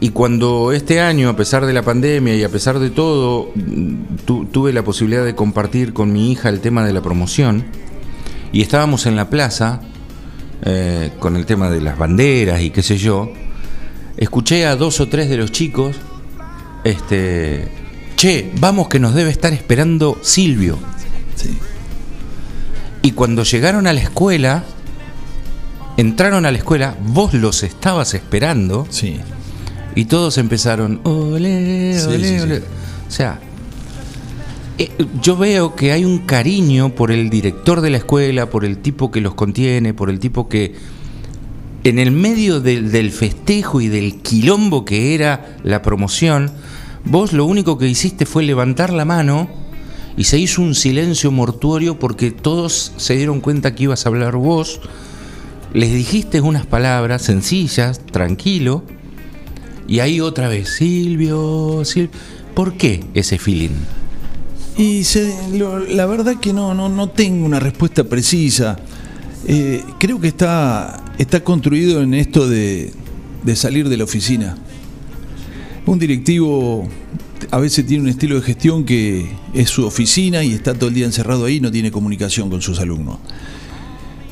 Y 0.00 0.10
cuando 0.10 0.72
este 0.72 1.00
año, 1.00 1.28
a 1.30 1.36
pesar 1.36 1.64
de 1.66 1.72
la 1.72 1.82
pandemia 1.82 2.34
y 2.34 2.42
a 2.44 2.48
pesar 2.48 2.78
de 2.78 2.90
todo, 2.90 3.50
tu- 4.24 4.44
tuve 4.46 4.72
la 4.72 4.82
posibilidad 4.82 5.24
de 5.24 5.34
compartir 5.34 5.92
con 5.92 6.12
mi 6.12 6.30
hija 6.30 6.48
el 6.48 6.60
tema 6.60 6.84
de 6.84 6.92
la 6.92 7.00
promoción, 7.00 7.64
y 8.52 8.60
estábamos 8.62 9.06
en 9.06 9.16
la 9.16 9.30
plaza 9.30 9.80
eh, 10.62 11.10
con 11.18 11.36
el 11.36 11.46
tema 11.46 11.70
de 11.70 11.80
las 11.80 11.98
banderas 11.98 12.60
y 12.60 12.70
qué 12.70 12.82
sé 12.82 12.96
yo, 12.98 13.32
escuché 14.16 14.66
a 14.66 14.76
dos 14.76 15.00
o 15.00 15.08
tres 15.08 15.28
de 15.28 15.36
los 15.36 15.50
chicos, 15.52 15.96
este, 16.84 17.68
che, 18.16 18.52
vamos 18.60 18.88
que 18.88 18.98
nos 19.00 19.14
debe 19.14 19.30
estar 19.30 19.52
esperando 19.52 20.18
Silvio. 20.22 20.78
Y 23.02 23.10
cuando 23.12 23.42
llegaron 23.42 23.86
a 23.86 23.92
la 23.92 24.00
escuela, 24.00 24.64
entraron 25.96 26.46
a 26.46 26.50
la 26.50 26.58
escuela, 26.58 26.96
vos 27.06 27.34
los 27.34 27.62
estabas 27.62 28.14
esperando. 28.14 28.86
Sí. 28.90 29.20
Y 29.94 30.06
todos 30.06 30.38
empezaron, 30.38 31.00
ole, 31.04 32.00
ole, 32.06 32.18
sí, 32.18 32.36
sí. 32.36 32.40
ole. 32.40 32.58
O 32.58 33.10
sea, 33.10 33.38
eh, 34.76 34.90
yo 35.22 35.36
veo 35.36 35.76
que 35.76 35.92
hay 35.92 36.04
un 36.04 36.18
cariño 36.18 36.94
por 36.94 37.12
el 37.12 37.30
director 37.30 37.80
de 37.80 37.90
la 37.90 37.98
escuela, 37.98 38.50
por 38.50 38.64
el 38.64 38.78
tipo 38.78 39.12
que 39.12 39.20
los 39.20 39.34
contiene, 39.34 39.94
por 39.94 40.10
el 40.10 40.18
tipo 40.18 40.48
que 40.48 40.74
en 41.84 41.98
el 41.98 42.10
medio 42.10 42.60
del, 42.60 42.90
del 42.90 43.12
festejo 43.12 43.80
y 43.80 43.88
del 43.88 44.20
quilombo 44.22 44.84
que 44.84 45.14
era 45.14 45.58
la 45.62 45.82
promoción, 45.82 46.50
vos 47.04 47.32
lo 47.32 47.44
único 47.44 47.78
que 47.78 47.86
hiciste 47.86 48.26
fue 48.26 48.42
levantar 48.42 48.92
la 48.92 49.04
mano 49.04 49.48
y 50.16 50.24
se 50.24 50.38
hizo 50.38 50.62
un 50.62 50.74
silencio 50.74 51.30
mortuorio 51.30 51.98
porque 51.98 52.30
todos 52.30 52.92
se 52.96 53.14
dieron 53.14 53.40
cuenta 53.40 53.74
que 53.74 53.84
ibas 53.84 54.06
a 54.06 54.08
hablar 54.08 54.36
vos, 54.36 54.80
les 55.74 55.92
dijiste 55.92 56.40
unas 56.40 56.64
palabras 56.66 57.22
sencillas, 57.22 58.00
tranquilo, 58.06 58.84
y 59.86 59.98
ahí 59.98 60.20
otra 60.20 60.48
vez, 60.48 60.70
Silvio, 60.70 61.84
Silvio, 61.84 62.10
¿por 62.54 62.74
qué 62.74 63.04
ese 63.12 63.38
feeling? 63.38 63.74
Y 64.78 65.02
la 65.90 66.06
verdad 66.06 66.36
que 66.40 66.52
no, 66.52 66.74
no, 66.74 66.88
no 66.88 67.08
tengo 67.10 67.44
una 67.44 67.60
respuesta 67.60 68.04
precisa. 68.04 68.76
Eh, 69.46 69.84
creo 69.98 70.20
que 70.20 70.28
está, 70.28 71.04
está 71.18 71.44
construido 71.44 72.02
en 72.02 72.14
esto 72.14 72.48
de, 72.48 72.92
de 73.42 73.56
salir 73.56 73.88
de 73.88 73.96
la 73.96 74.04
oficina. 74.04 74.56
Un 75.86 75.98
directivo 75.98 76.88
a 77.50 77.58
veces 77.58 77.86
tiene 77.86 78.04
un 78.04 78.08
estilo 78.08 78.36
de 78.36 78.42
gestión 78.42 78.84
que 78.84 79.28
es 79.52 79.68
su 79.68 79.84
oficina 79.84 80.42
y 80.42 80.52
está 80.52 80.74
todo 80.74 80.88
el 80.88 80.94
día 80.94 81.04
encerrado 81.04 81.44
ahí 81.44 81.56
y 81.56 81.60
no 81.60 81.70
tiene 81.70 81.90
comunicación 81.90 82.48
con 82.48 82.62
sus 82.62 82.80
alumnos. 82.80 83.18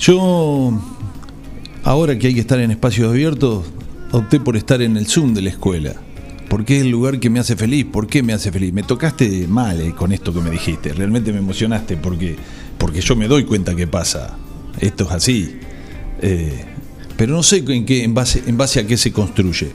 Yo, 0.01 0.73
ahora 1.85 2.19
que 2.19 2.29
hay 2.29 2.35
que 2.35 2.41
estar 2.41 2.61
en 2.61 2.71
espacios 2.71 3.11
abiertos, 3.11 3.65
opté 4.13 4.41
por 4.41 4.57
estar 4.57 4.83
en 4.83 4.97
el 4.97 5.07
Zoom 5.07 5.35
de 5.35 5.43
la 5.43 5.51
escuela. 5.51 5.95
Porque 6.49 6.77
es 6.77 6.83
el 6.83 6.91
lugar 6.91 7.19
que 7.19 7.31
me 7.31 7.41
hace 7.41 7.57
feliz. 7.57 7.87
¿Por 7.91 8.07
qué 8.07 8.23
me 8.23 8.35
hace 8.35 8.53
feliz? 8.53 8.73
Me 8.73 8.83
tocaste 8.83 9.47
mal 9.49 9.81
eh, 9.81 9.95
con 9.97 10.13
esto 10.13 10.35
que 10.35 10.41
me 10.41 10.51
dijiste. 10.51 10.93
Realmente 10.93 11.33
me 11.33 11.39
emocionaste 11.39 11.97
porque, 11.97 12.37
porque 12.77 13.01
yo 13.01 13.17
me 13.17 13.27
doy 13.27 13.45
cuenta 13.45 13.75
que 13.75 13.87
pasa. 13.87 14.37
Esto 14.79 15.05
es 15.05 15.11
así. 15.13 15.57
Eh, 16.21 16.65
pero 17.17 17.33
no 17.35 17.43
sé 17.43 17.65
en, 17.67 17.87
qué, 17.87 18.05
en, 18.05 18.13
base, 18.13 18.43
en 18.47 18.59
base 18.59 18.81
a 18.81 18.87
qué 18.87 18.99
se 18.99 19.13
construye. 19.13 19.71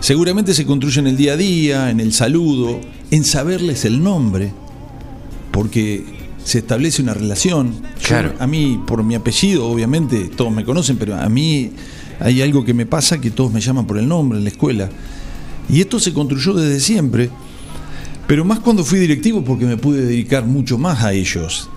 Seguramente 0.00 0.54
se 0.54 0.64
construye 0.64 1.00
en 1.00 1.06
el 1.06 1.16
día 1.16 1.34
a 1.34 1.36
día, 1.36 1.90
en 1.90 2.00
el 2.00 2.12
saludo, 2.12 2.80
en 3.10 3.24
saberles 3.24 3.84
el 3.84 4.02
nombre, 4.02 4.52
porque 5.50 6.04
se 6.46 6.58
establece 6.58 7.02
una 7.02 7.12
relación. 7.12 7.72
Yo, 8.00 8.06
Claro. 8.06 8.34
a 8.38 8.46
mí, 8.46 8.80
por 8.86 9.02
mi 9.02 9.16
apellido, 9.16 9.66
obviamente, 9.66 10.30
todos 10.36 10.52
me 10.52 10.64
conocen, 10.64 10.96
pero 10.96 11.16
a 11.16 11.28
mí 11.28 11.72
hay 12.20 12.40
algo 12.40 12.64
que 12.64 12.72
me 12.72 12.86
pasa 12.86 13.20
que 13.20 13.32
todos 13.32 13.52
me 13.52 13.60
llaman 13.60 13.84
por 13.86 13.98
el 13.98 14.06
nombre 14.06 14.38
en 14.38 14.44
la 14.44 14.50
escuela. 14.50 14.88
Y 15.68 15.80
esto 15.80 15.98
se 15.98 16.12
construyó 16.12 16.54
desde 16.54 16.78
siempre, 16.78 17.30
pero 18.28 18.44
más 18.44 18.60
cuando 18.60 18.84
fui 18.84 19.00
directivo 19.00 19.42
porque 19.42 19.64
me 19.64 19.76
pude 19.76 20.02
dedicar 20.06 20.46
mucho 20.46 20.78
más 20.78 21.02
a 21.02 21.12
ellos. 21.12 21.68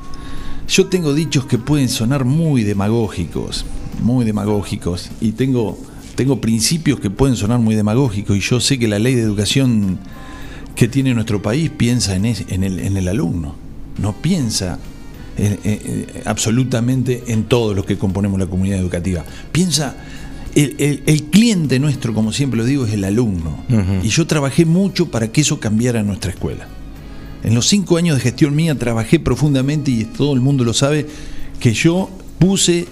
Yo 0.67 0.85
tengo 0.85 1.15
dichos 1.15 1.45
que 1.45 1.57
pueden 1.57 1.89
sonar 1.89 2.23
muy 2.25 2.63
demagógicos, 2.63 3.65
muy 4.03 4.23
demagógicos, 4.23 5.09
y 5.19 5.31
tengo, 5.31 5.79
tengo 6.13 6.39
principios 6.39 6.99
que 6.99 7.09
pueden 7.09 7.35
sonar 7.35 7.57
muy 7.57 7.73
demagógicos, 7.73 8.37
y 8.37 8.41
yo 8.41 8.59
sé 8.59 8.77
que 8.77 8.87
la 8.87 8.99
ley 8.99 9.15
de 9.15 9.23
educación 9.23 9.97
que 10.75 10.87
tiene 10.87 11.15
nuestro 11.15 11.41
país 11.41 11.71
piensa 11.75 12.15
en, 12.15 12.25
es- 12.27 12.45
en 12.49 12.63
el, 12.63 12.77
en 12.79 12.97
el 12.97 13.07
alumno, 13.07 13.55
no 14.01 14.13
piensa 14.13 14.79
en- 15.37 15.59
en- 15.63 15.79
en- 15.85 16.07
absolutamente 16.25 17.23
en 17.27 17.43
todos 17.45 17.75
los 17.75 17.85
que 17.85 17.97
componemos 17.97 18.39
la 18.39 18.45
comunidad 18.47 18.79
educativa. 18.79 19.23
Piensa, 19.51 19.95
el, 20.55 20.75
el- 20.79 21.03
el 21.05 21.23
cliente 21.25 21.79
nuestro, 21.79 22.13
como 22.13 22.31
siempre 22.33 22.57
lo 22.57 22.65
digo, 22.65 22.85
es 22.85 22.93
el 22.93 23.03
alumno. 23.03 23.63
Y 24.03 24.09
yo 24.09 24.25
trabajé 24.27 24.65
mucho 24.65 25.09
para 25.11 25.31
que 25.31 25.41
eso 25.41 25.59
cambiara 25.59 25.99
en 25.99 26.07
nuestra 26.07 26.31
escuela. 26.31 26.67
En 27.43 27.55
los 27.55 27.67
cinco 27.67 27.95
años 27.97 28.15
de 28.17 28.21
gestión 28.21 28.55
mía 28.55 28.75
trabajé 28.77 29.19
profundamente 29.19 29.91
y 29.91 30.03
todo 30.03 30.33
el 30.33 30.41
mundo 30.41 30.65
lo 30.65 30.73
sabe 30.73 31.07
que 31.59 31.73
yo 31.73 32.09
puse 32.37 32.87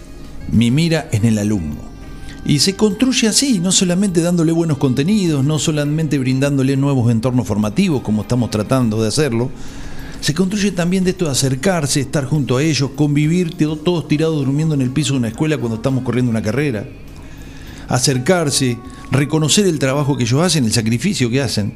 mi 0.51 0.71
mira 0.71 1.09
en 1.11 1.25
el 1.25 1.37
alumno. 1.37 1.87
Y 2.45 2.59
se 2.59 2.75
construye 2.77 3.27
así, 3.27 3.59
no 3.59 3.73
solamente 3.73 4.21
dándole 4.21 4.53
buenos 4.53 4.77
contenidos, 4.77 5.43
no 5.43 5.59
solamente 5.59 6.17
brindándole 6.17 6.77
nuevos 6.77 7.11
entornos 7.11 7.45
formativos, 7.45 8.03
como 8.03 8.21
estamos 8.21 8.51
tratando 8.51 9.01
de 9.01 9.09
hacerlo, 9.09 9.49
se 10.21 10.33
construye 10.33 10.71
también 10.71 11.03
de 11.03 11.11
esto 11.11 11.25
de 11.25 11.31
acercarse, 11.31 11.99
estar 12.01 12.25
junto 12.25 12.57
a 12.57 12.63
ellos, 12.63 12.91
convivir 12.95 13.55
to- 13.55 13.75
todos 13.77 14.07
tirados 14.07 14.35
durmiendo 14.37 14.73
en 14.75 14.81
el 14.81 14.89
piso 14.91 15.13
de 15.13 15.19
una 15.19 15.27
escuela 15.29 15.57
cuando 15.57 15.75
estamos 15.77 16.03
corriendo 16.03 16.29
una 16.31 16.41
carrera. 16.41 16.85
Acercarse, 17.87 18.77
reconocer 19.11 19.65
el 19.65 19.79
trabajo 19.79 20.17
que 20.17 20.23
ellos 20.23 20.41
hacen, 20.41 20.65
el 20.65 20.73
sacrificio 20.73 21.29
que 21.29 21.41
hacen. 21.41 21.73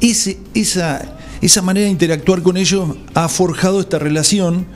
Ese, 0.00 0.38
esa, 0.54 1.16
esa 1.40 1.62
manera 1.62 1.86
de 1.86 1.90
interactuar 1.92 2.42
con 2.42 2.56
ellos 2.56 2.96
ha 3.14 3.28
forjado 3.28 3.80
esta 3.80 3.98
relación 3.98 4.66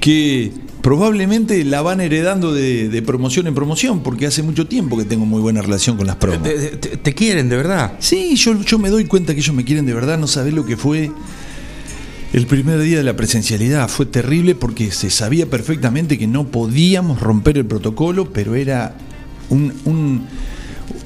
que 0.00 0.52
probablemente 0.82 1.64
la 1.64 1.82
van 1.82 2.00
heredando 2.00 2.52
de, 2.54 2.88
de 2.88 3.02
promoción 3.02 3.48
en 3.48 3.54
promoción, 3.54 4.04
porque 4.04 4.26
hace 4.26 4.42
mucho 4.44 4.68
tiempo 4.68 4.96
que 4.96 5.04
tengo 5.04 5.26
muy 5.26 5.40
buena 5.40 5.62
relación 5.62 5.96
con 5.96 6.06
las 6.06 6.14
promos. 6.16 6.44
Te, 6.44 6.76
te- 6.76 6.96
te 6.96 7.14
quieren, 7.14 7.48
de 7.48 7.56
verdad. 7.56 7.94
Sí, 7.98 8.36
yo, 8.36 8.60
yo 8.62 8.78
me 8.78 8.88
doy 8.90 9.06
cuenta 9.06 9.34
que 9.34 9.40
ellos 9.40 9.54
me 9.56 9.64
quieren 9.64 9.84
de 9.86 9.94
verdad, 9.94 10.16
no 10.16 10.28
sabés 10.28 10.54
lo 10.54 10.64
que 10.64 10.76
fue 10.76 11.10
el 12.36 12.46
primer 12.46 12.78
día 12.80 12.98
de 12.98 13.02
la 13.02 13.16
presencialidad. 13.16 13.88
Fue 13.88 14.04
terrible 14.04 14.54
porque 14.54 14.90
se 14.90 15.08
sabía 15.08 15.46
perfectamente 15.46 16.18
que 16.18 16.26
no 16.26 16.48
podíamos 16.48 17.18
romper 17.18 17.56
el 17.56 17.64
protocolo, 17.64 18.30
pero 18.30 18.54
era 18.54 18.94
un, 19.48 19.72
un 19.86 20.26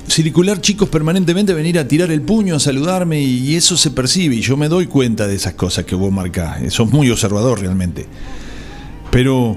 circular 0.08 0.60
chicos 0.60 0.88
permanentemente, 0.88 1.54
venir 1.54 1.78
a 1.78 1.86
tirar 1.86 2.10
el 2.10 2.20
puño, 2.20 2.56
a 2.56 2.60
saludarme, 2.60 3.22
y 3.22 3.54
eso 3.54 3.76
se 3.76 3.92
percibe, 3.92 4.34
y 4.34 4.40
yo 4.40 4.56
me 4.56 4.66
doy 4.66 4.86
cuenta 4.86 5.28
de 5.28 5.36
esas 5.36 5.54
cosas 5.54 5.84
que 5.84 5.94
vos 5.94 6.12
marcás. 6.12 6.60
Sos 6.74 6.90
muy 6.90 7.08
observador 7.10 7.60
realmente. 7.60 8.06
Pero 9.12 9.56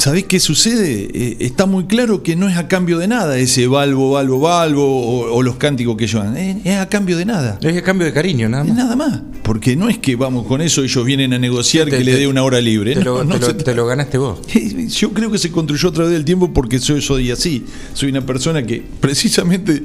¿Sabés 0.00 0.24
qué 0.24 0.40
sucede? 0.40 1.10
Eh, 1.12 1.36
está 1.40 1.66
muy 1.66 1.84
claro 1.84 2.22
que 2.22 2.34
no 2.34 2.48
es 2.48 2.56
a 2.56 2.68
cambio 2.68 2.98
de 2.98 3.06
nada 3.06 3.36
ese 3.36 3.66
balbo, 3.66 4.12
balbo, 4.12 4.40
balbo 4.40 4.82
o, 4.82 5.34
o 5.34 5.42
los 5.42 5.56
cánticos 5.56 5.94
que 5.98 6.04
ellos 6.04 6.24
dan. 6.24 6.38
Eh, 6.38 6.58
es 6.64 6.76
a 6.76 6.88
cambio 6.88 7.18
de 7.18 7.26
nada. 7.26 7.58
Es 7.60 7.76
a 7.76 7.82
cambio 7.82 8.06
de 8.06 8.12
cariño, 8.14 8.48
nada 8.48 8.62
Es 8.64 8.68
más. 8.70 8.78
nada 8.78 8.96
más. 8.96 9.20
Porque 9.42 9.76
no 9.76 9.90
es 9.90 9.98
que 9.98 10.16
vamos 10.16 10.46
con 10.46 10.62
eso, 10.62 10.82
ellos 10.82 11.04
vienen 11.04 11.34
a 11.34 11.38
negociar 11.38 11.86
Te- 11.90 11.98
que 11.98 12.04
le 12.04 12.12
te- 12.12 12.18
dé 12.20 12.26
una 12.28 12.42
hora 12.44 12.62
libre. 12.62 12.94
Te, 12.94 13.00
No, 13.04 13.16
lo, 13.18 13.24
no 13.24 13.34
te 13.34 13.40
lo- 13.40 13.46
se 13.48 13.52
te 13.54 13.74
lo 13.74 13.86
ganaste 13.86 14.16
vos. 14.16 14.38
yo 14.88 15.12
creo 15.12 15.30
que 15.30 15.36
se 15.38 15.50
construyó 15.50 15.90
a 15.90 15.92
través 15.92 16.12
del 16.12 16.24
tiempo 16.24 16.50
porque 16.52 16.78
soy, 16.78 17.02
soy 17.02 17.30
así. 17.30 17.64
Soy 17.92 18.08
una 18.08 18.24
persona 18.24 18.62
que, 18.64 18.82
precisamente, 19.00 19.82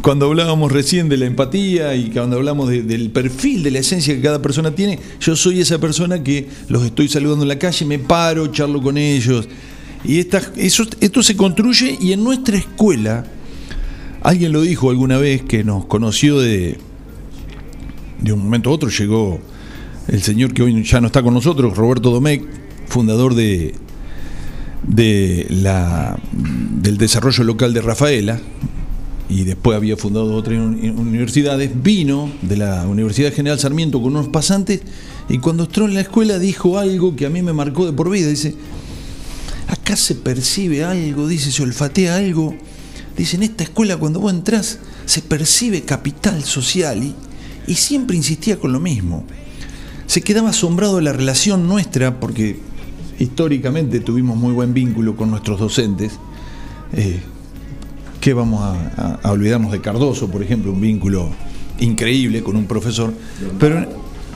cuando 0.00 0.26
hablábamos 0.26 0.72
recién 0.72 1.10
de 1.10 1.18
la 1.18 1.26
empatía 1.26 1.94
y 1.94 2.10
cuando 2.10 2.36
hablamos 2.36 2.70
de- 2.70 2.82
del 2.84 3.10
perfil, 3.10 3.62
de 3.64 3.70
la 3.72 3.80
esencia 3.80 4.14
que 4.14 4.22
cada 4.22 4.40
persona 4.40 4.70
tiene, 4.74 4.98
yo 5.20 5.36
soy 5.36 5.60
esa 5.60 5.78
persona 5.78 6.22
que 6.22 6.48
los 6.68 6.84
estoy 6.84 7.08
saludando 7.08 7.44
en 7.44 7.48
la 7.48 7.58
calle, 7.58 7.84
me 7.84 7.98
paro, 7.98 8.46
charlo 8.46 8.80
con 8.80 8.96
ellos. 8.96 9.46
Y 10.04 10.18
esto 10.20 11.22
se 11.22 11.36
construye 11.36 11.98
y 12.00 12.12
en 12.12 12.22
nuestra 12.22 12.56
escuela, 12.56 13.24
alguien 14.22 14.52
lo 14.52 14.62
dijo 14.62 14.90
alguna 14.90 15.18
vez 15.18 15.42
que 15.42 15.64
nos 15.64 15.86
conoció 15.86 16.38
de, 16.38 16.78
de 18.20 18.32
un 18.32 18.40
momento 18.40 18.70
a 18.70 18.74
otro, 18.74 18.88
llegó 18.90 19.40
el 20.06 20.22
señor 20.22 20.54
que 20.54 20.62
hoy 20.62 20.82
ya 20.84 21.00
no 21.00 21.08
está 21.08 21.22
con 21.22 21.34
nosotros, 21.34 21.76
Roberto 21.76 22.10
Domecq, 22.10 22.44
fundador 22.86 23.34
de, 23.34 23.74
de 24.86 25.46
la, 25.50 26.18
del 26.32 26.96
desarrollo 26.96 27.44
local 27.44 27.74
de 27.74 27.80
Rafaela, 27.82 28.40
y 29.28 29.44
después 29.44 29.76
había 29.76 29.96
fundado 29.98 30.34
otras 30.34 30.58
uni- 30.58 30.88
universidades, 30.88 31.70
vino 31.82 32.30
de 32.40 32.56
la 32.56 32.86
Universidad 32.86 33.32
General 33.32 33.58
Sarmiento 33.58 34.00
con 34.00 34.12
unos 34.16 34.28
pasantes, 34.28 34.80
y 35.28 35.36
cuando 35.38 35.64
entró 35.64 35.84
en 35.84 35.94
la 35.94 36.00
escuela 36.00 36.38
dijo 36.38 36.78
algo 36.78 37.14
que 37.14 37.26
a 37.26 37.30
mí 37.30 37.42
me 37.42 37.52
marcó 37.52 37.84
de 37.84 37.92
por 37.92 38.08
vida, 38.08 38.28
dice, 38.28 38.54
acá 39.68 39.94
se 39.96 40.14
percibe 40.16 40.84
algo, 40.84 41.28
dice, 41.28 41.52
se 41.52 41.62
olfatea 41.62 42.16
algo, 42.16 42.56
dice, 43.16 43.36
en 43.36 43.44
esta 43.44 43.64
escuela 43.64 43.96
cuando 43.96 44.20
vos 44.20 44.32
entrás 44.32 44.80
se 45.06 45.22
percibe 45.22 45.82
capital 45.82 46.42
social, 46.42 47.02
y, 47.04 47.14
y 47.66 47.74
siempre 47.74 48.16
insistía 48.16 48.58
con 48.58 48.72
lo 48.72 48.80
mismo 48.80 49.24
se 50.08 50.22
quedaba 50.22 50.48
asombrado 50.48 50.96
de 50.96 51.02
la 51.02 51.12
relación 51.12 51.68
nuestra, 51.68 52.18
porque 52.18 52.58
históricamente 53.18 54.00
tuvimos 54.00 54.38
muy 54.38 54.52
buen 54.52 54.72
vínculo 54.72 55.14
con 55.14 55.30
nuestros 55.30 55.60
docentes. 55.60 56.12
Eh, 56.94 57.20
¿Qué 58.18 58.32
vamos 58.32 58.62
a, 58.62 59.20
olvidarnos 59.30 59.70
de 59.70 59.82
Cardoso, 59.82 60.30
por 60.30 60.42
ejemplo? 60.42 60.72
Un 60.72 60.80
vínculo 60.80 61.28
increíble 61.78 62.42
con 62.42 62.56
un 62.56 62.64
profesor. 62.64 63.12
Pero 63.60 63.86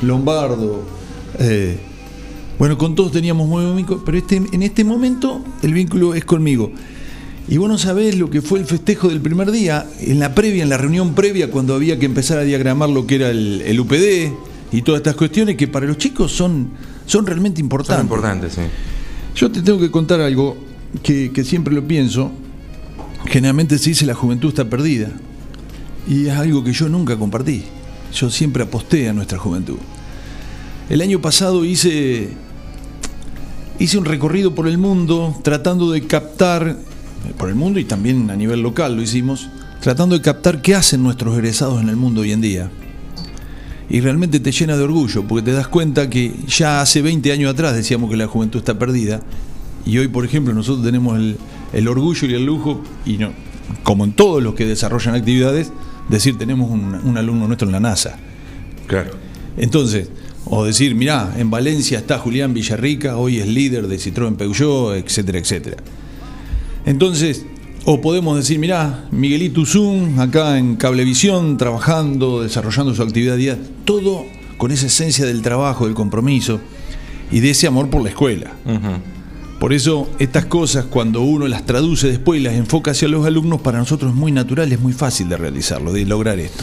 Lombardo. 0.03 0.83
eh, 1.39 1.79
bueno, 2.59 2.79
con 2.79 2.95
todos 2.95 3.13
teníamos 3.13 3.49
muy 3.49 3.65
buen 3.65 3.77
vínculo, 3.77 4.03
pero 4.05 4.19
este, 4.19 4.37
en 4.37 4.63
este 4.63 4.85
momento 4.85 5.45
el 5.63 5.75
vínculo 5.75 6.15
es 6.15 6.25
conmigo. 6.25 6.73
Y 7.49 7.57
vos 7.57 7.69
no 7.69 7.77
sabés 7.77 8.17
lo 8.17 8.31
que 8.31 8.41
fue 8.41 8.61
el 8.61 8.67
festejo 8.67 9.09
del 9.09 9.21
primer 9.21 9.51
día, 9.51 9.87
en 10.01 10.21
la 10.21 10.35
previa, 10.35 10.63
en 10.63 10.69
la 10.69 10.79
reunión 10.79 11.15
previa, 11.15 11.51
cuando 11.51 11.75
había 11.75 11.99
que 11.99 12.07
empezar 12.07 12.39
a 12.39 12.43
diagramar 12.43 12.89
lo 12.89 13.07
que 13.07 13.17
era 13.17 13.31
el, 13.31 13.63
el 13.63 13.81
UPD 13.81 14.33
y 14.73 14.83
todas 14.83 15.01
estas 15.01 15.17
cuestiones 15.17 15.57
que 15.57 15.69
para 15.69 15.87
los 15.87 15.99
chicos 15.99 16.33
son, 16.33 16.71
son 17.07 17.27
realmente 17.27 17.61
importantes. 17.61 17.97
Son 17.97 18.07
importantes, 18.07 18.53
sí. 18.55 18.63
Yo 19.35 19.51
te 19.51 19.63
tengo 19.63 19.79
que 19.79 19.91
contar 19.91 20.21
algo 20.21 20.57
que, 21.03 21.33
que 21.33 21.45
siempre 21.45 21.75
lo 21.75 21.87
pienso. 21.87 22.31
Generalmente 23.27 23.79
se 23.79 23.91
dice 23.91 24.07
la 24.07 24.15
juventud 24.15 24.49
está 24.49 24.69
perdida. 24.69 25.11
Y 26.09 26.27
es 26.27 26.35
algo 26.35 26.65
que 26.65 26.73
yo 26.73 26.89
nunca 26.89 27.17
compartí. 27.17 27.65
Yo 28.15 28.31
siempre 28.31 28.63
aposté 28.63 29.09
a 29.09 29.13
nuestra 29.13 29.39
juventud. 29.39 29.77
El 30.93 31.01
año 31.01 31.23
pasado 31.23 31.65
hice, 31.65 32.29
hice 33.79 33.97
un 33.97 34.05
recorrido 34.05 34.55
por 34.55 34.69
el 34.69 34.77
mundo 34.77 35.35
tratando 35.43 35.91
de 35.91 36.07
captar, 36.07 36.77
por 37.39 37.49
el 37.49 37.55
mundo 37.55 37.81
y 37.81 37.87
también 37.87 38.31
a 38.31 38.37
nivel 38.37 38.61
local 38.61 38.95
lo 38.95 39.01
hicimos, 39.01 39.49
tratando 39.81 40.19
de 40.19 40.21
captar 40.21 40.61
qué 40.61 40.75
hacen 40.75 41.03
nuestros 41.03 41.35
egresados 41.35 41.81
en 41.81 41.89
el 41.89 41.97
mundo 41.97 42.21
hoy 42.21 42.33
en 42.33 42.43
día. 42.43 42.71
Y 43.89 44.03
realmente 44.03 44.39
te 44.39 44.53
llena 44.53 44.77
de 44.77 44.83
orgullo, 44.83 45.27
porque 45.27 45.43
te 45.43 45.53
das 45.53 45.67
cuenta 45.67 46.11
que 46.11 46.35
ya 46.47 46.83
hace 46.83 47.01
20 47.01 47.33
años 47.33 47.51
atrás 47.51 47.75
decíamos 47.75 48.11
que 48.11 48.19
la 48.19 48.27
juventud 48.27 48.59
está 48.59 48.79
perdida, 48.79 49.23
y 49.87 49.97
hoy, 49.97 50.09
por 50.09 50.27
ejemplo, 50.27 50.53
nosotros 50.53 50.85
tenemos 50.85 51.17
el, 51.17 51.39
el 51.73 51.89
orgullo 51.89 52.29
y 52.29 52.35
el 52.35 52.45
lujo, 52.45 52.83
y 53.07 53.17
no, 53.17 53.31
como 53.83 54.05
en 54.05 54.13
todos 54.13 54.43
los 54.43 54.55
que 54.55 54.67
desarrollan 54.67 55.15
actividades, 55.15 55.73
decir 56.11 56.37
tenemos 56.37 56.71
un, 56.71 56.97
un 56.97 57.17
alumno 57.17 57.47
nuestro 57.47 57.67
en 57.67 57.73
la 57.73 57.81
NASA. 57.81 58.19
Claro. 58.87 59.13
Entonces, 59.57 60.11
o 60.55 60.67
decir, 60.67 60.95
mirá, 60.95 61.35
en 61.39 61.49
Valencia 61.49 61.99
está 61.99 62.19
Julián 62.19 62.53
Villarrica, 62.53 63.17
hoy 63.17 63.39
es 63.39 63.49
líder 63.49 63.87
de 63.87 63.97
Citroën 63.97 64.37
Peugeot, 64.37 64.95
etcétera, 64.97 65.39
etcétera. 65.39 65.77
Entonces, 66.85 67.47
O 67.85 68.01
podemos 68.01 68.37
decir, 68.37 68.61
mirá, 68.61 69.07
Miguelito 69.11 69.67
Zoom, 69.67 70.21
acá 70.21 70.57
en 70.57 70.77
Cablevisión, 70.77 71.57
trabajando, 71.57 72.43
desarrollando 72.43 72.95
su 72.95 73.03
actividad 73.03 73.37
diaria, 73.37 73.61
todo 73.85 74.25
con 74.57 74.71
esa 74.71 74.87
esencia 74.87 75.27
del 75.27 75.43
trabajo, 75.43 75.87
del 75.87 75.95
compromiso 75.95 76.61
y 77.33 77.41
de 77.41 77.51
ese 77.51 77.67
amor 77.67 77.91
por 77.91 78.03
la 78.03 78.11
escuela. 78.11 78.53
Por 79.59 79.73
eso, 79.73 80.09
estas 80.21 80.45
cosas, 80.45 80.85
cuando 80.85 81.23
uno 81.23 81.49
las 81.49 81.67
traduce 81.67 82.07
después 82.07 82.41
y 82.41 82.45
las 82.45 82.55
enfoca 82.55 82.93
hacia 82.93 83.09
los 83.09 83.27
alumnos, 83.27 83.63
para 83.63 83.79
nosotros 83.79 84.13
es 84.13 84.17
muy 84.17 84.31
natural, 84.31 84.71
es 84.71 84.79
muy 84.79 84.93
fácil 84.93 85.29
de 85.29 85.37
realizarlo, 85.37 85.93
de 85.93 86.05
lograr 86.05 86.39
esto. 86.39 86.63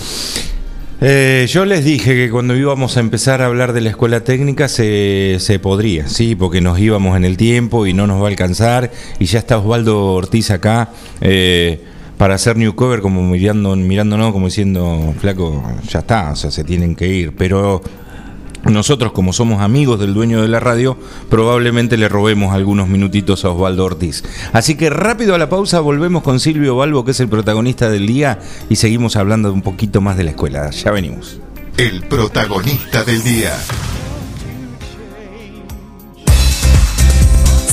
Eh, 1.02 1.46
yo 1.48 1.64
les 1.64 1.86
dije 1.86 2.14
que 2.14 2.30
cuando 2.30 2.58
íbamos 2.58 2.98
a 2.98 3.00
empezar 3.00 3.42
a 3.42 3.46
hablar 3.46 3.72
de 3.72 3.80
la 3.80 3.90
escuela 3.90 4.26
técnica 4.26 4.68
se, 4.68 5.38
se 5.40 5.58
podría, 5.58 6.10
sí, 6.10 6.36
porque 6.36 6.60
nos 6.60 6.78
íbamos 6.78 7.16
en 7.16 7.24
el 7.24 7.38
tiempo 7.38 7.88
y 7.88 7.94
no 7.94 8.06
nos 8.06 8.22
va 8.22 8.26
a 8.26 8.30
alcanzar. 8.30 8.92
Y 9.18 9.26
ya 9.26 9.40
está 9.40 9.58
Osvaldo 9.58 10.14
Ortiz 10.14 10.52
acá 10.52 10.90
eh, 11.22 11.80
para 12.18 12.36
hacer 12.36 12.58
new 12.58 12.76
cover, 12.76 13.00
como 13.00 13.22
mirando, 13.24 13.78
mirándonos, 13.78 14.34
como 14.34 14.48
diciendo, 14.48 15.14
flaco, 15.20 15.64
ya 15.88 16.00
está, 16.00 16.32
o 16.32 16.36
sea, 16.36 16.52
se 16.52 16.66
tienen 16.66 16.96
que 16.96 17.08
ir. 17.08 17.34
Pero 17.34 17.82
nosotros, 18.64 19.12
como 19.14 19.34
somos 19.34 19.62
amigos 19.62 20.00
del 20.00 20.14
dueño 20.14 20.42
de 20.42 20.48
la 20.48 20.60
radio, 20.60 20.98
probablemente 21.30 21.98
le 21.98 22.10
robemos 22.10 22.54
algunos 22.54 22.88
minutitos 22.88 23.46
a 23.46 23.50
Osvaldo 23.50 23.86
Ortiz. 23.86 24.24
Así 24.54 24.76
que 24.76 24.90
rápido 24.90 25.36
a 25.36 25.38
la 25.38 25.50
pausa, 25.50 25.80
volvemos 25.80 26.24
con 26.24 26.40
Silvio 26.40 26.76
Balbo, 26.76 27.06
que 27.06 27.12
es 27.12 27.20
el 27.20 27.30
protagonista 27.30 27.90
del 27.90 28.08
día, 28.08 28.40
y 28.70 28.76
seguimos 28.76 29.16
hablando 29.16 29.54
un 29.54 29.62
poquito 29.62 30.02
más 30.02 30.18
de 30.18 30.24
la 30.26 30.32
escuela. 30.32 30.70
Ya 30.72 30.92
venimos. 30.92 31.40
El 31.78 32.02
protagonista 32.04 33.04
del 33.04 33.24
día. 33.24 33.54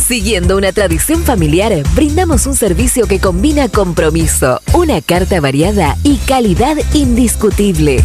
Siguiendo 0.06 0.56
una 0.56 0.70
tradición 0.70 1.24
familiar, 1.24 1.72
brindamos 1.96 2.46
un 2.46 2.54
servicio 2.54 3.08
que 3.08 3.18
combina 3.18 3.68
compromiso, 3.68 4.60
una 4.72 5.02
carta 5.02 5.40
variada 5.40 5.96
y 6.04 6.18
calidad 6.18 6.76
indiscutible. 6.94 8.04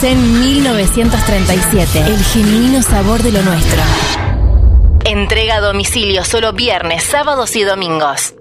37. 0.00 0.16
Almacén 0.16 0.40
1937. 0.40 2.00
El 2.06 2.24
genuino 2.24 2.82
sabor 2.82 3.22
de 3.22 3.32
lo 3.32 3.42
nuestro. 3.42 3.80
Entrega 5.04 5.56
a 5.56 5.60
domicilio 5.60 6.24
solo 6.24 6.52
viernes, 6.52 7.04
sábados 7.04 7.56
y 7.56 7.62
domingos. 7.62 8.34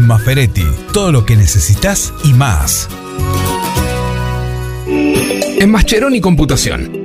Maferetti, 0.00 0.66
todo 0.92 1.12
lo 1.12 1.24
que 1.24 1.36
necesitas 1.36 2.12
y 2.24 2.32
más. 2.32 2.88
En 5.60 5.70
Mascheroni 5.70 6.20
Computación, 6.20 7.04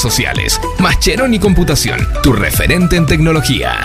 sociales. 0.00 0.60
Mascheroni 0.78 1.38
Computación, 1.38 1.98
tu 2.22 2.32
referente 2.32 2.96
en 2.96 3.06
tecnología. 3.06 3.84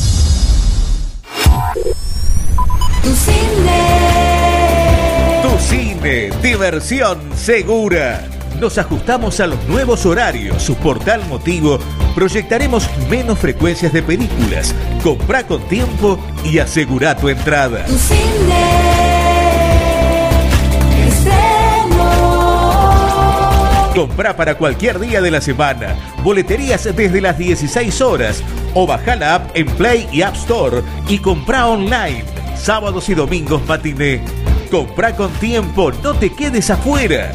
Tu 3.03 3.15
cine. 3.15 3.81
Tu 5.41 5.59
cine 5.59 6.29
diversión 6.41 7.19
segura. 7.35 8.23
Nos 8.59 8.77
ajustamos 8.77 9.39
a 9.39 9.47
los 9.47 9.63
nuevos 9.67 10.05
horarios. 10.05 10.71
Por 10.83 10.99
tal 10.99 11.25
motivo, 11.27 11.79
proyectaremos 12.13 12.87
menos 13.09 13.39
frecuencias 13.39 13.91
de 13.93 14.03
películas. 14.03 14.75
Comprá 15.03 15.47
con 15.47 15.61
tiempo 15.67 16.19
y 16.43 16.59
asegura 16.59 17.17
tu 17.17 17.29
entrada. 17.29 17.85
Tu 17.85 17.97
cine. 17.97 18.91
Comprá 23.95 24.37
para 24.37 24.55
cualquier 24.55 24.99
día 24.99 25.21
de 25.21 25.31
la 25.31 25.41
semana. 25.41 25.95
Boleterías 26.23 26.83
desde 26.95 27.19
las 27.19 27.37
16 27.37 27.99
horas. 28.01 28.41
O 28.73 28.87
baja 28.87 29.17
la 29.17 29.35
app 29.35 29.51
en 29.53 29.67
Play 29.67 30.07
y 30.13 30.21
App 30.21 30.35
Store 30.35 30.81
y 31.09 31.17
comprá 31.17 31.67
online. 31.67 32.23
Sábados 32.61 33.09
y 33.09 33.15
domingos 33.15 33.65
matiné. 33.67 34.21
Comprá 34.69 35.15
con 35.15 35.31
tiempo, 35.33 35.91
no 36.03 36.13
te 36.13 36.29
quedes 36.31 36.69
afuera. 36.69 37.31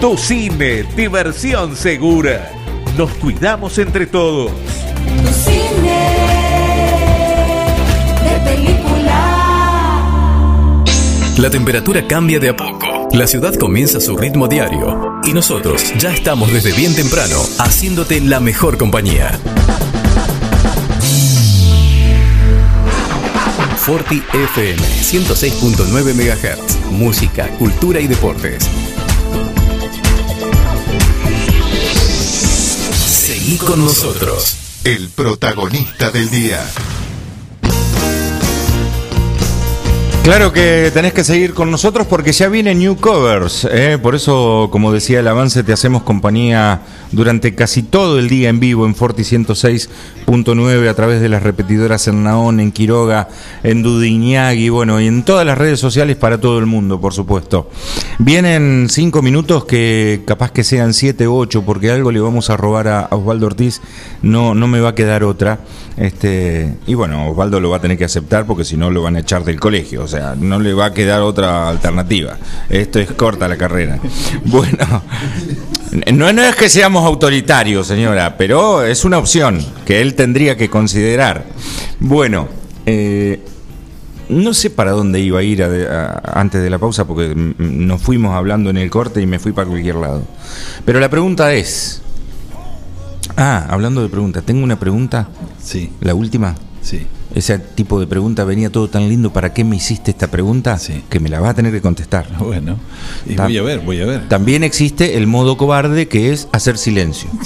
Tu 0.00 0.16
cine, 0.16 0.84
diversión 0.94 1.74
segura. 1.74 2.52
Nos 2.96 3.10
cuidamos 3.14 3.76
entre 3.78 4.06
todos. 4.06 4.52
Tu 4.52 5.28
cine 5.32 5.98
de 8.22 8.50
película. 8.50 10.04
La 11.38 11.50
temperatura 11.50 12.06
cambia 12.06 12.38
de 12.38 12.50
a 12.50 12.56
poco. 12.56 13.08
La 13.12 13.26
ciudad 13.26 13.54
comienza 13.54 13.98
su 13.98 14.16
ritmo 14.16 14.46
diario. 14.46 15.18
Y 15.24 15.32
nosotros 15.32 15.92
ya 15.98 16.12
estamos 16.12 16.52
desde 16.52 16.72
bien 16.72 16.94
temprano 16.94 17.40
haciéndote 17.58 18.20
la 18.20 18.38
mejor 18.38 18.78
compañía. 18.78 19.40
Forti 23.88 24.22
FM 24.34 24.82
106.9 24.82 26.12
MHz. 26.12 26.90
Música, 26.90 27.48
cultura 27.56 27.98
y 27.98 28.06
deportes. 28.06 28.68
Seguí 33.06 33.56
con 33.56 33.82
nosotros. 33.82 34.58
El 34.84 35.08
protagonista 35.08 36.10
del 36.10 36.28
día. 36.28 36.68
Claro 40.28 40.52
que 40.52 40.90
tenés 40.92 41.14
que 41.14 41.24
seguir 41.24 41.54
con 41.54 41.70
nosotros 41.70 42.06
porque 42.06 42.32
ya 42.32 42.50
viene 42.50 42.74
New 42.74 42.96
Covers. 42.96 43.66
¿eh? 43.72 43.96
Por 43.96 44.14
eso, 44.14 44.68
como 44.70 44.92
decía 44.92 45.20
el 45.20 45.26
avance, 45.26 45.62
te 45.62 45.72
hacemos 45.72 46.02
compañía 46.02 46.82
durante 47.12 47.54
casi 47.54 47.82
todo 47.82 48.18
el 48.18 48.28
día 48.28 48.50
en 48.50 48.60
vivo 48.60 48.84
en 48.84 48.94
Forti 48.94 49.22
106.9 49.22 50.86
a 50.86 50.92
través 50.92 51.22
de 51.22 51.30
las 51.30 51.42
repetidoras 51.42 52.08
en 52.08 52.24
Naón, 52.24 52.60
en 52.60 52.72
Quiroga, 52.72 53.28
en 53.62 53.82
Dudiñagui, 53.82 54.68
bueno, 54.68 55.00
y 55.00 55.06
en 55.06 55.22
todas 55.22 55.46
las 55.46 55.56
redes 55.56 55.80
sociales 55.80 56.18
para 56.18 56.38
todo 56.38 56.58
el 56.58 56.66
mundo, 56.66 57.00
por 57.00 57.14
supuesto. 57.14 57.70
Vienen 58.18 58.88
cinco 58.90 59.22
minutos 59.22 59.64
que 59.64 60.24
capaz 60.26 60.52
que 60.52 60.62
sean 60.62 60.92
siete 60.92 61.26
o 61.26 61.36
ocho, 61.36 61.62
porque 61.62 61.90
algo 61.90 62.12
le 62.12 62.20
vamos 62.20 62.50
a 62.50 62.58
robar 62.58 62.88
a 62.88 63.08
Osvaldo 63.12 63.46
Ortiz, 63.46 63.80
no, 64.20 64.54
no 64.54 64.68
me 64.68 64.80
va 64.80 64.90
a 64.90 64.94
quedar 64.94 65.24
otra. 65.24 65.60
Este, 65.96 66.76
y 66.86 66.94
bueno, 66.94 67.30
Osvaldo 67.30 67.60
lo 67.60 67.70
va 67.70 67.78
a 67.78 67.80
tener 67.80 67.96
que 67.96 68.04
aceptar 68.04 68.46
porque 68.46 68.64
si 68.64 68.76
no 68.76 68.90
lo 68.90 69.02
van 69.02 69.16
a 69.16 69.20
echar 69.20 69.42
del 69.42 69.58
colegio, 69.58 70.04
no 70.38 70.58
le 70.60 70.72
va 70.74 70.86
a 70.86 70.92
quedar 70.94 71.22
otra 71.22 71.68
alternativa. 71.68 72.36
Esto 72.68 72.98
es 72.98 73.10
corta 73.12 73.48
la 73.48 73.56
carrera. 73.56 73.98
Bueno, 74.44 75.02
no, 76.12 76.32
no 76.32 76.42
es 76.42 76.54
que 76.56 76.68
seamos 76.68 77.04
autoritarios, 77.04 77.86
señora, 77.86 78.36
pero 78.36 78.84
es 78.84 79.04
una 79.04 79.18
opción 79.18 79.58
que 79.86 80.00
él 80.00 80.14
tendría 80.14 80.56
que 80.56 80.68
considerar. 80.70 81.44
Bueno, 82.00 82.48
eh, 82.86 83.42
no 84.28 84.52
sé 84.54 84.70
para 84.70 84.90
dónde 84.92 85.20
iba 85.20 85.38
a 85.40 85.42
ir 85.42 85.62
a- 85.62 85.68
a- 86.24 86.40
antes 86.40 86.62
de 86.62 86.68
la 86.70 86.78
pausa 86.78 87.06
porque 87.06 87.32
nos 87.58 88.00
fuimos 88.02 88.34
hablando 88.34 88.68
en 88.70 88.76
el 88.76 88.90
corte 88.90 89.20
y 89.22 89.26
me 89.26 89.38
fui 89.38 89.52
para 89.52 89.68
cualquier 89.68 89.96
lado. 89.96 90.22
Pero 90.84 91.00
la 91.00 91.08
pregunta 91.08 91.52
es... 91.54 92.02
Ah, 93.36 93.66
hablando 93.70 94.02
de 94.02 94.08
preguntas, 94.08 94.42
tengo 94.44 94.64
una 94.64 94.78
pregunta. 94.78 95.28
Sí. 95.62 95.92
¿La 96.00 96.14
última? 96.14 96.54
Sí. 96.82 97.06
Ese 97.38 97.56
tipo 97.58 98.00
de 98.00 98.06
pregunta 98.08 98.42
venía 98.42 98.68
todo 98.70 98.88
tan 98.88 99.08
lindo. 99.08 99.32
¿Para 99.32 99.52
qué 99.54 99.62
me 99.62 99.76
hiciste 99.76 100.10
esta 100.10 100.26
pregunta? 100.26 100.76
Que 101.08 101.20
me 101.20 101.28
la 101.28 101.38
vas 101.38 101.50
a 101.50 101.54
tener 101.54 101.72
que 101.72 101.80
contestar. 101.80 102.26
Bueno, 102.38 102.78
y 103.26 103.36
voy 103.36 103.58
a 103.58 103.62
ver, 103.62 103.80
voy 103.80 104.00
a 104.00 104.06
ver. 104.06 104.28
También 104.28 104.64
existe 104.64 105.16
el 105.16 105.26
modo 105.28 105.56
cobarde 105.56 106.08
que 106.08 106.32
es 106.32 106.48
hacer 106.52 106.76
silencio. 106.78 107.30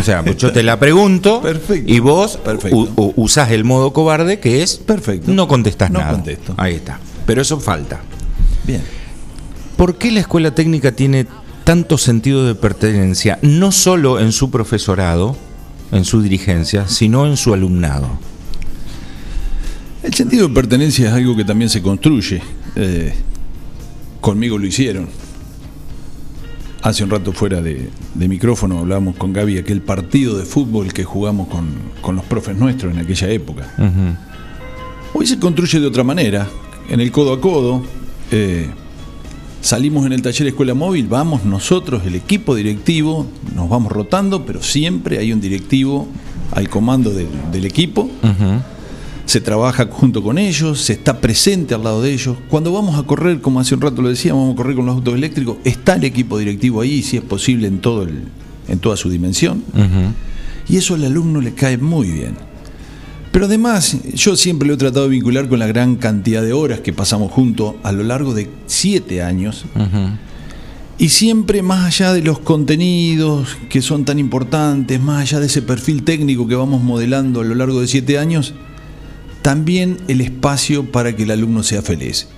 O 0.00 0.04
sea, 0.04 0.24
pues 0.24 0.36
yo 0.38 0.50
te 0.52 0.62
la 0.62 0.80
pregunto 0.80 1.42
y 1.86 2.00
vos 2.00 2.38
u- 2.72 3.12
usás 3.14 3.50
el 3.52 3.62
modo 3.62 3.92
cobarde 3.92 4.40
que 4.40 4.62
es 4.62 4.80
no 5.26 5.46
contestás 5.46 5.90
No 5.90 6.00
nada. 6.00 6.12
contesto. 6.12 6.54
Ahí 6.56 6.74
está. 6.76 6.98
Pero 7.26 7.42
eso 7.42 7.60
falta. 7.60 8.00
Bien. 8.64 8.82
¿Por 9.76 9.96
qué 9.96 10.10
la 10.10 10.20
escuela 10.20 10.54
técnica 10.54 10.92
tiene 10.92 11.26
tanto 11.64 11.98
sentido 11.98 12.44
de 12.46 12.54
pertenencia, 12.54 13.38
no 13.42 13.70
solo 13.70 14.18
en 14.18 14.32
su 14.32 14.50
profesorado, 14.50 15.36
en 15.92 16.04
su 16.04 16.20
dirigencia, 16.22 16.88
sino 16.88 17.26
en 17.26 17.36
su 17.36 17.54
alumnado? 17.54 18.08
El 20.02 20.12
sentido 20.14 20.48
de 20.48 20.54
pertenencia 20.54 21.08
es 21.08 21.14
algo 21.14 21.36
que 21.36 21.44
también 21.44 21.70
se 21.70 21.80
construye. 21.80 22.42
Eh, 22.74 23.14
conmigo 24.20 24.58
lo 24.58 24.66
hicieron. 24.66 25.08
Hace 26.82 27.04
un 27.04 27.10
rato 27.10 27.32
fuera 27.32 27.60
de, 27.62 27.88
de 28.14 28.28
micrófono 28.28 28.80
hablábamos 28.80 29.14
con 29.14 29.32
Gaby 29.32 29.58
aquel 29.58 29.82
partido 29.82 30.36
de 30.36 30.44
fútbol 30.44 30.92
que 30.92 31.04
jugamos 31.04 31.46
con, 31.46 31.68
con 32.00 32.16
los 32.16 32.24
profes 32.24 32.56
nuestros 32.56 32.92
en 32.92 32.98
aquella 32.98 33.28
época. 33.28 33.72
Hoy 35.14 35.26
se 35.26 35.38
construye 35.38 35.78
de 35.78 35.86
otra 35.86 36.02
manera, 36.02 36.48
en 36.88 36.98
el 37.00 37.12
codo 37.12 37.34
a 37.34 37.40
codo. 37.40 37.84
eh, 38.32 38.68
salimos 39.62 40.04
en 40.04 40.12
el 40.12 40.20
taller 40.20 40.48
Escuela 40.48 40.74
Móvil, 40.74 41.06
vamos 41.06 41.44
nosotros, 41.44 42.02
el 42.04 42.16
equipo 42.16 42.54
directivo, 42.54 43.26
nos 43.54 43.70
vamos 43.70 43.90
rotando, 43.90 44.44
pero 44.44 44.62
siempre 44.62 45.18
hay 45.18 45.32
un 45.32 45.40
directivo 45.40 46.06
al 46.50 46.68
comando 46.68 47.10
del, 47.10 47.28
del 47.50 47.64
equipo. 47.64 48.10
Se 49.24 49.40
trabaja 49.40 49.86
junto 49.86 50.22
con 50.22 50.36
ellos, 50.36 50.82
se 50.82 50.92
está 50.94 51.20
presente 51.20 51.74
al 51.74 51.84
lado 51.84 52.02
de 52.02 52.12
ellos. 52.12 52.36
Cuando 52.50 52.72
vamos 52.72 52.98
a 52.98 53.04
correr, 53.04 53.40
como 53.40 53.60
hace 53.60 53.74
un 53.74 53.80
rato 53.80 54.02
lo 54.02 54.08
decíamos, 54.08 54.42
vamos 54.42 54.54
a 54.54 54.56
correr 54.56 54.76
con 54.76 54.84
los 54.84 54.96
autos 54.96 55.14
eléctricos, 55.14 55.56
está 55.64 55.94
el 55.94 56.04
equipo 56.04 56.38
directivo 56.38 56.80
ahí, 56.80 57.02
si 57.02 57.16
es 57.16 57.22
posible, 57.22 57.68
en, 57.68 57.78
todo 57.78 58.02
el, 58.02 58.24
en 58.68 58.78
toda 58.80 58.96
su 58.96 59.08
dimensión. 59.08 59.62
Y 60.68 60.76
eso 60.76 60.94
al 60.94 61.04
alumno 61.04 61.40
le 61.40 61.54
cae 61.54 61.78
muy 61.78 62.10
bien. 62.10 62.34
Pero 63.32 63.46
además, 63.46 63.96
yo 64.14 64.36
siempre 64.36 64.68
lo 64.68 64.74
he 64.74 64.76
tratado 64.76 65.04
de 65.06 65.10
vincular 65.10 65.48
con 65.48 65.58
la 65.58 65.66
gran 65.66 65.96
cantidad 65.96 66.42
de 66.42 66.52
horas 66.52 66.80
que 66.80 66.92
pasamos 66.92 67.32
juntos 67.32 67.74
a 67.82 67.90
lo 67.90 68.04
largo 68.04 68.34
de 68.34 68.50
siete 68.66 69.22
años. 69.22 69.64
Y 70.98 71.08
siempre 71.08 71.62
más 71.62 71.86
allá 71.86 72.12
de 72.12 72.22
los 72.22 72.38
contenidos 72.38 73.56
que 73.70 73.80
son 73.80 74.04
tan 74.04 74.18
importantes, 74.18 75.00
más 75.00 75.22
allá 75.22 75.40
de 75.40 75.46
ese 75.46 75.62
perfil 75.62 76.04
técnico 76.04 76.46
que 76.46 76.54
vamos 76.54 76.82
modelando 76.82 77.40
a 77.40 77.44
lo 77.44 77.54
largo 77.54 77.80
de 77.80 77.88
siete 77.88 78.18
años, 78.18 78.52
también 79.40 79.96
el 80.08 80.20
espacio 80.20 80.92
para 80.92 81.16
que 81.16 81.22
el 81.22 81.30
alumno 81.30 81.62
sea 81.62 81.80
feliz. 81.80 82.28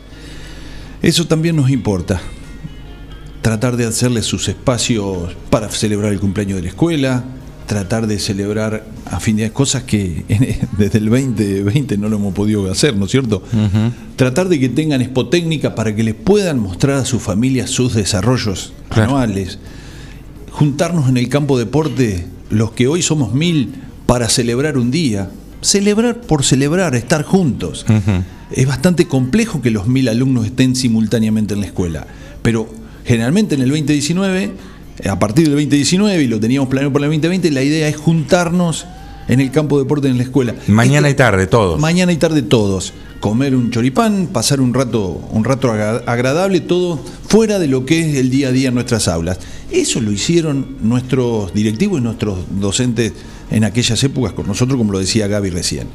Eso 1.02 1.26
también 1.26 1.56
nos 1.56 1.70
importa. 1.70 2.20
Tratar 3.42 3.76
de 3.76 3.84
hacerle 3.84 4.22
sus 4.22 4.48
espacios 4.48 5.34
para 5.50 5.68
celebrar 5.68 6.12
el 6.12 6.20
cumpleaños 6.20 6.56
de 6.56 6.62
la 6.62 6.68
escuela, 6.68 7.24
tratar 7.66 8.06
de 8.06 8.18
celebrar 8.18 8.84
a 9.06 9.20
fin 9.20 9.36
de 9.36 9.50
cosas 9.50 9.84
que 9.84 10.24
desde 10.78 10.98
el 10.98 11.08
2020 11.08 11.96
no 11.98 12.08
lo 12.08 12.16
hemos 12.16 12.34
podido 12.34 12.70
hacer, 12.70 12.96
¿no 12.96 13.06
es 13.06 13.10
cierto? 13.10 13.42
Tratar 14.16 14.48
de 14.48 14.60
que 14.60 14.68
tengan 14.68 15.00
expotécnica 15.00 15.74
para 15.74 15.94
que 15.94 16.02
les 16.02 16.14
puedan 16.14 16.58
mostrar 16.58 16.98
a 16.98 17.04
sus 17.04 17.22
familias 17.22 17.70
sus 17.70 17.94
desarrollos 17.94 18.72
anuales. 18.90 19.58
Juntarnos 20.50 21.08
en 21.08 21.16
el 21.16 21.28
campo 21.28 21.58
deporte, 21.58 22.26
los 22.50 22.72
que 22.72 22.86
hoy 22.86 23.02
somos 23.02 23.34
mil, 23.34 23.74
para 24.06 24.28
celebrar 24.28 24.78
un 24.78 24.90
día. 24.90 25.30
Celebrar 25.60 26.20
por 26.20 26.44
celebrar, 26.44 26.94
estar 26.94 27.22
juntos. 27.24 27.86
Es 28.50 28.66
bastante 28.66 29.06
complejo 29.06 29.62
que 29.62 29.70
los 29.70 29.88
mil 29.88 30.08
alumnos 30.08 30.46
estén 30.46 30.76
simultáneamente 30.76 31.54
en 31.54 31.60
la 31.60 31.66
escuela, 31.66 32.06
pero 32.42 32.68
generalmente 33.04 33.54
en 33.54 33.62
el 33.62 33.70
2019, 33.70 34.44
eh, 34.44 34.52
a 35.08 35.18
partir 35.18 35.44
del 35.44 35.54
2019, 35.54 36.22
y 36.22 36.26
lo 36.28 36.38
teníamos 36.40 36.68
planeado 36.68 36.92
para 36.92 37.06
el 37.06 37.10
2020, 37.10 37.50
la 37.50 37.62
idea 37.62 37.88
es 37.88 37.96
juntarnos 37.96 38.86
en 39.28 39.40
el 39.40 39.50
campo 39.50 39.76
de 39.78 39.84
deporte 39.84 40.08
en 40.08 40.16
la 40.18 40.22
escuela. 40.22 40.54
Mañana 40.68 41.08
y 41.10 41.14
tarde, 41.14 41.46
todos. 41.46 41.80
Mañana 41.80 42.12
y 42.12 42.16
tarde 42.16 42.42
todos. 42.42 42.92
Comer 43.20 43.56
un 43.56 43.70
choripán, 43.70 44.28
pasar 44.32 44.60
un 44.60 44.74
rato, 44.74 45.26
un 45.30 45.44
rato 45.44 45.70
agra- 45.70 46.02
agradable, 46.06 46.60
todo 46.60 47.00
fuera 47.26 47.58
de 47.58 47.68
lo 47.68 47.86
que 47.86 48.00
es 48.00 48.16
el 48.18 48.28
día 48.30 48.48
a 48.48 48.52
día 48.52 48.68
en 48.68 48.74
nuestras 48.74 49.08
aulas. 49.08 49.38
Eso 49.70 50.00
lo 50.02 50.12
hicieron 50.12 50.76
nuestros 50.82 51.54
directivos 51.54 52.00
y 52.00 52.04
nuestros 52.04 52.38
docentes 52.60 53.14
en 53.50 53.64
aquellas 53.64 54.02
épocas 54.04 54.34
con 54.34 54.46
nosotros, 54.46 54.76
como 54.76 54.92
lo 54.92 54.98
decía 54.98 55.26
Gaby 55.26 55.48
recién. 55.50 55.86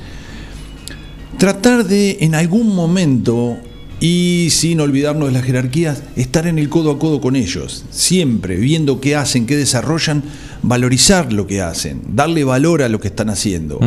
Tratar 1.37 1.85
de 1.85 2.17
en 2.21 2.33
algún 2.35 2.75
momento, 2.75 3.57
y 3.99 4.47
sin 4.51 4.79
olvidarnos 4.79 5.27
de 5.27 5.33
las 5.33 5.43
jerarquías, 5.43 6.03
estar 6.15 6.47
en 6.47 6.57
el 6.57 6.69
codo 6.69 6.91
a 6.91 6.99
codo 6.99 7.19
con 7.19 7.35
ellos, 7.35 7.85
siempre 7.91 8.55
viendo 8.55 9.01
qué 9.01 9.15
hacen, 9.15 9.45
qué 9.45 9.57
desarrollan, 9.57 10.23
valorizar 10.61 11.33
lo 11.33 11.47
que 11.47 11.61
hacen, 11.61 12.01
darle 12.13 12.43
valor 12.43 12.81
a 12.81 12.89
lo 12.89 12.99
que 12.99 13.09
están 13.09 13.29
haciendo. 13.29 13.79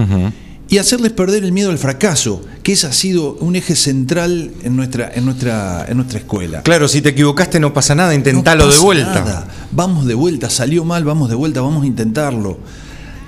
y 0.68 0.78
hacerles 0.78 1.12
perder 1.12 1.44
el 1.44 1.52
miedo 1.52 1.70
al 1.70 1.76
fracaso, 1.78 2.42
que 2.62 2.72
ese 2.72 2.86
ha 2.86 2.92
sido 2.92 3.34
un 3.40 3.56
eje 3.56 3.76
central 3.76 4.52
en 4.62 4.74
nuestra, 4.76 5.10
en 5.14 5.24
nuestra, 5.26 5.84
en 5.86 5.96
nuestra 5.96 6.18
escuela. 6.18 6.62
Claro, 6.62 6.88
si 6.88 7.02
te 7.02 7.10
equivocaste 7.10 7.60
no 7.60 7.74
pasa 7.74 7.94
nada, 7.94 8.14
intentalo 8.14 8.66
No 8.66 8.72
de 8.72 8.78
vuelta. 8.78 9.14
nada. 9.20 9.48
Vamos 9.70 10.06
de 10.06 10.14
vuelta, 10.14 10.48
salió 10.48 10.84
mal, 10.84 11.04
vamos 11.04 11.28
de 11.28 11.34
vuelta, 11.34 11.60
vamos 11.60 11.82
a 11.84 11.86
intentarlo. 11.86 12.58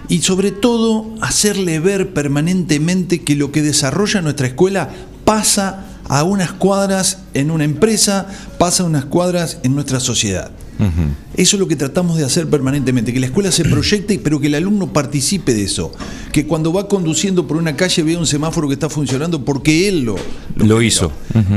Y 0.09 0.23
sobre 0.23 0.53
todo, 0.53 1.15
hacerle 1.21 1.81
ver 1.81 2.13
permanentemente 2.15 3.23
que 3.23 3.37
lo 3.37 3.53
que 3.53 3.61
desarrolla 3.63 4.21
nuestra 4.23 4.47
escuela 4.47 4.91
pasa 5.27 5.94
a 6.09 6.23
unas 6.25 6.53
cuadras 6.53 7.19
en 7.35 7.51
una 7.51 7.65
empresa, 7.65 8.27
pasa 8.59 8.83
a 8.83 8.87
unas 8.87 9.05
cuadras 9.05 9.59
en 9.63 9.75
nuestra 9.75 10.01
sociedad. 10.01 10.51
Eso 11.37 11.57
es 11.57 11.61
lo 11.61 11.69
que 11.69 11.77
tratamos 11.77 12.19
de 12.19 12.25
hacer 12.25 12.49
permanentemente, 12.49 13.13
que 13.13 13.21
la 13.21 13.27
escuela 13.27 13.51
se 13.53 13.65
proyecte, 13.65 14.19
pero 14.19 14.41
que 14.41 14.49
el 14.49 14.55
alumno 14.55 14.93
participe 14.93 15.55
de 15.55 15.65
eso. 15.65 15.93
Que 16.33 16.47
cuando 16.47 16.73
va 16.73 16.89
conduciendo 16.89 17.47
por 17.47 17.57
una 17.57 17.77
calle 17.77 18.03
vea 18.03 18.19
un 18.19 18.27
semáforo 18.27 18.69
que 18.69 18.75
está 18.75 18.91
funcionando 18.91 19.45
porque 19.45 19.89
él 19.89 20.05
lo, 20.05 20.17
Lo 20.57 20.83
hizo. 20.83 21.13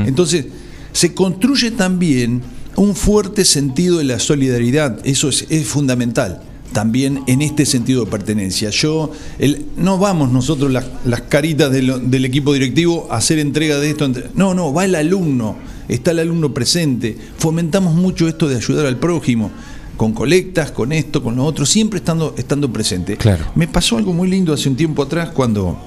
Entonces, 0.06 0.46
se 0.92 1.14
construye 1.14 1.72
también 1.72 2.42
un 2.76 2.94
fuerte 2.94 3.44
sentido 3.44 3.98
de 3.98 4.04
la 4.04 4.18
solidaridad, 4.20 5.00
eso 5.04 5.28
es, 5.28 5.46
es 5.50 5.66
fundamental. 5.66 6.40
También 6.72 7.22
en 7.26 7.40
este 7.42 7.64
sentido 7.66 8.04
de 8.04 8.10
pertenencia. 8.10 8.70
Yo, 8.70 9.10
el- 9.38 9.66
no 9.76 9.98
vamos 9.98 10.30
nosotros 10.30 10.70
las, 10.70 10.84
las 11.04 11.22
caritas 11.22 11.70
de 11.72 11.82
lo- 11.82 11.98
del 11.98 12.24
equipo 12.24 12.52
directivo 12.52 13.08
a 13.10 13.16
hacer 13.16 13.38
entrega 13.38 13.78
de 13.78 13.90
esto. 13.90 14.08
No, 14.34 14.54
no, 14.54 14.72
va 14.72 14.84
el 14.84 14.94
alumno, 14.94 15.56
está 15.88 16.10
el 16.10 16.18
alumno 16.20 16.52
presente. 16.52 17.16
Fomentamos 17.38 17.94
mucho 17.94 18.28
esto 18.28 18.48
de 18.48 18.56
ayudar 18.56 18.86
al 18.86 18.98
prójimo, 18.98 19.50
con 19.96 20.12
colectas, 20.12 20.70
con 20.70 20.92
esto, 20.92 21.22
con 21.22 21.36
lo 21.36 21.44
otro, 21.44 21.64
siempre 21.66 21.98
estando, 21.98 22.34
estando 22.36 22.70
presente. 22.72 23.16
Claro. 23.16 23.46
Me 23.54 23.66
pasó 23.66 23.96
algo 23.96 24.12
muy 24.12 24.28
lindo 24.28 24.52
hace 24.52 24.68
un 24.68 24.76
tiempo 24.76 25.02
atrás 25.02 25.30
cuando 25.30 25.78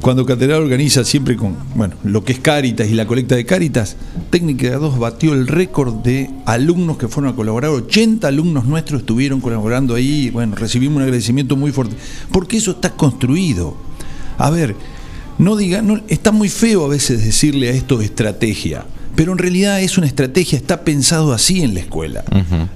cuando 0.00 0.26
Catedral 0.26 0.62
organiza 0.62 1.04
siempre 1.04 1.36
con 1.36 1.56
bueno, 1.74 1.94
lo 2.04 2.24
que 2.24 2.32
es 2.32 2.38
Cáritas 2.38 2.88
y 2.88 2.94
la 2.94 3.06
colecta 3.06 3.34
de 3.34 3.44
Cáritas, 3.44 3.96
Técnica 4.30 4.76
2 4.76 4.98
batió 4.98 5.32
el 5.32 5.46
récord 5.46 5.94
de 5.94 6.30
alumnos 6.44 6.98
que 6.98 7.08
fueron 7.08 7.32
a 7.32 7.36
colaborar. 7.36 7.70
80 7.70 8.28
alumnos 8.28 8.66
nuestros 8.66 9.00
estuvieron 9.00 9.40
colaborando 9.40 9.94
ahí. 9.94 10.30
Bueno, 10.30 10.54
recibimos 10.56 10.96
un 10.96 11.02
agradecimiento 11.02 11.56
muy 11.56 11.72
fuerte. 11.72 11.96
Porque 12.30 12.56
eso 12.58 12.72
está 12.72 12.90
construido. 12.90 13.76
A 14.38 14.50
ver, 14.50 14.76
no 15.38 15.56
diga, 15.56 15.82
no, 15.82 16.00
está 16.08 16.32
muy 16.32 16.48
feo 16.48 16.84
a 16.84 16.88
veces 16.88 17.24
decirle 17.24 17.68
a 17.68 17.72
esto 17.72 18.00
estrategia. 18.00 18.84
Pero 19.16 19.32
en 19.32 19.38
realidad 19.38 19.80
es 19.80 19.96
una 19.98 20.06
estrategia, 20.06 20.58
está 20.58 20.84
pensado 20.84 21.32
así 21.32 21.62
en 21.62 21.72
la 21.74 21.80
escuela. 21.80 22.22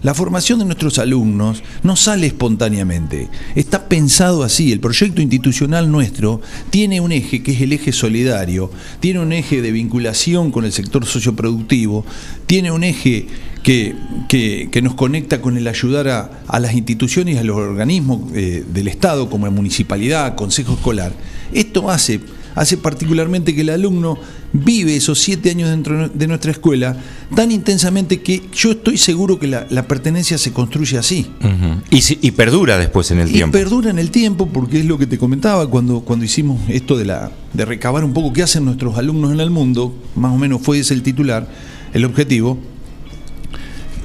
La 0.03 0.15
formación 0.15 0.59
de 0.59 0.65
nuestros 0.65 0.99
alumnos 0.99 1.63
no 1.83 1.97
sale 1.97 2.27
espontáneamente, 2.27 3.29
está 3.55 3.89
pensado 3.89 4.43
así. 4.43 4.73
El 4.73 4.81
proyecto 4.81 5.21
institucional 5.23 5.93
nuestro 5.93 6.41
tiene 6.71 7.01
un 7.01 7.13
eje 7.13 7.43
que 7.43 7.53
es 7.53 7.61
el 7.61 7.75
eje 7.75 7.93
solidario, 7.93 8.71
tiene 9.01 9.21
un 9.21 9.33
eje 9.33 9.61
de 9.61 9.71
vinculación 9.71 10.51
con 10.51 10.65
el 10.65 10.73
sector 10.73 11.05
socioproductivo, 11.05 12.05
tiene 12.47 12.71
un 12.73 12.85
eje 12.85 13.27
que, 13.63 13.95
que- 14.29 14.69
que 14.73 14.81
nos 14.83 14.95
conecta 14.95 15.43
con 15.43 15.59
el 15.59 15.69
ayudar 15.69 16.09
a, 16.09 16.31
a 16.49 16.59
las 16.59 16.73
instituciones 16.75 17.35
y 17.35 17.39
a 17.39 17.45
los 17.45 17.57
organismos 17.59 18.21
eh, 18.35 18.65
del 18.73 18.89
Estado, 18.89 19.29
como 19.29 19.45
la 19.45 19.53
municipalidad, 19.53 20.35
consejo 20.37 20.73
escolar. 20.73 21.13
Esto 21.53 21.91
hace, 21.91 22.21
hace 22.55 22.79
particularmente 22.79 23.55
que 23.55 23.61
el 23.61 23.69
alumno 23.69 24.19
vive 24.53 24.97
esos 24.97 25.19
siete 25.21 25.51
años 25.51 25.71
dentro 25.71 26.09
de 26.09 26.27
nuestra 26.27 26.51
escuela 26.51 26.97
tan 27.37 27.53
intensamente 27.53 28.21
que 28.21 28.43
yo 28.53 28.73
estoy 28.73 28.99
seguro 28.99 29.39
que 29.39 29.47
la, 29.47 29.67
la 29.71 29.87
pertenencia 29.87 30.39
se 30.39 30.53
construye 30.53 30.99
así. 30.99 31.27
Ujú. 31.41 31.81
y, 31.91 32.01
si- 32.03 32.19
y 32.21 32.33
perdura 32.33 32.77
después 32.79 33.11
en 33.13 33.21
el 33.21 33.29
Y 33.31 33.35
tiempo. 33.35 33.53
perdura 33.57 33.91
en 33.91 33.99
el 34.01 34.11
tiempo 34.11 34.49
porque 34.49 34.81
es 34.81 34.87
lo 34.87 34.99
que 34.99 35.07
te 35.07 35.19
comentaba 35.19 35.69
cuando, 35.71 36.01
cuando 36.01 36.25
hicimos 36.25 36.61
esto 36.69 36.97
de, 36.99 37.05
la, 37.05 37.31
de 37.53 37.65
recabar 37.65 38.03
un 38.05 38.13
poco 38.13 38.33
qué 38.33 38.43
hacen 38.43 38.65
nuestros 38.65 38.97
alumnos 38.99 39.33
en 39.33 39.39
el 39.41 39.51
mundo, 39.51 39.95
más 40.17 40.33
o 40.33 40.37
menos 40.37 40.61
fue 40.63 40.81
ese 40.81 40.95
el 40.95 41.03
titular, 41.03 41.49
el 41.95 42.05
objetivo. 42.05 42.59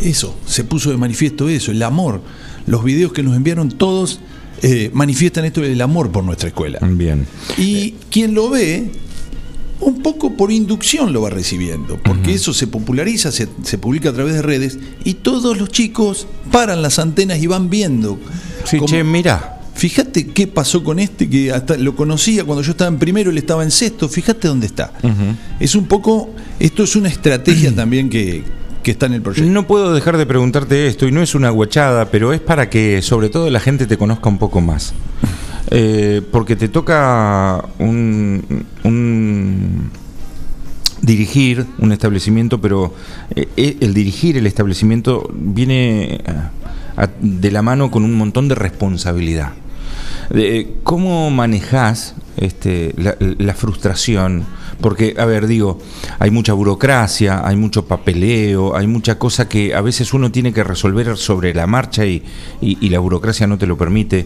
Eso, 0.01 0.37
se 0.45 0.63
puso 0.63 0.91
de 0.91 0.97
manifiesto 0.97 1.47
eso, 1.49 1.71
el 1.71 1.81
amor. 1.81 2.21
Los 2.67 2.83
videos 2.83 3.13
que 3.13 3.23
nos 3.23 3.35
enviaron 3.35 3.69
todos 3.69 4.19
eh, 4.61 4.89
manifiestan 4.93 5.45
esto 5.45 5.61
del 5.61 5.81
amor 5.81 6.11
por 6.11 6.23
nuestra 6.23 6.49
escuela. 6.49 6.79
Bien. 6.81 7.25
Y 7.57 7.91
quien 8.11 8.33
lo 8.33 8.49
ve, 8.49 8.91
un 9.81 10.01
poco 10.01 10.35
por 10.35 10.51
inducción 10.51 11.13
lo 11.13 11.21
va 11.21 11.29
recibiendo, 11.29 11.99
porque 12.03 12.33
eso 12.33 12.53
se 12.53 12.67
populariza, 12.67 13.31
se, 13.31 13.47
se 13.63 13.77
publica 13.77 14.09
a 14.09 14.13
través 14.13 14.33
de 14.33 14.41
redes 14.41 14.79
y 15.03 15.15
todos 15.15 15.57
los 15.57 15.69
chicos 15.69 16.27
paran 16.51 16.81
las 16.81 16.99
antenas 16.99 17.39
y 17.39 17.47
van 17.47 17.69
viendo. 17.69 18.19
Sí, 18.65 18.79
che, 18.85 19.03
mira. 19.03 19.51
Fíjate 19.75 20.27
qué 20.27 20.47
pasó 20.47 20.85
con 20.85 20.99
este 20.99 21.29
que 21.29 21.51
hasta 21.51 21.75
lo 21.75 21.97
conocía 21.97 22.45
cuando 22.45 22.61
yo 22.61 22.71
estaba 22.71 22.87
en 22.87 22.97
primero, 22.97 23.29
él 23.29 23.37
estaba 23.37 23.61
en 23.61 23.71
sexto, 23.71 24.07
fíjate 24.07 24.47
dónde 24.47 24.67
está. 24.67 24.93
Es 25.59 25.75
un 25.75 25.85
poco, 25.85 26.29
esto 26.59 26.83
es 26.83 26.95
una 26.95 27.09
estrategia 27.09 27.75
también 27.75 28.09
que, 28.09 28.45
que 28.81 28.91
está 28.91 29.07
en 29.07 29.13
el 29.15 29.21
proyecto. 29.21 29.51
No 29.51 29.67
puedo 29.67 29.93
dejar 29.93 30.15
de 30.15 30.25
preguntarte 30.25 30.87
esto, 30.87 31.07
y 31.07 31.11
no 31.11 31.21
es 31.21 31.35
una 31.35 31.49
guachada, 31.49 32.09
pero 32.09 32.31
es 32.31 32.39
para 32.39 32.69
que 32.69 33.01
sobre 33.01 33.27
todo 33.27 33.49
la 33.49 33.59
gente 33.59 33.85
te 33.85 33.97
conozca 33.97 34.29
un 34.29 34.37
poco 34.37 34.61
más. 34.61 34.93
Eh, 35.71 36.21
porque 36.31 36.55
te 36.55 36.67
toca 36.67 37.65
un, 37.79 38.65
un 38.83 39.89
dirigir 41.01 41.65
un 41.79 41.91
establecimiento, 41.91 42.61
pero 42.61 42.93
eh, 43.35 43.47
eh, 43.57 43.77
el 43.81 43.93
dirigir 43.93 44.37
el 44.37 44.47
establecimiento 44.47 45.29
viene 45.33 46.21
a- 46.97 47.09
de 47.19 47.51
la 47.51 47.61
mano 47.61 47.91
con 47.91 48.03
un 48.03 48.13
montón 48.13 48.47
de 48.47 48.55
responsabilidad. 48.55 49.53
¿Cómo 50.83 51.29
manejas 51.29 52.15
este, 52.37 52.93
la, 52.97 53.15
la 53.19 53.53
frustración? 53.53 54.45
Porque, 54.81 55.15
a 55.17 55.25
ver, 55.25 55.47
digo, 55.47 55.79
hay 56.19 56.31
mucha 56.31 56.53
burocracia, 56.53 57.47
hay 57.47 57.55
mucho 57.55 57.85
papeleo, 57.85 58.75
hay 58.75 58.87
mucha 58.87 59.17
cosa 59.17 59.47
que 59.47 59.73
a 59.73 59.81
veces 59.81 60.13
uno 60.13 60.31
tiene 60.31 60.53
que 60.53 60.63
resolver 60.63 61.15
sobre 61.17 61.53
la 61.53 61.65
marcha 61.67 62.05
y, 62.05 62.23
y- 62.61 62.89
la 62.89 62.99
burocracia 62.99 63.47
no 63.47 63.57
te 63.57 63.67
lo 63.67 63.77
permite. 63.77 64.25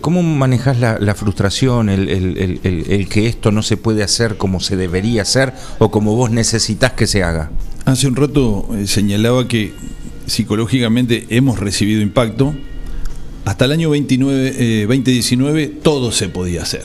¿Cómo 0.00 0.22
manejas 0.22 0.78
la, 0.80 1.14
frustración, 1.14 1.88
el- 1.88 2.08
el- 2.08 2.60
el 2.88 3.08
que 3.08 3.26
esto 3.26 3.50
no 3.52 3.62
se 3.62 3.76
puede 3.76 4.02
hacer 4.02 4.36
como 4.36 4.60
se 4.60 4.76
debería 4.76 5.22
hacer 5.22 5.52
o 5.78 5.90
como 5.90 6.14
vos 6.16 6.30
necesitas 6.30 6.92
que 6.92 7.06
se 7.06 7.22
haga? 7.22 7.50
Hace 7.84 8.06
un 8.06 8.16
rato 8.16 8.68
eh, 8.74 8.86
señalaba 8.86 9.48
que 9.48 9.72
psicológicamente 10.26 11.26
hemos 11.30 11.58
recibido 11.58 12.00
impacto. 12.00 12.54
Hasta 13.44 13.64
el 13.64 13.72
año 13.72 13.90
29, 13.90 14.54
eh, 14.56 14.86
2019 14.86 15.66
todo 15.82 16.12
se 16.12 16.28
podía 16.28 16.62
hacer. 16.62 16.84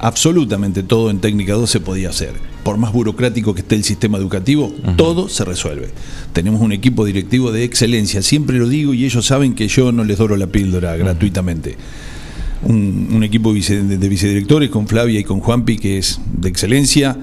Absolutamente 0.00 0.82
todo 0.82 1.10
en 1.10 1.20
técnica 1.20 1.52
2 1.54 1.68
se 1.68 1.80
podía 1.80 2.08
hacer. 2.08 2.32
Por 2.64 2.76
más 2.78 2.92
burocrático 2.92 3.54
que 3.54 3.60
esté 3.60 3.74
el 3.74 3.84
sistema 3.84 4.18
educativo, 4.18 4.72
todo 4.96 5.28
se 5.28 5.44
resuelve. 5.44 5.90
Tenemos 6.32 6.60
un 6.60 6.72
equipo 6.72 7.04
directivo 7.04 7.52
de 7.52 7.64
excelencia, 7.64 8.22
siempre 8.22 8.58
lo 8.58 8.68
digo 8.68 8.94
y 8.94 9.04
ellos 9.04 9.26
saben 9.26 9.54
que 9.54 9.68
yo 9.68 9.92
no 9.92 10.04
les 10.04 10.18
doro 10.18 10.36
la 10.36 10.46
píldora 10.46 10.96
gratuitamente. 10.96 11.76
Un, 12.62 13.08
un 13.12 13.22
equipo 13.24 13.52
vice- 13.52 13.82
de, 13.82 13.96
de 13.98 14.08
vicedirectores 14.08 14.68
con 14.70 14.86
Flavia 14.86 15.20
y 15.20 15.24
con 15.24 15.40
Juanpi 15.40 15.78
que 15.78 15.98
es 15.98 16.20
de 16.34 16.48
excelencia. 16.48 17.16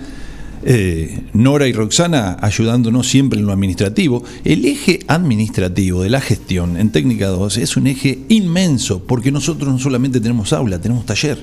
Eh, 0.64 1.22
Nora 1.34 1.68
y 1.68 1.74
Roxana 1.74 2.38
ayudándonos 2.42 3.08
siempre 3.08 3.40
en 3.40 3.46
lo 3.46 3.54
administrativo. 3.54 4.24
El 4.44 4.66
eje 4.66 5.00
administrativo 5.08 6.02
de 6.02 6.10
la 6.10 6.20
gestión 6.22 6.78
en 6.78 6.90
Técnica 6.92 7.28
2 7.28 7.58
es 7.58 7.78
un 7.78 7.88
eje 7.88 8.20
inmenso, 8.30 9.04
porque 9.04 9.32
nosotros 9.32 9.72
no 9.72 9.80
solamente 9.80 10.20
tenemos 10.20 10.52
aula, 10.54 10.80
tenemos 10.82 11.06
taller. 11.06 11.38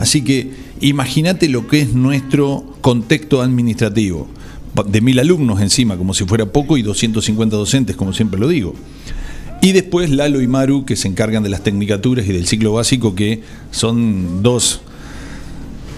Así 0.00 0.22
que 0.22 0.50
imagínate 0.80 1.48
lo 1.48 1.66
que 1.66 1.80
es 1.80 1.94
nuestro 1.94 2.76
contexto 2.80 3.42
administrativo. 3.42 4.28
De 4.88 5.00
mil 5.00 5.18
alumnos 5.20 5.60
encima, 5.60 5.96
como 5.96 6.14
si 6.14 6.24
fuera 6.24 6.46
poco, 6.46 6.76
y 6.76 6.82
250 6.82 7.56
docentes, 7.56 7.96
como 7.96 8.12
siempre 8.12 8.40
lo 8.40 8.48
digo. 8.48 8.74
Y 9.62 9.72
después 9.72 10.10
Lalo 10.10 10.42
y 10.42 10.48
Maru, 10.48 10.84
que 10.84 10.96
se 10.96 11.08
encargan 11.08 11.42
de 11.42 11.48
las 11.48 11.62
tecnicaturas 11.62 12.26
y 12.26 12.32
del 12.32 12.46
ciclo 12.46 12.72
básico, 12.74 13.14
que 13.14 13.42
son 13.70 14.42
dos. 14.42 14.82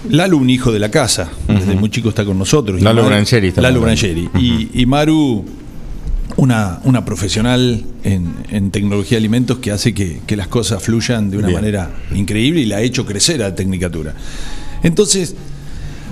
Lalo, 0.09 0.37
un 0.37 0.49
hijo 0.49 0.71
de 0.71 0.79
la 0.79 0.89
casa, 0.89 1.29
desde 1.47 1.75
muy 1.75 1.89
chico 1.89 2.07
está 2.09 2.23
con 2.23 2.37
nosotros. 2.37 2.81
Lalo 2.81 3.05
Brancheri 3.05 3.51
Lalo 3.57 3.81
Brancheri. 3.81 4.29
y, 4.39 4.69
y 4.73 4.85
Maru, 4.85 5.43
una, 6.35 6.79
una 6.83 7.05
profesional 7.05 7.83
en, 8.03 8.33
en 8.51 8.71
tecnología 8.71 9.15
de 9.15 9.17
alimentos 9.17 9.59
que 9.59 9.71
hace 9.71 9.93
que, 9.93 10.19
que 10.27 10.35
las 10.35 10.47
cosas 10.47 10.83
fluyan 10.83 11.29
de 11.29 11.37
una 11.37 11.47
Bien. 11.47 11.59
manera 11.59 11.91
increíble 12.13 12.61
y 12.61 12.65
la 12.65 12.77
ha 12.77 12.81
hecho 12.81 13.05
crecer 13.05 13.41
a 13.41 13.49
la 13.49 13.55
tecnicatura. 13.55 14.13
Entonces, 14.83 15.35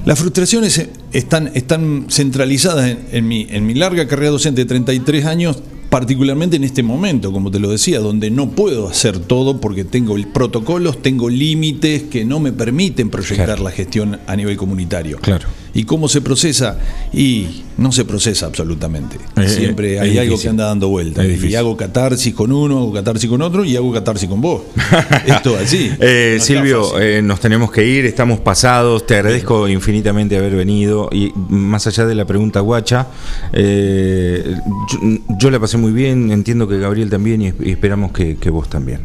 las 0.05 0.19
frustraciones 0.19 0.87
están, 1.11 1.51
están 1.53 2.07
centralizadas 2.09 2.89
en, 2.89 2.99
en 3.11 3.27
mi, 3.27 3.47
en 3.49 3.65
mi 3.65 3.73
larga 3.73 4.07
carrera 4.07 4.31
docente 4.31 4.61
de 4.61 4.65
33 4.65 5.25
años, 5.25 5.61
particularmente 5.89 6.55
en 6.55 6.63
este 6.63 6.83
momento, 6.83 7.31
como 7.31 7.51
te 7.51 7.59
lo 7.59 7.69
decía, 7.69 7.99
donde 7.99 8.29
no 8.29 8.51
puedo 8.51 8.87
hacer 8.87 9.19
todo 9.19 9.59
porque 9.59 9.83
tengo 9.83 10.15
protocolos, 10.33 11.01
tengo 11.01 11.29
límites 11.29 12.03
que 12.03 12.25
no 12.25 12.39
me 12.39 12.51
permiten 12.51 13.09
proyectar 13.09 13.59
la 13.59 13.71
gestión 13.71 14.19
a 14.27 14.35
nivel 14.35 14.57
comunitario. 14.57 15.19
Claro. 15.19 15.47
¿Y 15.75 15.83
cómo 15.83 16.07
se 16.07 16.21
procesa? 16.21 16.77
Y 17.13 17.63
no 17.77 17.91
se 17.91 18.05
procesa 18.05 18.45
absolutamente. 18.45 19.17
Siempre 19.45 19.95
es 19.95 20.01
hay 20.01 20.11
algo 20.11 20.21
difícil. 20.21 20.41
que 20.43 20.49
anda 20.49 20.65
dando 20.67 20.87
vuelta. 20.87 21.25
Y 21.25 21.55
hago 21.55 21.75
catarsis 21.75 22.33
con 22.33 22.53
uno, 22.53 22.77
hago 22.77 22.93
catarsis 22.93 23.29
con 23.29 23.41
otro 23.41 23.65
y 23.65 23.75
hago 23.75 23.91
catarsis 23.91 24.29
con 24.29 24.39
vos. 24.39 24.61
Esto 25.25 25.57
así. 25.57 25.91
Eh, 25.99 26.37
No 26.39 26.45
Silvio, 26.45 26.99
eh, 26.99 27.21
nos 27.21 27.41
tenemos 27.41 27.71
que 27.71 27.85
ir, 27.85 28.05
estamos 28.05 28.39
pasados, 28.39 29.05
te 29.05 29.15
agradezco 29.15 29.67
infinitamente 29.67 30.37
haber 30.37 30.55
venido 30.55 31.09
y 31.11 31.33
más 31.49 31.85
allá 31.87 32.05
de 32.05 32.15
la 32.15 32.23
pregunta 32.23 32.61
guacha, 32.61 33.07
eh, 33.51 34.55
yo, 34.93 34.99
yo 35.37 35.51
la 35.51 35.59
pasé 35.59 35.77
muy 35.77 35.91
bien, 35.91 36.31
entiendo 36.31 36.69
que 36.69 36.77
Gabriel 36.79 37.09
también 37.09 37.41
y, 37.41 37.53
y 37.59 37.71
esperamos 37.71 38.13
que, 38.13 38.37
que 38.37 38.49
vos 38.49 38.69
también. 38.69 39.01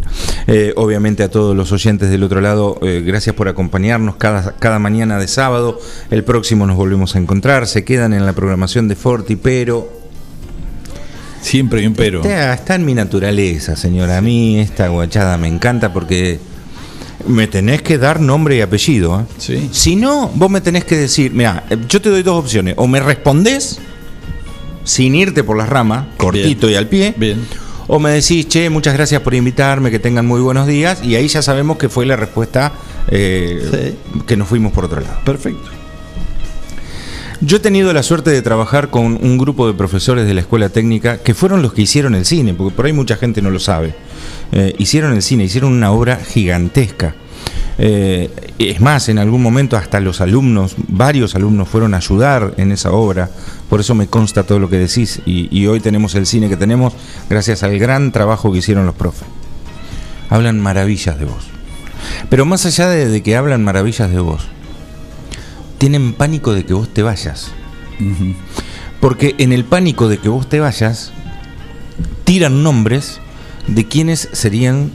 Obviamente 0.76 1.22
a 1.22 1.30
todos 1.30 1.56
los 1.56 1.70
oyentes 1.72 2.10
del 2.10 2.22
otro 2.22 2.40
lado, 2.40 2.78
gracias 2.80 3.34
por 3.34 3.48
acompañarnos 3.48 4.16
cada, 4.16 4.56
cada 4.56 4.78
mañana 4.78 5.18
de 5.18 5.28
sábado, 5.28 5.80
el 6.10 6.24
próximo 6.24 6.59
nos 6.66 6.76
volvemos 6.76 7.16
a 7.16 7.18
encontrar, 7.18 7.66
se 7.66 7.84
quedan 7.84 8.12
en 8.12 8.26
la 8.26 8.32
programación 8.32 8.88
de 8.88 8.96
Forti, 8.96 9.36
pero... 9.36 10.00
Siempre 11.40 11.80
hay 11.80 11.86
un 11.86 11.94
pero. 11.94 12.18
Está, 12.20 12.52
está 12.52 12.74
en 12.74 12.84
mi 12.84 12.92
naturaleza, 12.92 13.74
señora. 13.74 14.18
A 14.18 14.20
mí 14.20 14.58
esta 14.58 14.88
guachada 14.88 15.38
me 15.38 15.48
encanta 15.48 15.90
porque 15.90 16.38
me 17.26 17.46
tenés 17.46 17.82
que 17.82 17.98
dar 17.98 18.20
nombre 18.20 18.56
y 18.56 18.60
apellido. 18.60 19.26
¿eh? 19.48 19.68
Si 19.72 19.96
no, 19.96 20.30
vos 20.34 20.50
me 20.50 20.60
tenés 20.60 20.84
que 20.84 20.96
decir, 20.96 21.32
mira, 21.32 21.64
yo 21.88 22.00
te 22.00 22.10
doy 22.10 22.22
dos 22.22 22.38
opciones. 22.38 22.74
O 22.76 22.86
me 22.86 23.00
respondés 23.00 23.78
sin 24.84 25.14
irte 25.14 25.44
por 25.44 25.56
las 25.56 25.68
ramas, 25.68 26.06
cortito 26.16 26.68
y 26.68 26.74
al 26.74 26.88
pie. 26.88 27.14
O 27.86 27.98
me 27.98 28.10
decís, 28.10 28.46
che, 28.48 28.70
muchas 28.70 28.94
gracias 28.94 29.20
por 29.20 29.34
invitarme, 29.34 29.90
que 29.90 29.98
tengan 29.98 30.26
muy 30.26 30.40
buenos 30.40 30.66
días. 30.66 31.02
Y 31.02 31.16
ahí 31.16 31.26
ya 31.28 31.42
sabemos 31.42 31.76
que 31.76 31.88
fue 31.88 32.06
la 32.06 32.16
respuesta 32.16 32.72
eh, 33.08 33.94
que 34.26 34.36
nos 34.36 34.48
fuimos 34.48 34.72
por 34.72 34.84
otro 34.84 35.00
lado. 35.00 35.18
Perfecto. 35.24 35.70
Yo 37.42 37.56
he 37.56 37.60
tenido 37.60 37.90
la 37.94 38.02
suerte 38.02 38.30
de 38.30 38.42
trabajar 38.42 38.90
con 38.90 39.18
un 39.22 39.38
grupo 39.38 39.66
de 39.66 39.72
profesores 39.72 40.26
de 40.26 40.34
la 40.34 40.42
escuela 40.42 40.68
técnica 40.68 41.16
que 41.16 41.32
fueron 41.32 41.62
los 41.62 41.72
que 41.72 41.80
hicieron 41.80 42.14
el 42.14 42.26
cine, 42.26 42.52
porque 42.52 42.76
por 42.76 42.84
ahí 42.84 42.92
mucha 42.92 43.16
gente 43.16 43.40
no 43.40 43.50
lo 43.50 43.58
sabe. 43.58 43.94
Eh, 44.52 44.74
hicieron 44.76 45.14
el 45.14 45.22
cine, 45.22 45.44
hicieron 45.44 45.72
una 45.72 45.90
obra 45.90 46.16
gigantesca. 46.16 47.14
Eh, 47.78 48.28
es 48.58 48.82
más, 48.82 49.08
en 49.08 49.18
algún 49.18 49.42
momento 49.42 49.78
hasta 49.78 50.00
los 50.00 50.20
alumnos, 50.20 50.74
varios 50.88 51.34
alumnos 51.34 51.66
fueron 51.66 51.94
a 51.94 51.96
ayudar 51.96 52.52
en 52.58 52.72
esa 52.72 52.92
obra, 52.92 53.30
por 53.70 53.80
eso 53.80 53.94
me 53.94 54.06
consta 54.06 54.42
todo 54.42 54.58
lo 54.58 54.68
que 54.68 54.76
decís 54.76 55.22
y, 55.24 55.66
hoy 55.66 55.80
tenemos 55.80 56.14
el 56.16 56.26
cine 56.26 56.50
que 56.50 56.58
tenemos 56.58 56.92
gracias 57.30 57.62
al 57.62 57.78
gran 57.78 58.12
trabajo 58.12 58.52
que 58.52 58.58
hicieron 58.58 58.84
los 58.84 58.94
profes. 58.94 59.26
Hablan 60.28 60.60
maravillas 60.60 61.18
de 61.18 61.24
vos. 61.24 61.48
Pero 62.28 62.44
más 62.44 62.66
allá 62.66 62.90
de 62.90 63.22
que 63.22 63.34
hablan 63.34 63.64
maravillas 63.64 64.10
de 64.10 64.20
vos, 64.20 64.46
tienen 65.80 66.12
pánico 66.12 66.52
de 66.52 66.66
que 66.66 66.74
vos 66.74 66.92
te 66.92 67.02
vayas. 67.02 67.52
Porque 69.00 69.34
en 69.38 69.50
el 69.52 69.64
pánico 69.64 70.08
de 70.08 70.18
que 70.18 70.28
vos 70.28 70.46
te 70.46 70.60
vayas, 70.60 71.10
tiran 72.24 72.62
nombres 72.62 73.18
de 73.66 73.88
quienes 73.88 74.28
serían 74.32 74.90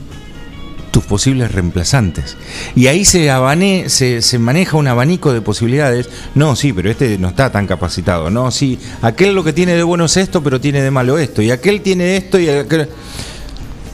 tus 0.92 1.04
posibles 1.04 1.52
reemplazantes. 1.52 2.38
Y 2.76 2.86
ahí 2.86 3.04
se, 3.04 3.32
abane, 3.32 3.90
se, 3.90 4.22
se 4.22 4.38
maneja 4.38 4.78
un 4.78 4.88
abanico 4.88 5.34
de 5.34 5.42
posibilidades. 5.42 6.08
No, 6.36 6.56
sí, 6.56 6.72
pero 6.72 6.92
este 6.92 7.18
no 7.18 7.30
está 7.30 7.52
tan 7.52 7.66
capacitado. 7.66 8.30
No, 8.30 8.52
sí, 8.52 8.78
aquel 9.02 9.34
lo 9.34 9.44
que 9.44 9.54
tiene 9.54 9.74
de 9.74 9.82
bueno 9.82 10.06
es 10.06 10.18
esto, 10.18 10.44
pero 10.44 10.62
tiene 10.62 10.84
de 10.84 10.92
malo 10.92 11.18
esto. 11.18 11.42
Y 11.42 11.50
aquel 11.50 11.82
tiene 11.82 12.16
esto 12.16 12.38
y 12.38 12.48
aquel... 12.48 12.90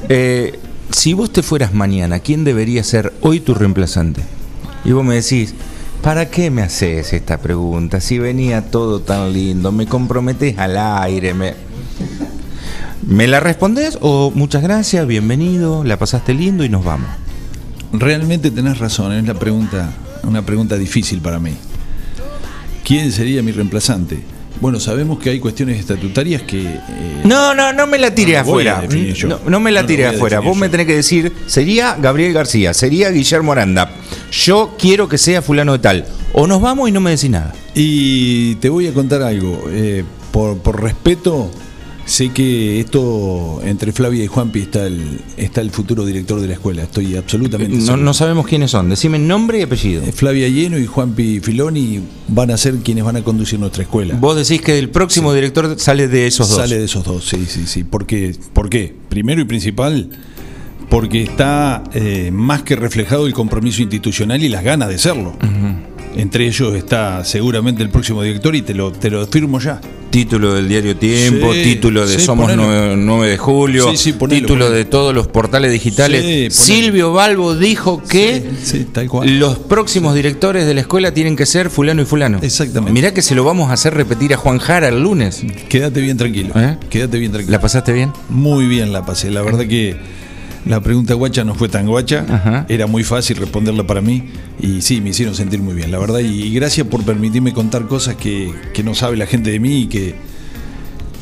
Eh, 0.10 0.60
si 0.92 1.14
vos 1.14 1.32
te 1.32 1.42
fueras 1.42 1.74
mañana, 1.74 2.20
¿quién 2.20 2.44
debería 2.44 2.84
ser 2.84 3.14
hoy 3.22 3.40
tu 3.40 3.54
reemplazante? 3.54 4.24
Y 4.84 4.92
vos 4.92 5.06
me 5.06 5.16
decís, 5.16 5.56
¿para 6.02 6.30
qué 6.30 6.50
me 6.50 6.62
haces 6.62 7.14
esta 7.14 7.38
pregunta? 7.38 8.02
Si 8.02 8.18
venía 8.18 8.70
todo 8.72 9.02
tan 9.02 9.34
lindo, 9.34 9.72
me 9.72 9.86
comprometés 9.86 10.58
al 10.58 10.78
aire, 10.78 11.34
me... 11.34 11.54
¿Me 13.06 13.28
la 13.28 13.40
respondés 13.40 13.98
o 14.02 14.32
muchas 14.34 14.62
gracias, 14.62 15.06
bienvenido, 15.08 15.84
la 15.84 15.98
pasaste 15.98 16.34
lindo 16.34 16.64
y 16.64 16.70
nos 16.70 16.86
vamos? 16.86 17.10
Realmente 17.92 18.52
tenés 18.52 18.78
razón, 18.78 19.12
es 19.12 19.26
la 19.26 19.34
pregunta, 19.34 19.92
una 20.24 20.46
pregunta 20.46 20.78
difícil 20.78 21.20
para 21.20 21.40
mí. 21.40 21.56
¿Quién 22.86 23.12
sería 23.12 23.44
mi 23.44 23.52
reemplazante? 23.52 24.24
Bueno, 24.62 24.80
sabemos 24.80 25.18
que 25.20 25.32
hay 25.32 25.40
cuestiones 25.40 25.80
estatutarias 25.80 26.44
que... 26.44 26.62
eh, 26.62 27.22
No, 27.26 27.54
no, 27.56 27.74
no 27.74 27.88
me 27.88 27.98
la 27.98 28.14
tire 28.14 28.34
No 28.34 28.40
lo 28.40 28.46
voy 28.52 28.68
a 28.68 28.78
afuera. 28.78 28.88
yo. 29.14 29.28
No, 29.28 29.40
no 29.48 29.60
me 29.60 29.72
la 29.72 29.82
No 29.82 29.88
tire 29.88 30.06
afuera. 30.06 30.40
Vos 30.40 30.56
me 30.56 30.70
tenés 30.70 30.86
que 30.86 30.96
decir, 30.96 31.34
sería 31.48 31.98
Gabriel 32.00 32.32
García, 32.32 32.74
sería 32.74 33.10
Guillermo 33.10 33.52
Aranda. 33.52 33.92
Yo 34.32 34.76
quiero 34.80 35.10
que 35.10 35.18
sea 35.18 35.42
fulano 35.42 35.74
de 35.74 35.80
tal. 35.80 36.06
O 36.34 36.46
nos 36.48 36.62
vamos 36.62 36.88
y 36.88 36.92
no 36.92 37.02
me 37.02 37.10
decís 37.12 37.30
nada. 37.30 37.54
Y 37.74 38.56
te 38.56 38.70
voy 38.70 38.86
a 38.88 38.94
contar 38.94 39.24
algo. 39.24 39.66
eh, 39.72 40.04
por, 40.32 40.58
por 40.60 40.82
respeto, 40.82 41.52
sé 42.12 42.30
que 42.30 42.80
esto 42.82 43.62
entre 43.64 43.94
Flavia 43.94 44.24
y 44.24 44.28
Juanpi 44.28 44.60
está 44.60 44.86
el, 44.86 45.22
está 45.38 45.62
el 45.62 45.72
futuro 45.72 46.06
director 46.06 46.42
de 46.42 46.48
la 46.48 46.54
escuela. 46.54 46.84
Estoy 46.84 47.16
absolutamente 47.16 47.78
No, 47.78 47.96
no 47.96 48.14
sabemos 48.14 48.46
quiénes 48.46 48.72
son. 48.72 48.90
Decime 48.90 49.18
nombre 49.18 49.60
y 49.60 49.62
apellido. 49.62 50.04
Eh, 50.04 50.12
Flavia 50.12 50.50
Lleno 50.50 50.78
y 50.78 50.86
Juanpi 50.86 51.40
Filoni 51.40 52.02
van 52.28 52.52
a 52.52 52.58
ser 52.58 52.76
quienes 52.78 53.06
van 53.06 53.16
a 53.16 53.24
conducir 53.24 53.60
nuestra 53.60 53.84
escuela. 53.84 54.16
Vos 54.20 54.36
decís 54.36 54.62
que 54.62 54.78
el 54.78 54.90
próximo 54.90 55.34
director 55.34 55.76
sale 55.80 56.10
de 56.10 56.28
esos 56.28 56.50
dos. 56.50 56.58
Sale 56.58 56.78
de 56.78 56.86
esos 56.86 57.06
dos, 57.06 57.26
sí, 57.26 57.46
sí, 57.48 57.66
sí. 57.66 57.84
¿Por 57.86 58.06
qué? 58.06 58.36
¿Por 58.54 58.70
qué? 58.70 58.94
Primero 59.08 59.42
y 59.42 59.46
principal, 59.46 60.10
porque 60.90 61.24
está 61.24 61.84
eh, 61.94 62.30
más 62.34 62.64
que 62.64 62.76
reflejado 62.76 63.26
el 63.26 63.34
compromiso 63.34 63.82
institucional 63.82 64.44
y 64.44 64.50
las 64.50 64.64
ganas 64.66 64.90
de 64.90 64.98
serlo. 64.98 65.34
Entre 66.16 66.46
ellos 66.48 66.76
está 66.76 67.24
seguramente 67.24 67.82
el 67.84 67.90
próximo 67.90 68.22
director 68.24 68.56
y 68.56 68.62
te 68.62 68.74
lo, 68.74 68.92
te 68.92 69.10
lo 69.10 69.26
firmo 69.28 69.60
ya. 69.60 69.80
Título 70.10 70.54
del 70.56 70.68
diario 70.68 70.98
Tiempo, 70.98 71.54
Sí, 71.54 71.64
título 71.64 72.06
de 72.06 72.20
sí, 72.20 72.26
Somos 72.26 72.44
ponelo. 72.52 72.64
9, 72.68 72.96
9 72.98 73.30
de 73.30 73.38
julio, 73.38 73.92
Sí, 73.92 73.98
sí, 73.98 74.14
ponelo, 74.14 74.42
título 74.42 74.66
ponelo. 74.66 74.76
de 74.78 74.84
todos 74.86 75.16
los 75.16 75.28
portales 75.28 75.72
digitales. 75.72 76.54
Silvio 76.54 77.14
Balbo 77.14 77.56
dijo 77.56 78.04
que 78.04 78.44
Sí, 78.62 78.88
tal 78.92 79.08
cual. 79.08 79.40
los 79.40 79.58
próximos 79.58 80.14
directores 80.14 80.66
de 80.68 80.74
la 80.74 80.82
escuela 80.82 81.14
tienen 81.14 81.38
que 81.38 81.46
ser 81.46 81.70
fulano 81.70 82.02
y 82.02 82.06
fulano. 82.06 82.40
Exactamente. 82.42 82.92
Mirá 82.92 83.14
que 83.14 83.22
se 83.22 83.36
lo 83.36 83.46
vamos 83.46 83.70
a 83.70 83.74
hacer 83.74 83.94
repetir 83.94 84.34
a 84.34 84.38
Juan 84.38 84.58
Jara 84.58 84.90
el 84.90 85.02
lunes. 85.02 85.44
Quédate 85.70 86.02
bien 86.02 86.18
tranquilo. 86.18 86.52
¿Eh? 86.60 86.78
Quédate 86.90 87.18
bien 87.18 87.32
tranquilo. 87.32 87.54
¿La 87.54 87.62
pasaste 87.62 87.94
bien? 87.94 88.12
Muy 88.28 88.66
bien 88.68 88.92
la 88.92 89.06
pasé. 89.06 89.32
La 89.32 89.42
verdad 89.44 89.66
que 89.66 89.96
la 90.66 90.80
pregunta 90.82 91.14
guacha 91.16 91.44
no 91.44 91.56
fue 91.56 91.70
tan 91.70 91.88
guacha. 91.88 92.66
Era 92.70 92.88
muy 92.88 93.04
fácil 93.04 93.38
responderla 93.38 93.86
para 93.86 94.02
mí. 94.02 94.30
Y 94.60 94.82
sí, 94.82 95.02
me 95.02 95.10
hicieron 95.10 95.36
sentir 95.36 95.62
muy 95.62 95.74
bien, 95.74 95.92
la 95.92 96.00
verdad. 96.00 96.20
Y 96.20 96.54
gracias 96.54 96.88
por 96.88 97.04
permitirme 97.04 97.54
contar 97.54 97.88
cosas 97.88 98.16
que, 98.16 98.54
que 98.74 98.84
no 98.84 98.94
sabe 98.94 99.18
la 99.18 99.26
gente 99.26 99.52
de 99.52 99.60
mí 99.60 99.82
y 99.82 99.88
que. 99.88 100.16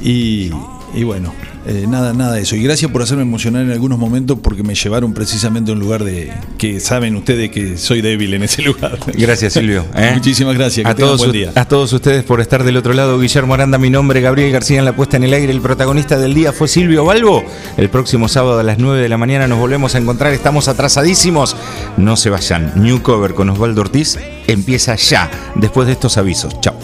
Y, 0.04 0.52
y 0.94 1.04
bueno, 1.04 1.34
eh, 1.68 1.86
nada, 1.88 2.14
nada 2.14 2.34
de 2.34 2.42
eso. 2.42 2.56
Y 2.56 2.64
gracias 2.64 2.92
por 2.92 3.02
hacerme 3.02 3.24
emocionar 3.24 3.62
en 3.64 3.72
algunos 3.72 4.00
momentos 4.00 4.40
porque 4.42 4.64
me 4.64 4.76
llevaron 4.76 5.14
precisamente 5.14 5.72
a 5.72 5.74
un 5.74 5.80
lugar 5.80 6.04
de 6.04 6.32
que 6.58 6.80
saben 6.80 7.16
ustedes 7.16 7.52
que 7.52 7.78
soy 7.78 8.02
débil 8.02 8.34
en 8.34 8.44
ese 8.44 8.62
lugar. 8.64 8.98
Gracias, 9.16 9.54
Silvio. 9.54 9.86
¿eh? 9.96 10.12
Muchísimas 10.14 10.56
gracias. 10.56 10.86
Que 10.86 10.92
A 10.92 10.96
todos, 10.96 11.20
buen 11.20 11.32
día. 11.32 11.52
a 11.56 11.66
todos 11.66 11.94
ustedes 11.94 12.24
por 12.24 12.42
estar 12.42 12.64
del 12.64 12.78
otro 12.78 12.94
lado. 12.94 13.20
Guillermo 13.20 13.54
Aranda, 13.54 13.78
mi 13.78 13.90
nombre, 13.90 14.22
Gabriel 14.22 14.52
García 14.52 14.80
en 14.80 14.86
la 14.86 14.96
puesta 14.96 15.18
en 15.18 15.24
el 15.24 15.34
aire. 15.34 15.52
El 15.52 15.62
protagonista 15.62 16.18
del 16.18 16.34
día 16.34 16.54
fue 16.54 16.68
Silvio 16.68 17.06
Balbo. 17.06 17.44
El 17.78 17.90
próximo 17.90 18.28
sábado 18.28 18.60
a 18.60 18.64
las 18.64 18.80
9 18.80 19.02
de 19.02 19.10
la 19.10 19.18
mañana 19.18 19.48
nos 19.48 19.60
volvemos 19.60 19.96
a 19.96 20.00
encontrar. 20.00 20.34
Estamos 20.34 20.68
atrasadísimos. 20.68 21.56
No 21.98 22.16
se 22.16 22.30
vayan. 22.30 22.72
New 22.76 23.02
Cover 23.02 23.34
con 23.34 23.50
Osvaldo 23.50 23.82
Ortiz 23.82 24.18
empieza 24.48 24.96
ya, 24.96 25.30
después 25.56 25.88
de 25.88 25.94
estos 25.94 26.18
avisos. 26.18 26.60
Chao. 26.62 26.76